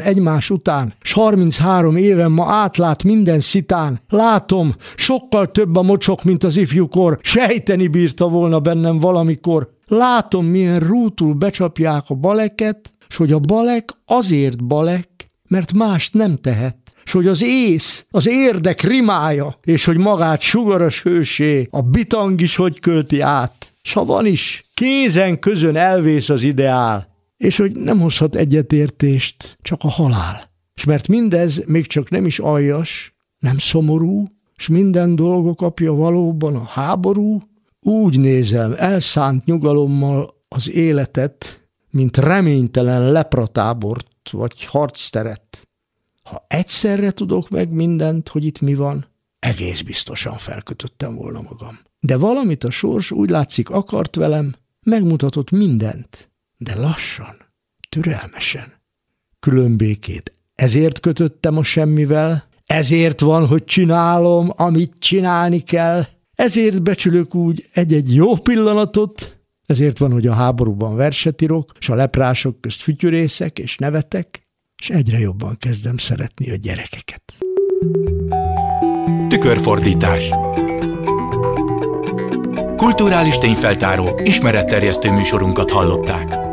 egymás 0.00 0.50
után, 0.50 0.94
s 1.00 1.12
33 1.12 1.96
éven 1.96 2.32
ma 2.32 2.52
átlát 2.52 3.02
minden 3.02 3.40
szitán. 3.40 4.00
Látom, 4.08 4.74
sokkal 4.94 5.50
több 5.50 5.76
a 5.76 5.82
mocsok, 5.82 6.24
mint 6.24 6.44
az 6.44 6.56
ifjúkor, 6.56 7.18
sejteni 7.22 7.88
bírta 7.88 8.28
volna 8.28 8.60
bennem 8.60 8.98
valamikor. 8.98 9.70
Látom, 9.86 10.46
milyen 10.46 10.80
rútul 10.80 11.34
becsapják 11.34 12.04
a 12.08 12.14
baleket, 12.14 12.94
s 13.08 13.16
hogy 13.16 13.32
a 13.32 13.38
balek 13.38 13.90
azért 14.04 14.64
balek, 14.64 15.30
mert 15.48 15.72
mást 15.72 16.14
nem 16.14 16.36
tehet 16.36 16.85
és 17.06 17.12
hogy 17.12 17.26
az 17.26 17.42
ész, 17.42 18.06
az 18.10 18.28
érdek 18.28 18.80
rimája, 18.80 19.58
és 19.64 19.84
hogy 19.84 19.96
magát 19.96 20.40
sugaras 20.40 21.02
hősé, 21.02 21.68
a 21.70 21.80
bitang 21.80 22.40
is 22.40 22.56
hogy 22.56 22.80
költi 22.80 23.20
át. 23.20 23.72
S 23.82 23.92
ha 23.92 24.04
van 24.04 24.26
is, 24.26 24.64
kézen 24.74 25.38
közön 25.38 25.76
elvész 25.76 26.28
az 26.28 26.42
ideál, 26.42 27.08
és 27.36 27.56
hogy 27.56 27.76
nem 27.76 28.00
hozhat 28.00 28.34
egyetértést, 28.34 29.58
csak 29.62 29.80
a 29.82 29.88
halál. 29.88 30.50
És 30.74 30.84
mert 30.84 31.08
mindez 31.08 31.62
még 31.66 31.86
csak 31.86 32.10
nem 32.10 32.26
is 32.26 32.38
aljas, 32.38 33.14
nem 33.38 33.58
szomorú, 33.58 34.26
és 34.56 34.68
minden 34.68 35.14
dolgok 35.14 35.62
apja 35.62 35.92
valóban 35.92 36.56
a 36.56 36.64
háború, 36.64 37.42
úgy 37.80 38.20
nézem 38.20 38.74
elszánt 38.76 39.44
nyugalommal 39.44 40.34
az 40.48 40.70
életet, 40.70 41.68
mint 41.90 42.16
reménytelen 42.16 43.10
lepratábort 43.10 44.30
vagy 44.30 44.64
harcteret. 44.64 45.65
Ha 46.26 46.44
egyszerre 46.48 47.10
tudok 47.10 47.48
meg 47.48 47.70
mindent, 47.70 48.28
hogy 48.28 48.44
itt 48.44 48.60
mi 48.60 48.74
van, 48.74 49.06
egész 49.38 49.80
biztosan 49.80 50.38
felkötöttem 50.38 51.14
volna 51.14 51.40
magam. 51.40 51.78
De 52.00 52.16
valamit 52.16 52.64
a 52.64 52.70
sors 52.70 53.10
úgy 53.10 53.30
látszik 53.30 53.70
akart 53.70 54.16
velem, 54.16 54.54
megmutatott 54.80 55.50
mindent, 55.50 56.30
de 56.56 56.74
lassan, 56.74 57.36
türelmesen. 57.88 58.72
Különbékét 59.40 60.36
ezért 60.56 61.00
kötöttem 61.00 61.56
a 61.56 61.62
semmivel, 61.62 62.48
ezért 62.66 63.20
van, 63.20 63.46
hogy 63.46 63.64
csinálom, 63.64 64.52
amit 64.56 64.98
csinálni 64.98 65.60
kell, 65.60 66.06
ezért 66.34 66.82
becsülök 66.82 67.34
úgy 67.34 67.64
egy-egy 67.72 68.14
jó 68.14 68.36
pillanatot, 68.36 69.36
ezért 69.66 69.98
van, 69.98 70.12
hogy 70.12 70.26
a 70.26 70.32
háborúban 70.32 70.94
verset 70.94 71.42
írok, 71.42 71.72
és 71.78 71.88
a 71.88 71.94
leprások 71.94 72.60
közt 72.60 72.80
fütyürészek 72.80 73.58
és 73.58 73.76
nevetek, 73.76 74.45
és 74.78 74.90
egyre 74.90 75.18
jobban 75.18 75.56
kezdem 75.58 75.96
szeretni 75.96 76.50
a 76.50 76.56
gyerekeket. 76.56 77.22
Tükörfordítás 79.28 80.30
Kulturális 82.76 83.38
tényfeltáró, 83.38 84.20
ismeretterjesztő 84.24 85.10
műsorunkat 85.10 85.70
hallották. 85.70 86.45